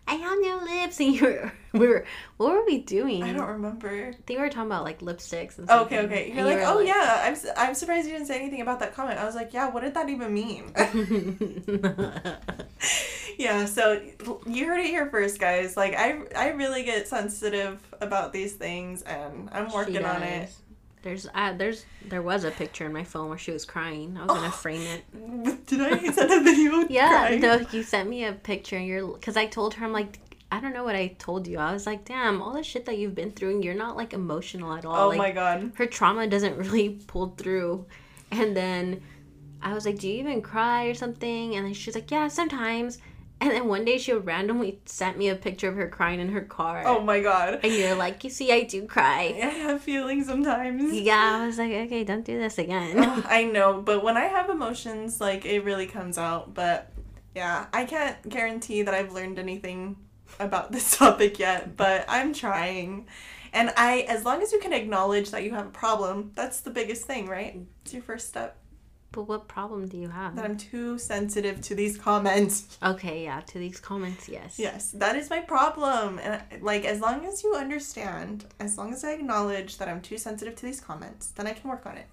I 0.07 0.14
have 0.14 0.38
no 0.40 0.61
lips, 0.64 1.00
and 1.05 1.14
you 1.14 1.22
were 1.22 1.52
we 1.72 1.88
were 1.88 2.05
what 2.36 2.52
were 2.52 2.64
we 2.64 2.78
doing? 2.78 3.22
I 3.22 3.32
don't 3.32 3.48
remember. 3.48 3.88
I 3.88 4.12
think 4.12 4.28
we 4.28 4.36
were 4.36 4.48
talking 4.48 4.70
about 4.70 4.84
like 4.84 5.00
lipsticks 5.00 5.59
and 5.59 5.66
stuff. 5.66 5.86
Okay, 5.86 6.00
okay. 6.00 6.28
You're 6.28 6.38
you 6.38 6.44
like, 6.44 6.59
were 6.59 6.64
oh 6.66 6.80
yeah. 6.80 7.22
I'm 7.24 7.36
su- 7.36 7.50
I'm 7.57 7.74
surprised 7.74 8.07
you 8.07 8.12
didn't 8.12 8.26
say 8.26 8.40
anything 8.40 8.61
about 8.61 8.80
that 8.80 8.94
comment. 8.94 9.18
I 9.18 9.24
was 9.24 9.34
like, 9.34 9.52
yeah. 9.52 9.70
What 9.70 9.82
did 9.82 9.94
that 9.94 10.09
even 10.09 10.34
mean? 10.34 10.72
yeah. 13.38 13.64
So 13.64 14.00
you 14.46 14.66
heard 14.66 14.80
it 14.80 14.86
here 14.86 15.09
first, 15.11 15.40
guys. 15.40 15.76
Like 15.76 15.94
I 15.94 16.22
I 16.36 16.48
really 16.50 16.84
get 16.84 17.09
sensitive 17.09 17.80
about 18.00 18.32
these 18.32 18.55
things, 18.55 19.02
and 19.02 19.48
I'm 19.52 19.72
working 19.72 20.05
on 20.05 20.22
it. 20.22 20.50
There's 21.05 21.28
uh, 21.34 21.52
there's 21.52 21.84
there 22.09 22.22
was 22.22 22.44
a 22.44 22.50
picture 22.50 22.86
in 22.86 22.92
my 22.94 23.05
phone 23.05 23.28
where 23.28 23.36
she 23.36 23.52
was 23.52 23.66
crying. 23.66 24.16
I 24.16 24.24
was 24.24 24.34
gonna 24.34 24.50
frame 24.50 24.80
it. 24.80 25.66
Did 25.66 25.82
I 25.82 26.11
send 26.11 26.32
a 26.32 26.40
video? 26.42 26.86
Yeah, 26.88 27.09
crying? 27.09 27.40
no, 27.42 27.61
you 27.72 27.82
sent 27.82 28.09
me 28.09 28.24
a 28.24 28.32
picture 28.32 28.76
and 28.76 28.86
you're 28.86 29.07
because 29.07 29.36
I 29.36 29.44
told 29.44 29.74
her 29.74 29.84
I'm 29.84 29.92
like 29.92 30.18
I 30.50 30.61
don't 30.61 30.72
know 30.72 30.82
what 30.84 30.94
I 30.96 31.09
told 31.18 31.46
you. 31.46 31.59
I 31.59 31.72
was 31.72 31.84
like, 31.84 32.07
damn, 32.07 32.40
all 32.40 32.55
the 32.55 32.62
shit 32.62 32.86
that 32.86 32.96
you've 32.96 33.14
been 33.14 33.32
through 33.32 33.50
and 33.50 33.64
you're 33.64 33.74
not 33.74 33.96
like 33.96 34.14
emotional 34.14 34.72
at 34.72 34.86
all. 34.86 34.96
Oh 34.96 35.09
like 35.09 35.18
my 35.18 35.30
god. 35.30 35.72
her 35.74 35.86
trauma 35.86 36.26
doesn't 36.26 36.57
really 36.70 37.00
pull 37.07 37.34
through. 37.36 37.84
And 38.30 38.57
then 38.57 39.02
I 39.61 39.74
was 39.74 39.84
like, 39.84 39.98
do 39.98 40.09
you 40.09 40.14
even 40.20 40.40
cry 40.40 40.86
or 40.86 40.94
something? 40.94 41.55
And 41.55 41.66
then 41.66 41.74
she's 41.74 41.94
like, 41.94 42.11
yeah, 42.11 42.28
sometimes. 42.28 42.98
And 43.41 43.51
then 43.51 43.68
one 43.68 43.85
day 43.85 43.99
she 43.99 44.12
randomly 44.12 44.80
sent 44.87 45.18
me 45.18 45.28
a 45.28 45.35
picture 45.35 45.68
of 45.68 45.76
her 45.76 45.89
crying 45.89 46.20
in 46.20 46.30
her 46.30 46.41
car. 46.41 46.85
Oh 46.87 47.01
my 47.01 47.20
god. 47.20 47.61
And 47.62 47.72
you're 47.72 47.95
like, 47.95 48.24
you 48.24 48.30
see, 48.30 48.53
I 48.53 48.62
do 48.62 48.87
cry. 48.87 49.39
I 49.43 49.47
have 49.47 49.82
feelings 49.82 50.26
sometimes. 50.26 50.95
Yeah, 50.95 51.41
I 51.43 51.47
was 51.47 51.59
like, 51.59 51.72
okay, 51.72 52.05
don't 52.05 52.24
do 52.24 52.39
this 52.39 52.59
again. 52.59 52.99
Ugh, 52.99 53.24
I 53.28 53.45
know, 53.45 53.82
but 53.82 54.03
when 54.03 54.16
I 54.16 54.24
have 54.24 54.49
emotions, 54.49 55.20
like 55.20 55.45
it 55.45 55.64
really 55.64 55.87
comes 55.87 56.16
out. 56.16 56.55
But 56.55 56.91
yeah, 57.35 57.66
I 57.72 57.85
can't 57.85 58.16
guarantee 58.28 58.82
that 58.82 58.95
I've 58.95 59.12
learned 59.12 59.39
anything 59.39 59.97
about 60.39 60.72
this 60.72 60.97
topic 60.97 61.39
yet, 61.39 61.76
but 61.76 62.05
I'm 62.09 62.32
trying. 62.32 63.07
And 63.53 63.72
I, 63.76 64.01
as 64.09 64.24
long 64.24 64.43
as 64.43 64.53
you 64.53 64.59
can 64.59 64.72
acknowledge 64.72 65.30
that 65.30 65.45
you 65.45 65.53
have 65.53 65.66
a 65.66 65.70
problem, 65.70 66.32
that's 66.35 66.61
the 66.61 66.70
biggest 66.70 67.05
thing, 67.05 67.28
right? 67.28 67.61
It's 67.82 67.93
your 67.93 68.03
first 68.03 68.28
step. 68.28 68.57
But 69.15 69.29
what 69.29 69.47
problem 69.47 69.87
do 69.87 69.97
you 69.97 70.09
have? 70.09 70.35
That 70.35 70.45
I'm 70.45 70.57
too 70.57 70.99
sensitive 70.99 71.61
to 71.62 71.75
these 71.75 71.97
comments. 71.97 72.79
Okay, 72.83 73.25
yeah, 73.25 73.41
to 73.41 73.59
these 73.59 73.81
comments, 73.81 74.29
yes. 74.29 74.59
Yes, 74.59 74.91
that 74.93 75.17
is 75.17 75.31
my 75.31 75.41
problem. 75.41 76.19
And 76.19 76.43
like, 76.62 76.85
as 76.85 77.01
long 77.01 77.25
as 77.25 77.43
you 77.45 77.55
understand, 77.55 78.45
as 78.61 78.77
long 78.77 78.93
as 78.93 79.05
I 79.05 79.12
acknowledge 79.12 79.79
that 79.79 79.89
I'm 79.89 80.01
too 80.03 80.19
sensitive 80.19 80.57
to 80.57 80.67
these 80.67 80.81
comments, 80.81 81.29
then 81.29 81.47
I 81.47 81.53
can 81.53 81.71
work 81.71 81.87
on 81.87 81.97
it. 81.97 82.07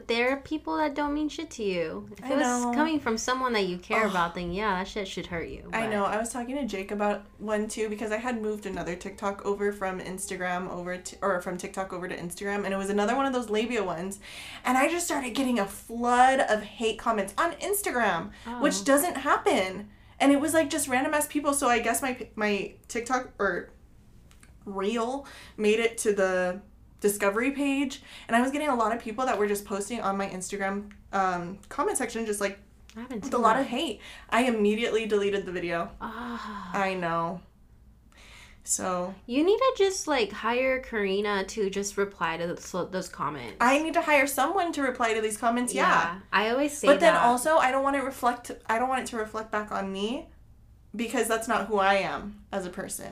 But 0.00 0.08
there 0.08 0.30
are 0.30 0.36
people 0.38 0.78
that 0.78 0.94
don't 0.94 1.12
mean 1.12 1.28
shit 1.28 1.50
to 1.50 1.62
you. 1.62 2.08
If 2.12 2.24
I 2.24 2.28
it 2.32 2.36
was 2.38 2.64
know. 2.64 2.72
coming 2.72 2.98
from 2.98 3.18
someone 3.18 3.52
that 3.52 3.66
you 3.66 3.76
care 3.76 4.04
Ugh. 4.06 4.10
about, 4.10 4.34
then 4.34 4.50
yeah, 4.50 4.78
that 4.78 4.88
shit 4.88 5.06
should 5.06 5.26
hurt 5.26 5.48
you. 5.48 5.68
I 5.74 5.86
know. 5.88 6.06
I 6.06 6.16
was 6.16 6.32
talking 6.32 6.56
to 6.56 6.64
Jake 6.64 6.90
about 6.90 7.26
one 7.36 7.68
too 7.68 7.90
because 7.90 8.10
I 8.10 8.16
had 8.16 8.40
moved 8.40 8.64
another 8.64 8.96
TikTok 8.96 9.44
over 9.44 9.72
from 9.72 10.00
Instagram 10.00 10.70
over 10.70 10.96
to 10.96 11.16
or 11.20 11.42
from 11.42 11.58
TikTok 11.58 11.92
over 11.92 12.08
to 12.08 12.16
Instagram 12.16 12.64
and 12.64 12.72
it 12.72 12.78
was 12.78 12.88
another 12.88 13.14
one 13.14 13.26
of 13.26 13.34
those 13.34 13.50
labia 13.50 13.84
ones 13.84 14.20
and 14.64 14.78
I 14.78 14.88
just 14.88 15.04
started 15.04 15.34
getting 15.34 15.58
a 15.58 15.66
flood 15.66 16.40
of 16.40 16.62
hate 16.62 16.98
comments 16.98 17.34
on 17.36 17.52
Instagram, 17.56 18.30
Oh. 18.46 18.62
which 18.62 18.82
doesn't 18.84 19.18
happen. 19.18 19.90
And 20.18 20.32
it 20.32 20.40
was 20.40 20.54
like 20.54 20.70
just 20.70 20.88
random 20.88 21.12
ass 21.12 21.26
people, 21.26 21.52
so 21.52 21.68
I 21.68 21.78
guess 21.80 22.00
my 22.00 22.26
my 22.36 22.72
TikTok 22.88 23.32
or 23.38 23.68
reel 24.64 25.26
made 25.58 25.78
it 25.78 25.98
to 25.98 26.14
the 26.14 26.62
discovery 27.00 27.50
page 27.50 28.02
and 28.28 28.36
I 28.36 28.42
was 28.42 28.50
getting 28.50 28.68
a 28.68 28.74
lot 28.74 28.94
of 28.94 29.00
people 29.00 29.26
that 29.26 29.38
were 29.38 29.46
just 29.46 29.64
posting 29.64 30.00
on 30.00 30.16
my 30.16 30.28
Instagram 30.28 30.90
um, 31.12 31.58
comment 31.68 31.98
section 31.98 32.26
just 32.26 32.40
like 32.40 32.58
with 32.94 33.32
a 33.34 33.38
lot 33.38 33.54
that. 33.54 33.62
of 33.62 33.66
hate. 33.66 34.00
I 34.28 34.44
immediately 34.44 35.06
deleted 35.06 35.46
the 35.46 35.52
video. 35.52 35.90
Ah. 36.00 36.70
I 36.74 36.94
know. 36.94 37.40
So 38.64 39.14
You 39.26 39.42
need 39.42 39.56
to 39.56 39.74
just 39.78 40.06
like 40.06 40.30
hire 40.30 40.80
Karina 40.80 41.44
to 41.44 41.70
just 41.70 41.96
reply 41.96 42.36
to 42.36 42.46
those, 42.46 42.90
those 42.90 43.08
comments. 43.08 43.56
I 43.60 43.82
need 43.82 43.94
to 43.94 44.02
hire 44.02 44.26
someone 44.26 44.72
to 44.72 44.82
reply 44.82 45.14
to 45.14 45.20
these 45.20 45.36
comments. 45.36 45.72
Yeah. 45.74 46.20
I 46.32 46.50
always 46.50 46.76
say 46.76 46.86
But 46.86 47.00
then 47.00 47.16
also, 47.16 47.56
I 47.56 47.70
don't 47.70 47.82
want 47.82 47.96
to 47.96 48.02
reflect. 48.02 48.50
I 48.66 48.78
don't 48.78 48.88
want 48.88 49.02
it 49.02 49.06
to 49.06 49.16
reflect 49.16 49.50
back 49.50 49.72
on 49.72 49.92
me, 49.92 50.28
because 50.94 51.28
that's 51.28 51.48
not 51.48 51.66
who 51.66 51.78
I 51.78 51.94
am 51.94 52.42
as 52.52 52.66
a 52.66 52.70
person. 52.70 53.10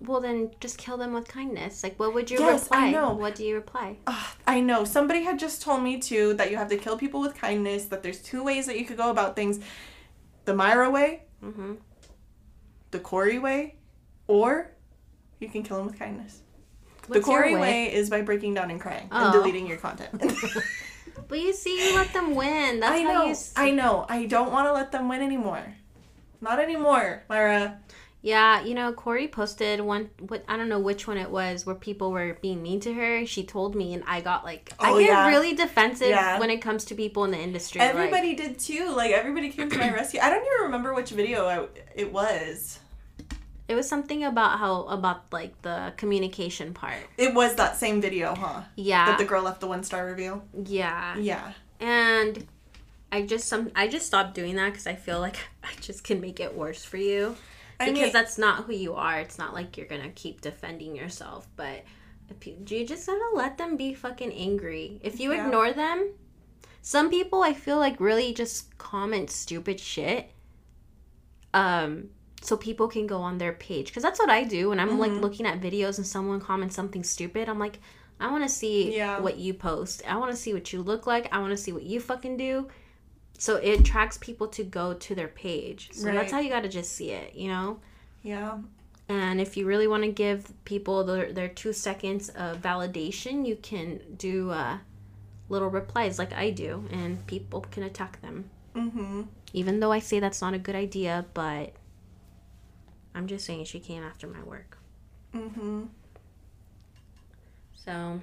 Well, 0.00 0.20
then 0.20 0.50
just 0.60 0.78
kill 0.78 0.96
them 0.96 1.12
with 1.12 1.26
kindness. 1.28 1.82
Like, 1.82 1.98
what 1.98 2.12
would 2.14 2.30
you 2.30 2.38
Yes, 2.38 2.64
reply? 2.64 2.86
I 2.86 2.90
know. 2.90 3.14
What 3.14 3.34
do 3.34 3.44
you 3.44 3.54
reply? 3.54 3.96
Ugh, 4.06 4.26
I 4.46 4.60
know 4.60 4.84
somebody 4.84 5.22
had 5.22 5.38
just 5.38 5.62
told 5.62 5.82
me 5.82 5.98
too 5.98 6.34
that 6.34 6.50
you 6.50 6.56
have 6.56 6.68
to 6.68 6.76
kill 6.76 6.96
people 6.98 7.20
with 7.20 7.34
kindness. 7.34 7.86
That 7.86 8.02
there's 8.02 8.20
two 8.20 8.42
ways 8.44 8.66
that 8.66 8.78
you 8.78 8.84
could 8.84 8.96
go 8.96 9.10
about 9.10 9.36
things: 9.36 9.60
the 10.44 10.54
Myra 10.54 10.90
way, 10.90 11.22
Mm-hmm. 11.44 11.74
the 12.90 12.98
Corey 12.98 13.38
way, 13.38 13.76
or 14.26 14.70
you 15.40 15.48
can 15.48 15.62
kill 15.62 15.76
them 15.78 15.86
with 15.86 15.98
kindness. 15.98 16.42
What's 17.06 17.20
the 17.20 17.24
Corey 17.24 17.50
your 17.52 17.60
way? 17.60 17.92
is 17.94 18.10
by 18.10 18.22
breaking 18.22 18.54
down 18.54 18.70
and 18.70 18.80
crying 18.80 19.08
Oh. 19.12 19.24
and 19.24 19.32
deleting 19.32 19.66
your 19.66 19.78
content. 19.78 20.10
But 21.28 21.40
you 21.40 21.52
see, 21.54 21.88
you 21.88 21.96
let 21.96 22.12
them 22.12 22.36
win. 22.36 22.78
That's 22.78 23.00
I 23.00 23.02
know. 23.02 23.24
you. 23.26 23.34
I 23.56 23.70
know. 23.72 24.06
I 24.08 24.26
don't 24.26 24.52
want 24.52 24.68
to 24.68 24.72
let 24.72 24.92
them 24.92 25.08
win 25.08 25.22
anymore. 25.22 25.74
Not 26.40 26.60
anymore, 26.60 27.24
Myra. 27.28 27.80
Yeah, 28.26 28.64
you 28.64 28.74
know, 28.74 28.92
Corey 28.92 29.28
posted 29.28 29.80
one. 29.80 30.10
What 30.18 30.44
I 30.48 30.56
don't 30.56 30.68
know 30.68 30.80
which 30.80 31.06
one 31.06 31.16
it 31.16 31.30
was, 31.30 31.64
where 31.64 31.76
people 31.76 32.10
were 32.10 32.36
being 32.42 32.60
mean 32.60 32.80
to 32.80 32.92
her. 32.92 33.24
She 33.24 33.44
told 33.44 33.76
me, 33.76 33.94
and 33.94 34.02
I 34.04 34.20
got 34.20 34.44
like, 34.44 34.72
Oh, 34.80 34.96
I 34.96 35.00
get 35.00 35.10
yeah. 35.10 35.28
really 35.28 35.54
defensive 35.54 36.08
Yeah. 36.08 36.40
when 36.40 36.50
it 36.50 36.58
comes 36.60 36.84
to 36.86 36.96
people 36.96 37.22
in 37.24 37.30
the 37.30 37.38
industry. 37.38 37.80
like- 37.80 37.90
Everybody 37.90 38.34
did 38.34 38.58
too. 38.58 38.90
Like 38.90 39.12
everybody 39.12 39.50
came 39.50 39.70
to 39.70 39.78
my 39.78 39.92
rescue. 39.94 40.18
I 40.20 40.28
don't 40.30 40.44
even 40.44 40.62
remember 40.64 40.92
which 40.92 41.10
video 41.10 41.46
I, 41.46 41.66
it 41.94 42.12
was. 42.12 42.80
it 43.68 43.76
was 43.76 43.88
something 43.88 44.24
about 44.24 44.58
how 44.58 44.82
about 44.86 45.32
like 45.32 45.62
the 45.62 45.92
communication 45.96 46.74
part. 46.74 46.98
It 47.16 47.32
was 47.32 47.54
that 47.54 47.76
same 47.76 48.00
video, 48.00 48.34
huh? 48.34 48.62
Yeah, 48.74 49.06
That 49.06 49.18
the 49.18 49.24
girl 49.24 49.44
left 49.44 49.60
the 49.60 49.68
one 49.68 49.84
star 49.84 50.04
review. 50.04 50.42
yeah, 50.64 51.16
Yeah. 51.16 51.52
and 51.78 52.44
I 53.12 53.22
just 53.22 53.46
some 53.46 53.70
I 53.76 53.86
just 53.86 54.04
stopped 54.06 54.34
doing 54.34 54.56
that 54.56 54.70
because 54.72 54.88
I 54.88 54.96
feel 54.96 55.20
like 55.20 55.36
I 55.62 55.70
just 55.80 56.02
can 56.02 56.20
make 56.20 56.40
it 56.40 56.56
worse 56.56 56.84
for 56.84 56.96
you. 56.96 57.36
I 57.78 57.86
because 57.86 58.02
mean, 58.04 58.12
that's 58.12 58.38
not 58.38 58.64
who 58.64 58.72
you 58.72 58.94
are. 58.94 59.18
It's 59.20 59.38
not 59.38 59.54
like 59.54 59.76
you're 59.76 59.86
gonna 59.86 60.10
keep 60.10 60.40
defending 60.40 60.96
yourself, 60.96 61.46
but 61.56 61.84
you, 62.44 62.84
just 62.86 63.06
gotta 63.06 63.20
let 63.34 63.58
them 63.58 63.76
be 63.76 63.94
fucking 63.94 64.32
angry. 64.32 65.00
If 65.02 65.20
you 65.20 65.32
Yeah. 65.32 65.46
ignore 65.46 65.72
them, 65.72 66.12
some 66.82 67.10
people 67.10 67.42
I 67.42 67.52
feel 67.52 67.78
like 67.78 68.00
really 68.00 68.32
just 68.32 68.76
comment 68.78 69.30
stupid 69.30 69.78
shit. 69.78 70.30
Um, 71.54 72.10
so 72.42 72.56
people 72.56 72.88
can 72.88 73.06
go 73.06 73.18
on 73.22 73.38
their 73.38 73.52
page 73.52 73.86
because 73.86 74.02
that's 74.02 74.18
what 74.18 74.30
I 74.30 74.44
do 74.44 74.68
when 74.70 74.80
I'm 74.80 74.98
like 74.98 75.10
Mhm. 75.10 75.20
looking 75.20 75.46
at 75.46 75.60
videos 75.60 75.98
and 75.98 76.06
someone 76.06 76.40
comments 76.40 76.74
something 76.76 77.02
stupid. 77.02 77.48
I'm 77.48 77.58
like, 77.58 77.80
I 78.20 78.30
want 78.30 78.44
to 78.44 78.48
see 78.48 78.96
Yeah. 78.96 79.20
what 79.20 79.38
you 79.38 79.54
post. 79.54 80.02
I 80.06 80.16
want 80.16 80.30
to 80.30 80.36
see 80.36 80.52
what 80.54 80.72
you 80.72 80.82
look 80.82 81.06
like. 81.06 81.28
I 81.32 81.38
want 81.40 81.50
to 81.50 81.56
see 81.56 81.72
what 81.72 81.82
you 81.82 82.00
fucking 82.00 82.36
do. 82.36 82.68
So 83.38 83.56
it 83.56 83.80
attracts 83.80 84.18
people 84.18 84.48
to 84.48 84.64
go 84.64 84.94
to 84.94 85.14
their 85.14 85.28
page. 85.28 85.90
So 85.92 86.06
Right. 86.06 86.14
that's 86.14 86.32
how 86.32 86.38
you 86.40 86.48
got 86.48 86.62
to 86.62 86.68
just 86.68 86.92
see 86.92 87.10
it, 87.10 87.34
you 87.34 87.48
know? 87.48 87.80
yeah. 88.22 88.58
And 89.08 89.40
if 89.40 89.56
you 89.56 89.66
really 89.66 89.86
want 89.86 90.02
to 90.02 90.10
give 90.10 90.52
people 90.64 91.04
their, 91.04 91.32
their 91.32 91.48
two 91.48 91.72
seconds 91.72 92.28
of 92.30 92.60
validation, 92.60 93.46
you 93.46 93.54
can 93.54 94.00
do 94.16 94.50
uh, 94.50 94.78
little 95.48 95.68
replies 95.70 96.18
like 96.18 96.32
I 96.32 96.50
do, 96.50 96.88
and 96.90 97.24
people 97.28 97.60
can 97.70 97.84
attack 97.84 98.20
them. 98.20 98.50
Mm-hmm. 98.74 99.22
Even 99.52 99.78
though 99.78 99.92
I 99.92 100.00
say 100.00 100.18
that's 100.18 100.42
not 100.42 100.54
a 100.54 100.58
good 100.58 100.74
idea, 100.74 101.24
but 101.34 101.74
I'm 103.14 103.28
just 103.28 103.46
saying 103.46 103.64
she 103.66 103.78
came 103.78 104.02
after 104.02 104.26
my 104.26 104.42
work. 104.42 104.76
Mm-hmm. 105.32 105.84
So, 107.74 108.20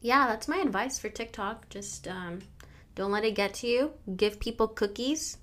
yeah, 0.00 0.28
that's 0.28 0.46
my 0.46 0.58
advice 0.58 1.00
for 1.00 1.08
TikTok. 1.08 1.68
Just 1.68 2.06
um, 2.06 2.42
don't 2.94 3.12
let 3.12 3.24
it 3.24 3.34
get 3.34 3.54
to 3.54 3.66
you. 3.66 3.92
Give 4.16 4.38
people 4.40 4.68
cookies. 4.68 5.38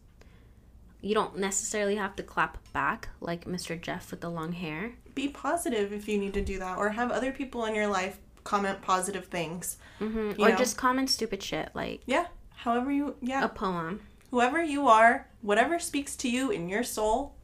You 1.01 1.15
don't 1.15 1.37
necessarily 1.37 1.95
have 1.95 2.15
to 2.17 2.23
clap 2.23 2.57
back 2.73 3.09
like 3.21 3.45
Mr. 3.45 3.79
Jeff 3.79 4.11
with 4.11 4.21
the 4.21 4.29
long 4.29 4.51
hair. 4.51 4.91
Be 5.15 5.29
positive 5.29 5.93
if 5.93 6.07
you 6.07 6.17
need 6.17 6.33
to 6.33 6.41
do 6.43 6.59
that, 6.59 6.77
or 6.77 6.89
have 6.89 7.11
other 7.11 7.31
people 7.31 7.65
in 7.65 7.73
your 7.75 7.87
life 7.87 8.17
comment 8.43 8.81
positive 8.81 9.25
things. 9.27 9.77
hmm 9.99 10.31
Or 10.39 10.49
know? 10.49 10.55
just 10.55 10.77
comment 10.77 11.09
stupid 11.09 11.41
shit 11.43 11.69
like 11.73 12.01
Yeah. 12.05 12.27
However 12.55 12.91
you, 12.91 13.15
yeah. 13.21 13.43
a 13.43 13.49
poem. 13.49 14.01
Whoever 14.31 14.61
you 14.61 14.87
are, 14.87 15.27
whatever 15.41 15.79
speaks 15.79 16.15
to 16.17 16.29
you 16.29 16.51
in 16.51 16.67
your 16.69 16.83
soul, 16.83 17.35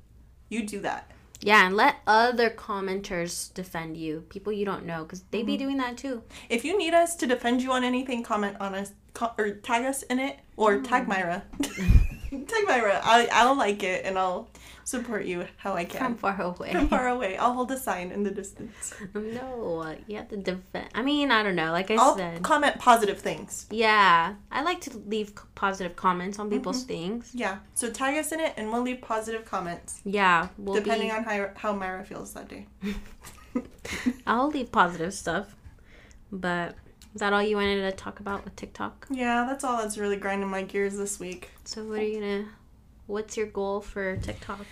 you 0.50 0.66
do 0.68 0.80
that. 0.82 1.10
Yeah, 1.42 1.66
and 1.66 1.76
let 1.76 1.98
other 2.08 2.50
commenters 2.50 3.54
defend 3.54 3.98
you. 3.98 4.22
People 4.30 4.52
you 4.54 4.66
don't 4.66 4.86
know, 4.86 5.04
because 5.04 5.24
they 5.32 5.40
Mm-hmm. 5.40 5.48
be 5.48 5.58
doing 5.58 5.78
that 5.78 5.98
too. 5.98 6.24
If 6.50 6.66
you 6.66 6.78
need 6.78 6.94
us 6.94 7.16
to 7.18 7.28
defend 7.28 7.62
you 7.62 7.72
on 7.72 7.84
anything, 7.84 8.24
comment 8.24 8.58
on 8.60 8.76
us 8.76 8.92
or 9.38 9.52
tag 9.52 9.86
us 9.86 10.04
in 10.04 10.20
it 10.20 10.38
or 10.58 10.82
tag 10.82 11.08
Myra. 11.08 11.44
tag 11.62 12.64
Myra. 12.68 13.02
I, 13.04 13.28
I'll 13.32 13.56
like 13.58 13.84
it 13.84 14.06
and 14.06 14.18
I'll 14.18 14.50
support 14.84 15.26
you 15.26 15.46
how 15.58 15.74
I 15.74 15.84
can. 15.86 16.00
From 16.00 16.16
far 16.18 16.42
away. 16.42 16.72
From 16.72 16.88
far 16.88 17.08
away. 17.16 17.38
I'll 17.38 17.54
hold 17.54 17.72
a 17.72 17.78
sign 17.78 18.12
in 18.12 18.24
the 18.24 18.30
distance. 18.32 18.94
no, 19.14 19.96
you 20.08 20.18
have 20.18 20.28
to 20.30 20.38
defend. 20.38 20.88
I 20.94 21.02
mean, 21.02 21.32
I 21.32 21.42
don't 21.44 21.56
know. 21.56 21.72
Like 21.72 21.90
I 21.92 21.96
I'll 21.96 22.16
said, 22.18 22.44
comment 22.44 22.78
positive 22.80 23.20
things. 23.20 23.66
yeah, 23.72 24.36
I 24.52 24.62
like 24.64 24.82
to 24.82 24.98
leave 25.08 25.34
positive 25.56 25.96
comments 25.96 26.38
on 26.40 26.50
people's 26.50 26.80
Mm-hmm. 26.84 26.88
things. 26.88 27.32
Yeah. 27.34 27.58
So 27.74 27.90
tag 27.90 28.18
us 28.18 28.32
in 28.32 28.40
it 28.40 28.54
and 28.58 28.72
we'll 28.72 28.84
leave 28.84 29.02
positive 29.02 29.46
comments. 29.46 30.02
Yeah, 30.06 30.50
we'll 30.58 30.76
depending 30.76 31.08
be, 31.10 31.16
on 31.16 31.24
how, 31.24 31.50
how 31.56 31.74
Myra 31.74 32.04
feels 32.06 32.34
that 32.34 32.48
day. 32.48 32.68
I'll 34.28 34.50
leave 34.50 34.72
positive 34.72 35.14
stuff. 35.14 35.56
But 36.32 36.76
is 37.16 37.22
that 37.22 37.32
all 37.32 37.42
you 37.42 37.56
wanted 37.56 37.90
to 37.90 37.92
talk 37.94 38.20
about 38.20 38.44
with 38.44 38.58
TikTok? 38.58 39.08
Yeah, 39.10 39.46
that's 39.48 39.64
all 39.64 39.78
that's 39.78 39.98
really 39.98 40.18
grinding 40.18 40.50
my 40.50 40.64
gears 40.64 40.98
this 40.98 41.18
week. 41.18 41.50
So 41.64 41.86
what 41.86 42.00
are 42.00 42.04
you 42.04 42.20
gonna? 42.20 42.46
What's 43.08 43.38
your 43.38 43.48
goal 43.48 43.80
for 43.80 44.18
TikTok? 44.18 44.66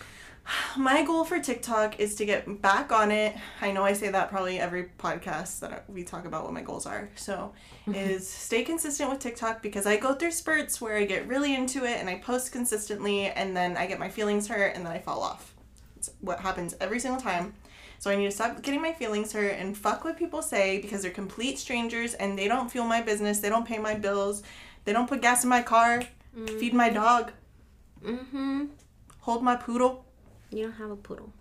My 0.78 1.06
goal 1.06 1.24
for 1.24 1.40
TikTok 1.40 2.02
is 2.02 2.16
to 2.16 2.26
get 2.26 2.62
back 2.62 2.92
on 2.92 3.12
it. 3.12 3.34
I 3.62 3.72
know 3.72 3.86
I 3.86 3.94
say 3.94 4.10
that 4.10 4.30
probably 4.30 4.60
every 4.60 4.90
podcast 5.00 5.62
that 5.62 5.86
we 5.90 6.04
talk 6.04 6.26
about 6.26 6.44
what 6.44 6.52
my 6.52 6.62
goals 6.62 6.86
are. 6.86 7.10
So, 7.16 7.54
mm-hmm. 7.88 7.96
is 7.96 8.28
stay 8.28 8.64
consistent 8.64 9.10
with 9.10 9.20
TikTok 9.20 9.62
because 9.62 9.88
I 9.88 9.96
go 9.96 10.14
through 10.14 10.32
spurts 10.32 10.82
where 10.82 10.98
I 10.98 11.06
get 11.06 11.26
really 11.30 11.56
into 11.56 11.86
it 11.86 11.98
and 11.98 12.10
I 12.10 12.16
post 12.16 12.52
consistently 12.52 13.28
and 13.28 13.56
then 13.56 13.78
I 13.78 13.86
get 13.86 14.00
my 14.00 14.10
feelings 14.10 14.50
hurt 14.50 14.76
and 14.76 14.86
then 14.86 14.92
I 14.92 15.00
fall 15.00 15.22
off. 15.22 15.54
It's 15.96 16.12
what 16.20 16.42
happens 16.42 16.76
every 16.82 17.00
single 17.00 17.22
time. 17.22 17.54
So 18.04 18.12
I 18.12 18.18
need 18.18 18.26
to 18.26 18.32
stop 18.32 18.62
getting 18.62 18.82
my 18.82 18.92
feelings 18.92 19.32
hurt 19.32 19.54
and 19.58 19.78
fuck 19.78 20.04
what 20.04 20.18
people 20.18 20.42
say 20.42 20.78
because 20.82 21.04
they're 21.04 21.10
complete 21.12 21.58
strangers 21.58 22.16
and 22.16 22.38
they 22.38 22.50
don't 22.50 22.70
feel 22.70 22.84
my 22.84 23.02
business. 23.02 23.40
They 23.40 23.48
don't 23.48 23.66
pay 23.66 23.78
my 23.78 23.94
bills. 23.96 24.44
They 24.84 24.92
don't 24.92 25.08
put 25.08 25.22
gas 25.22 25.46
in 25.46 25.50
my 25.50 25.62
car, 25.62 26.04
feed 26.60 26.74
my 26.74 26.90
dog, 26.90 27.32
Mm-hmm. 28.04 28.66
hold 29.22 29.42
my 29.42 29.56
poodle. 29.56 30.04
You 30.52 30.64
don't 30.64 30.74
have 30.74 30.92
a 30.92 30.98
poodle. 30.98 31.32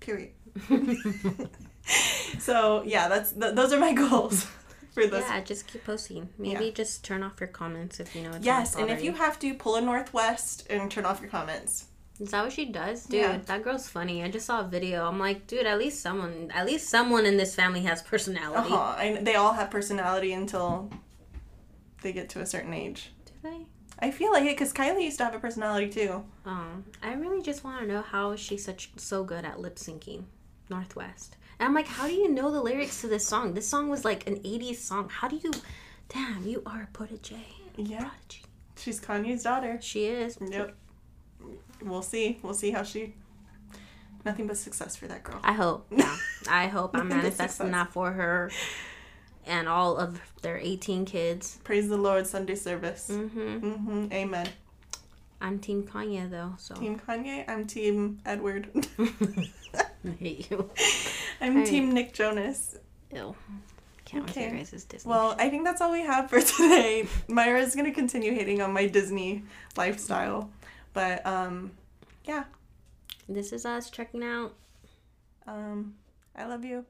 Period. 0.00 0.32
so 2.40 2.82
yeah, 2.84 3.06
that's 3.06 3.30
th- 3.30 3.54
those 3.54 3.72
are 3.72 3.78
my 3.78 3.92
goals 4.04 4.48
for 4.90 5.06
this. 5.06 5.24
Yeah, 5.28 5.42
just 5.42 5.68
keep 5.68 5.84
posting. 5.84 6.28
Maybe 6.38 6.72
just 6.72 7.04
turn 7.04 7.22
off 7.22 7.34
your 7.38 7.46
comments 7.46 8.00
if 8.00 8.16
you 8.16 8.22
know 8.22 8.30
it's 8.30 8.44
yes, 8.44 8.74
and 8.74 8.90
if 8.90 9.00
you 9.04 9.12
have 9.12 9.38
to, 9.38 9.54
pull 9.54 9.76
a 9.76 9.80
North 9.80 10.12
West 10.12 10.66
and 10.68 10.90
turn 10.90 11.04
off 11.04 11.20
your 11.20 11.30
comments. 11.30 11.86
Is 12.22 12.30
that 12.30 12.44
what 12.44 12.52
she 12.52 12.66
does? 12.66 13.04
Dude, 13.06 13.20
Yeah. 13.20 13.38
that 13.46 13.62
girl's 13.64 13.88
funny. 13.88 14.22
I 14.22 14.30
just 14.30 14.46
saw 14.46 14.60
a 14.60 14.68
video. 14.68 15.06
I'm 15.08 15.18
like, 15.18 15.46
dude, 15.48 15.66
at 15.66 15.78
least 15.78 16.00
someone 16.00 16.50
at 16.54 16.64
least 16.66 16.88
someone 16.88 17.26
in 17.26 17.36
this 17.36 17.54
family 17.54 17.82
has 17.82 18.00
personality. 18.02 18.58
Uh 18.58 18.62
personality. 18.62 19.00
huh. 19.14 19.16
And 19.18 19.26
they 19.26 19.34
all 19.34 19.52
have 19.54 19.70
personality 19.70 20.32
until 20.32 20.90
they 22.02 22.12
get 22.12 22.28
to 22.30 22.40
a 22.40 22.46
certain 22.46 22.72
age. 22.72 23.10
Do 23.26 23.32
they? 23.42 23.66
I 23.98 24.10
feel 24.10 24.32
like 24.32 24.44
it 24.44 24.56
because 24.56 24.72
Kylie 24.72 25.04
used 25.04 25.18
to 25.18 25.24
have 25.24 25.34
a 25.34 25.38
personality 25.38 25.88
too. 25.88 26.24
Um, 26.44 26.84
I 27.02 27.12
really 27.14 27.42
just 27.42 27.62
want 27.64 27.80
to 27.80 27.86
know 27.86 28.02
how 28.02 28.34
she's 28.36 28.64
such 28.64 28.90
so 28.96 29.22
good 29.24 29.44
at 29.44 29.60
lip 29.60 29.76
syncing, 29.76 30.24
North 30.70 30.96
West. 30.96 31.36
And 31.60 31.66
I'm 31.68 31.74
like, 31.74 31.86
how 31.86 32.08
do 32.08 32.14
you 32.14 32.28
know 32.28 32.50
the 32.50 32.60
lyrics 32.60 33.00
to 33.02 33.06
this 33.08 33.24
song? 33.26 33.54
This 33.54 33.68
song 33.68 33.88
was 33.88 34.04
like 34.04 34.26
an 34.26 34.36
'80s 34.40 34.76
song. 34.76 35.08
How 35.08 35.28
do 35.28 35.36
you? 35.42 35.52
Damn, 36.08 36.46
you 36.46 36.62
are 36.66 36.82
a 36.82 36.88
protege. 36.92 37.36
Yeah, 37.76 38.00
Prodigy. 38.00 38.42
she's 38.76 39.00
Kanye's 39.00 39.44
daughter. 39.44 39.78
She 39.80 40.06
is. 40.06 40.36
Yep. 40.40 40.74
We'll 41.84 42.02
see. 42.02 42.38
We'll 42.42 42.54
see 42.54 42.70
how 42.70 42.82
she. 42.82 43.14
Nothing 44.24 44.46
but 44.46 44.56
success 44.56 44.94
for 44.96 45.06
that 45.08 45.24
girl. 45.24 45.40
I 45.42 45.52
hope. 45.52 45.86
Yeah, 45.96 46.16
I 46.48 46.66
hope 46.68 46.94
I'm 46.96 47.08
manifesting 47.08 47.70
that 47.72 47.92
for 47.92 48.12
her 48.12 48.50
and 49.46 49.68
all 49.68 49.96
of 49.96 50.20
their 50.42 50.56
18 50.58 51.04
kids. 51.04 51.58
Praise 51.64 51.88
the 51.88 51.96
Lord 51.96 52.26
Sunday 52.26 52.54
service. 52.54 53.08
Mm-hmm. 53.10 53.40
Mm-hmm. 53.40 54.12
Amen. 54.12 54.48
I'm 55.40 55.58
Team 55.58 55.82
Kanye 55.82 56.30
though, 56.30 56.54
so 56.56 56.74
Team 56.76 57.00
Kanye. 57.00 57.44
I'm 57.48 57.66
Team 57.66 58.20
Edward. 58.24 58.68
I 58.98 60.10
hate 60.20 60.50
you. 60.50 60.70
I'm. 61.40 61.64
Team 61.64 61.90
Nick 61.92 62.12
Jonas. 62.12 62.76
Ew. 63.12 63.34
Can't 64.04 64.28
Okay. 64.30 64.48
your 64.48 64.56
guys' 64.58 64.84
Disney. 64.84 65.10
Well, 65.10 65.34
I 65.38 65.48
think 65.48 65.64
that's 65.64 65.80
all 65.80 65.90
we 65.90 66.02
have 66.02 66.30
for 66.30 66.40
today. 66.40 67.06
Myra's 67.28 67.74
gonna 67.74 67.92
continue 67.92 68.32
hating 68.34 68.60
on 68.62 68.72
my 68.72 68.86
Disney 68.86 69.42
lifestyle, 69.76 70.50
but 70.92 71.24
um, 71.26 71.72
yeah. 72.24 72.44
this 73.28 73.52
is 73.52 73.64
us 73.66 73.90
checking 73.90 74.22
out. 74.22 74.54
Um, 75.46 75.94
I 76.36 76.46
love 76.46 76.64
you. 76.64 76.84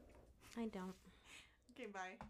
I 0.57 0.65
don't. 0.67 0.93
Okay, 1.71 1.87
bye. 1.91 2.25